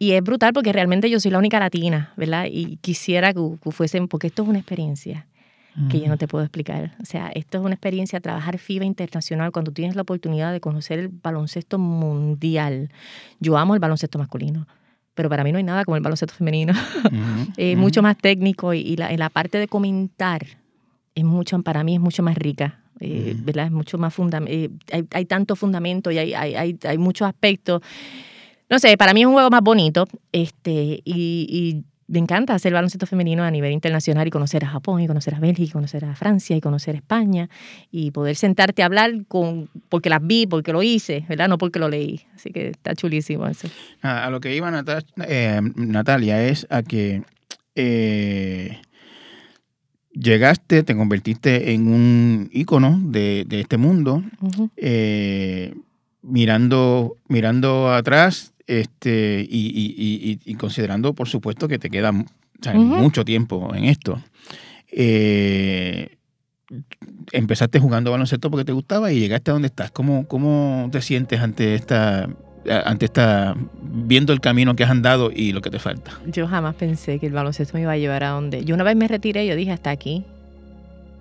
Y 0.00 0.12
es 0.12 0.22
brutal 0.24 0.52
porque 0.52 0.72
realmente 0.72 1.08
yo 1.10 1.20
soy 1.20 1.30
la 1.30 1.38
única 1.38 1.60
latina, 1.60 2.12
¿verdad? 2.16 2.46
Y 2.50 2.78
quisiera 2.78 3.32
que, 3.32 3.40
que 3.62 3.70
fuesen, 3.70 4.08
porque 4.08 4.26
esto 4.26 4.42
es 4.42 4.48
una 4.48 4.58
experiencia 4.58 5.27
que 5.90 6.00
yo 6.00 6.08
no 6.08 6.16
te 6.16 6.26
puedo 6.28 6.44
explicar. 6.44 6.96
O 7.00 7.04
sea, 7.04 7.28
esto 7.28 7.58
es 7.58 7.64
una 7.64 7.74
experiencia, 7.74 8.20
trabajar 8.20 8.58
FIBA 8.58 8.84
internacional, 8.84 9.52
cuando 9.52 9.72
tienes 9.72 9.96
la 9.96 10.02
oportunidad 10.02 10.52
de 10.52 10.60
conocer 10.60 10.98
el 10.98 11.08
baloncesto 11.08 11.78
mundial. 11.78 12.90
Yo 13.40 13.56
amo 13.56 13.74
el 13.74 13.80
baloncesto 13.80 14.18
masculino, 14.18 14.66
pero 15.14 15.28
para 15.28 15.44
mí 15.44 15.52
no 15.52 15.58
hay 15.58 15.64
nada 15.64 15.84
como 15.84 15.96
el 15.96 16.02
baloncesto 16.02 16.34
femenino. 16.34 16.72
es 17.56 17.76
mucho 17.76 18.02
más 18.02 18.16
técnico 18.18 18.74
y, 18.74 18.80
y 18.80 18.96
la, 18.96 19.12
y 19.12 19.16
la 19.16 19.30
parte 19.30 19.58
de 19.58 19.68
comentar 19.68 20.46
es 21.14 21.24
mucho, 21.24 21.60
para 21.62 21.84
mí 21.84 21.94
es 21.94 22.00
mucho 22.00 22.22
más 22.22 22.36
rica. 22.36 22.80
eh, 23.00 23.34
¿verdad? 23.38 23.66
Es 23.66 23.72
mucho 23.72 23.98
más 23.98 24.12
fundamento, 24.14 24.74
hay, 24.92 25.06
hay 25.12 25.24
tanto 25.24 25.56
fundamento 25.56 26.10
y 26.10 26.18
hay, 26.18 26.34
hay, 26.34 26.54
hay, 26.54 26.78
hay 26.82 26.98
muchos 26.98 27.28
aspectos. 27.28 27.82
No 28.70 28.78
sé, 28.78 28.96
para 28.96 29.14
mí 29.14 29.22
es 29.22 29.26
un 29.26 29.32
juego 29.32 29.50
más 29.50 29.62
bonito 29.62 30.06
este, 30.32 31.00
y, 31.04 31.46
y 31.48 31.84
me 32.08 32.18
encanta 32.18 32.54
hacer 32.54 32.72
baloncesto 32.72 33.06
femenino 33.06 33.44
a 33.44 33.50
nivel 33.50 33.70
internacional 33.70 34.26
y 34.26 34.30
conocer 34.30 34.64
a 34.64 34.68
Japón 34.68 35.00
y 35.02 35.06
conocer 35.06 35.34
a 35.34 35.40
Bélgica 35.40 35.68
y 35.68 35.72
conocer 35.72 36.04
a 36.06 36.16
Francia 36.16 36.56
y 36.56 36.60
conocer 36.60 36.94
a 36.94 36.98
España 36.98 37.50
y 37.90 38.10
poder 38.10 38.34
sentarte 38.34 38.82
a 38.82 38.86
hablar 38.86 39.12
con 39.28 39.68
porque 39.90 40.08
las 40.08 40.26
vi, 40.26 40.46
porque 40.46 40.72
lo 40.72 40.82
hice, 40.82 41.24
¿verdad? 41.28 41.48
No 41.48 41.58
porque 41.58 41.78
lo 41.78 41.88
leí. 41.88 42.22
Así 42.34 42.50
que 42.50 42.68
está 42.70 42.94
chulísimo 42.94 43.46
eso. 43.46 43.68
A, 44.00 44.24
a 44.24 44.30
lo 44.30 44.40
que 44.40 44.56
iba 44.56 44.68
eh, 45.28 45.60
Natalia 45.76 46.42
es 46.42 46.66
a 46.70 46.82
que 46.82 47.22
eh, 47.74 48.78
llegaste, 50.12 50.82
te 50.82 50.96
convertiste 50.96 51.72
en 51.72 51.88
un 51.88 52.48
ícono 52.52 52.98
de, 53.04 53.44
de 53.46 53.60
este 53.60 53.76
mundo, 53.76 54.22
eh, 54.76 55.74
mirando, 56.22 57.16
mirando 57.28 57.92
atrás 57.92 58.54
este, 58.68 59.44
y, 59.48 59.66
y- 59.68 60.30
y- 60.30 60.38
y- 60.44 60.54
considerando, 60.54 61.14
por 61.14 61.26
supuesto, 61.28 61.66
que 61.66 61.78
te 61.78 61.90
queda 61.90 62.10
o 62.10 62.24
sea, 62.62 62.72
Ujú. 62.74 62.80
mucho 62.84 63.24
tiempo 63.24 63.74
en 63.74 63.84
esto. 63.86 64.22
Eh, 64.92 66.16
empezaste 67.32 67.78
jugando 67.80 68.10
baloncesto 68.10 68.50
porque 68.50 68.64
te 68.64 68.72
gustaba 68.72 69.10
y 69.12 69.18
llegaste 69.20 69.50
a 69.50 69.54
donde 69.54 69.66
estás. 69.68 69.90
¿Cómo, 69.90 70.26
cómo 70.28 70.88
te 70.92 71.00
sientes 71.00 71.40
ante 71.40 71.74
esta, 71.74 72.28
ante 72.84 73.06
esta, 73.06 73.56
viendo 73.82 74.32
el 74.32 74.40
camino 74.40 74.76
que 74.76 74.84
has 74.84 74.90
andado 74.90 75.30
y 75.34 75.52
lo 75.52 75.60
que 75.62 75.70
te 75.70 75.78
falta? 75.78 76.12
Yo 76.26 76.46
jamás 76.46 76.74
pensé 76.74 77.18
que 77.18 77.26
el 77.26 77.32
baloncesto 77.32 77.74
me 77.76 77.82
iba 77.82 77.92
a 77.92 77.96
llevar 77.96 78.24
a 78.24 78.30
donde. 78.30 78.64
Yo 78.64 78.74
una 78.74 78.84
vez 78.84 78.96
me 78.96 79.08
retiré, 79.08 79.46
yo 79.46 79.56
dije 79.56 79.72
hasta 79.72 79.90
aquí. 79.90 80.24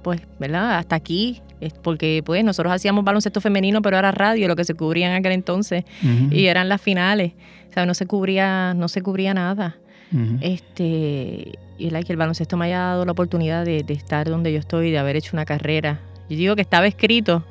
Pues, 0.07 0.21
¿verdad? 0.39 0.77
Hasta 0.77 0.95
aquí. 0.95 1.41
Porque, 1.83 2.23
pues, 2.25 2.41
nosotros 2.41 2.71
hacíamos 2.71 3.03
baloncesto 3.03 3.41
femenino, 3.41 3.81
pero 3.81 3.97
era 3.97 4.09
radio 4.13 4.47
lo 4.47 4.55
que 4.55 4.63
se 4.63 4.73
cubría 4.73 5.09
en 5.09 5.15
aquel 5.15 5.33
entonces. 5.33 5.83
Y 6.31 6.45
eran 6.45 6.69
las 6.69 6.79
finales. 6.79 7.33
O 7.69 7.73
sea, 7.73 7.85
no 7.85 7.93
se 7.93 8.05
cubría, 8.05 8.73
no 8.73 8.87
se 8.87 9.01
cubría 9.01 9.33
nada. 9.33 9.75
Ujú. 10.13 10.37
Este, 10.39 11.59
y 11.77 11.89
la 11.89 12.01
que 12.03 12.13
el 12.13 12.17
baloncesto 12.17 12.55
me 12.55 12.67
haya 12.67 12.79
dado 12.79 13.03
la 13.03 13.11
oportunidad 13.11 13.65
de, 13.65 13.83
de 13.83 13.93
estar 13.93 14.29
donde 14.29 14.53
yo 14.53 14.59
estoy, 14.59 14.91
de 14.91 14.97
haber 14.97 15.17
hecho 15.17 15.31
una 15.33 15.43
carrera. 15.43 15.99
Yo 16.29 16.37
digo 16.37 16.55
que 16.55 16.61
estaba 16.61 16.87
escrito, 16.87 17.43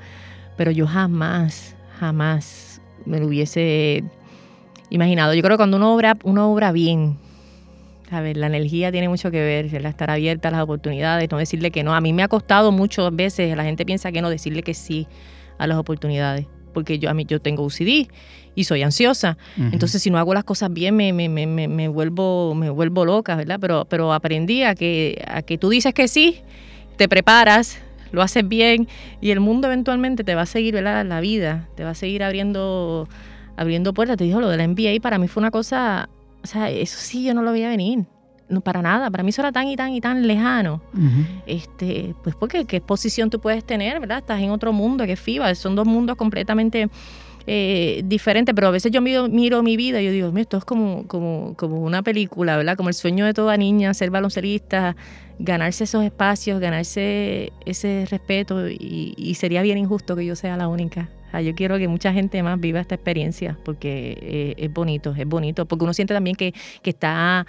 pero 0.57 0.71
yo 0.71 0.87
jamás, 0.87 1.77
jamás 2.01 2.81
me 3.05 3.21
lo 3.21 3.27
hubiese 3.27 4.03
imaginado. 4.89 5.35
Yo 5.35 5.43
creo 5.43 5.59
que 5.59 5.61
cuando 5.61 5.77
uno 5.77 5.93
obra, 5.95 6.17
uno 6.25 6.51
obra 6.51 6.73
bien, 6.73 7.19
¿sabes? 8.09 8.37
La 8.37 8.47
energía 8.47 8.93
tiene 8.93 9.09
mucho 9.09 9.31
que 9.31 9.41
ver, 9.41 9.69
¿verdad? 9.69 9.91
estar 9.91 10.11
abierta 10.11 10.49
a 10.49 10.51
las 10.53 10.63
oportunidades, 10.63 11.31
no 11.31 11.39
decirle 11.39 11.71
que 11.71 11.83
no. 11.83 11.95
A 11.95 12.01
mí 12.01 12.13
me 12.13 12.23
ha 12.23 12.29
costado 12.29 12.73
muchas 12.73 13.15
veces, 13.15 13.57
la 13.57 13.65
gente 13.65 13.85
piensa 13.85 14.13
que 14.13 14.23
no, 14.23 14.31
decirle 14.31 14.63
que 14.63 14.75
sí 14.75 15.07
a 15.59 15.67
las 15.67 15.79
oportunidades. 15.79 16.47
Porque 16.73 16.99
yo, 16.99 17.09
a 17.09 17.15
mí, 17.15 17.25
yo 17.25 17.41
tengo 17.41 17.65
UCD 17.65 18.07
y 18.55 18.65
soy 18.65 18.83
ansiosa. 18.83 19.39
Entonces, 19.57 20.03
si 20.03 20.11
no 20.11 20.19
hago 20.19 20.35
las 20.35 20.45
cosas 20.45 20.71
bien, 20.71 20.95
me, 20.95 21.11
me, 21.13 21.27
me, 21.29 21.47
me, 21.47 21.69
me 21.69 21.89
vuelvo, 21.89 22.55
me 22.55 22.69
vuelvo 22.69 23.07
loca, 23.07 23.35
¿verdad? 23.35 23.59
Pero, 23.59 23.87
pero 23.89 24.13
aprendí 24.13 24.63
a 24.63 24.75
que, 24.75 25.25
a 25.27 25.41
que 25.41 25.57
tú 25.57 25.71
dices 25.71 25.95
que 25.95 26.07
sí, 26.07 26.43
te 26.99 27.09
preparas, 27.09 27.79
lo 28.13 28.23
haces 28.23 28.47
bien 28.47 28.89
y 29.21 29.31
el 29.31 29.41
mundo 29.41 29.69
eventualmente 29.69 30.25
te 30.25 30.35
va 30.35 30.43
a 30.43 30.47
seguir, 30.47 30.75
¿verdad? 30.75 31.05
La 31.07 31.21
vida 31.21 31.69
te 31.77 31.85
va 31.85 31.91
a 31.91 31.95
seguir 31.95 32.23
abriendo, 32.23 33.09
abriendo 33.57 33.95
puertas. 33.95 34.17
Te 34.17 34.25
dijo 34.25 34.41
lo 34.41 34.49
de 34.49 34.57
la 34.59 34.67
NBA 34.67 35.01
para 35.01 35.19
mí 35.19 35.29
fue 35.29 35.41
una 35.41 35.51
cosa, 35.51 36.09
o 36.47 36.53
sea, 36.53 36.71
eso 36.71 36.97
sí 37.01 37.25
yo 37.25 37.35
no 37.35 37.43
lo 37.43 37.51
veía 37.53 37.69
venir. 37.69 38.05
No, 38.49 38.61
para 38.61 38.81
nada, 38.81 39.11
para 39.11 39.25
mí 39.25 39.31
eso 39.31 39.43
era 39.43 39.51
tan 39.51 39.67
y 39.67 39.75
tan 39.75 39.93
y 39.93 40.01
tan 40.01 40.25
lejano. 40.27 40.81
Este, 41.47 42.15
pues 42.23 42.37
porque 42.37 42.65
qué 42.65 42.81
posición 42.81 43.29
tú 43.29 43.41
puedes 43.41 43.65
tener, 43.65 43.99
¿verdad? 43.99 44.19
Estás 44.19 44.41
en 44.41 44.51
otro 44.51 44.73
mundo 44.73 45.05
que 45.05 45.13
es 45.15 45.21
FIBA, 45.21 45.55
son 45.57 45.75
dos 45.75 45.85
mundos 45.87 46.17
completamente 46.17 46.89
eh, 47.49 48.03
diferentes, 48.05 48.55
pero 48.55 48.69
a 48.69 48.71
veces 48.71 48.93
yo 48.93 49.01
miro, 49.01 49.29
miro 49.29 49.63
mi 49.65 49.77
vida 49.77 50.01
y 50.01 50.05
yo 50.05 50.13
digo, 50.13 50.29
"Mira, 50.31 50.43
esto 50.43 50.59
es 50.59 50.65
como, 50.65 51.09
como, 51.09 51.55
como 51.57 51.81
una 51.81 52.03
película, 52.03 52.57
¿verdad? 52.57 52.77
Como 52.77 52.89
el 52.89 52.95
sueño 52.95 53.25
de 53.25 53.35
toda 53.35 53.57
niña, 53.57 53.93
ser 53.95 54.11
baloncelista, 54.11 54.95
ganarse 55.41 55.83
esos 55.85 56.05
espacios, 56.05 56.61
ganarse 56.61 57.53
ese 57.65 58.07
respeto 58.09 58.69
y, 58.69 59.15
y 59.17 59.35
sería 59.35 59.63
bien 59.63 59.79
injusto 59.79 60.15
que 60.15 60.25
yo 60.25 60.37
sea 60.37 60.57
la 60.57 60.69
única. 60.69 61.09
Yo 61.33 61.55
quiero 61.55 61.77
que 61.79 61.87
mucha 61.89 62.13
gente 62.13 62.43
más 62.43 62.59
viva 62.59 62.81
esta 62.81 62.95
experiencia 62.95 63.59
porque 63.65 64.17
eh, 64.21 64.55
es 64.57 64.73
bonito, 64.73 65.15
es 65.17 65.27
bonito, 65.27 65.67
porque 65.67 65.85
uno 65.85 65.93
siente 65.93 66.15
también 66.15 66.35
que, 66.37 66.55
que 66.83 66.91
está 66.91 67.47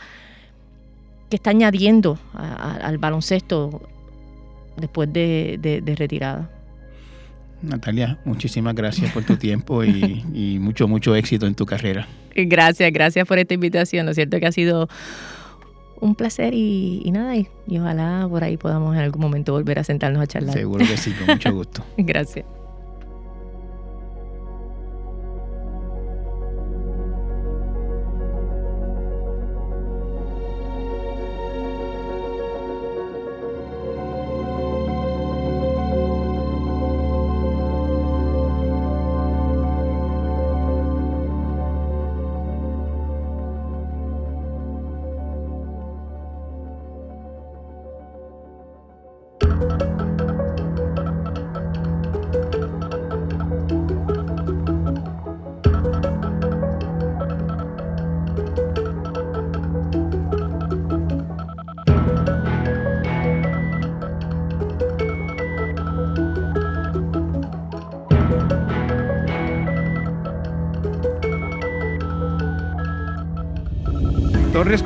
que 1.29 1.35
está 1.37 1.49
añadiendo 1.51 2.17
a- 2.33 2.53
a- 2.53 2.75
al 2.87 2.97
baloncesto 2.97 3.81
después 4.77 5.11
de, 5.11 5.57
de- 5.61 5.81
de 5.81 5.95
retirada. 5.95 6.49
Natalia, 7.61 8.17
muchísimas 8.25 8.75
gracias 8.75 9.11
por 9.11 9.23
tu 9.23 9.35
tiempo 9.37 9.83
y, 9.83 10.23
y 10.33 10.59
mucho, 10.59 10.87
mucho 10.87 11.15
éxito 11.15 11.47
en 11.47 11.55
tu 11.55 11.65
carrera. 11.65 12.07
Gracias, 12.35 12.91
gracias 12.93 13.27
por 13.27 13.39
esta 13.39 13.53
invitación. 13.55 14.05
Lo 14.05 14.13
cierto 14.13 14.35
es 14.37 14.41
que 14.41 14.47
ha 14.47 14.51
sido 14.51 14.87
un 15.99 16.13
placer 16.13 16.53
y, 16.53 17.01
y 17.03 17.11
nada, 17.11 17.35
y, 17.35 17.47
y 17.67 17.79
ojalá 17.79 18.27
por 18.29 18.43
ahí 18.43 18.57
podamos 18.57 18.95
en 18.95 19.01
algún 19.01 19.21
momento 19.21 19.53
volver 19.53 19.79
a 19.79 19.83
sentarnos 19.83 20.21
a 20.21 20.27
charlar. 20.27 20.53
Seguro 20.53 20.85
que 20.85 20.97
sí, 20.97 21.11
con 21.13 21.27
mucho 21.27 21.51
gusto. 21.55 21.83
Gracias. 21.97 22.45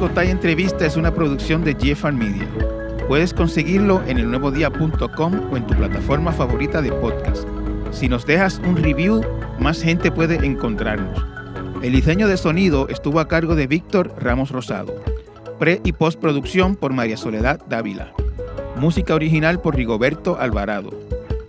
Cotay 0.01 0.31
Entrevista 0.31 0.83
es 0.87 0.97
una 0.97 1.13
producción 1.13 1.63
de 1.63 1.75
GFR 1.75 2.11
Media. 2.11 2.49
Puedes 3.07 3.35
conseguirlo 3.35 4.01
en 4.07 4.17
elnuevodía.com 4.17 5.51
o 5.51 5.55
en 5.55 5.67
tu 5.67 5.75
plataforma 5.75 6.31
favorita 6.31 6.81
de 6.81 6.91
podcast. 6.91 7.47
Si 7.91 8.09
nos 8.09 8.25
dejas 8.25 8.59
un 8.65 8.77
review, 8.77 9.21
más 9.59 9.83
gente 9.83 10.11
puede 10.11 10.43
encontrarnos. 10.43 11.23
El 11.83 11.93
diseño 11.93 12.27
de 12.27 12.37
sonido 12.37 12.89
estuvo 12.89 13.19
a 13.19 13.27
cargo 13.27 13.53
de 13.53 13.67
Víctor 13.67 14.11
Ramos 14.17 14.49
Rosado. 14.49 14.95
Pre 15.59 15.81
y 15.83 15.91
postproducción 15.91 16.75
por 16.75 16.93
María 16.93 17.15
Soledad 17.15 17.61
Dávila. 17.69 18.11
Música 18.77 19.13
original 19.13 19.61
por 19.61 19.75
Rigoberto 19.75 20.35
Alvarado. 20.39 20.89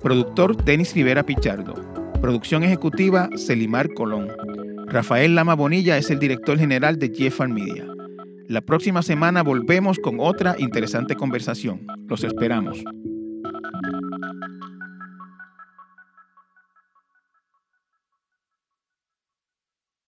Productor 0.02 0.62
Denis 0.62 0.94
Rivera 0.94 1.22
Pichardo. 1.22 1.72
Producción 2.20 2.64
ejecutiva 2.64 3.30
Celimar 3.34 3.88
Colón. 3.94 4.28
Rafael 4.88 5.34
Lama 5.34 5.54
Bonilla 5.54 5.96
es 5.96 6.10
el 6.10 6.18
director 6.18 6.58
general 6.58 6.98
de 6.98 7.08
GFR 7.08 7.48
Media. 7.48 7.91
La 8.48 8.60
próxima 8.60 9.02
semana 9.02 9.42
volvemos 9.42 9.98
con 9.98 10.18
otra 10.18 10.56
interesante 10.58 11.14
conversación. 11.16 11.86
Los 12.08 12.24
esperamos. 12.24 12.82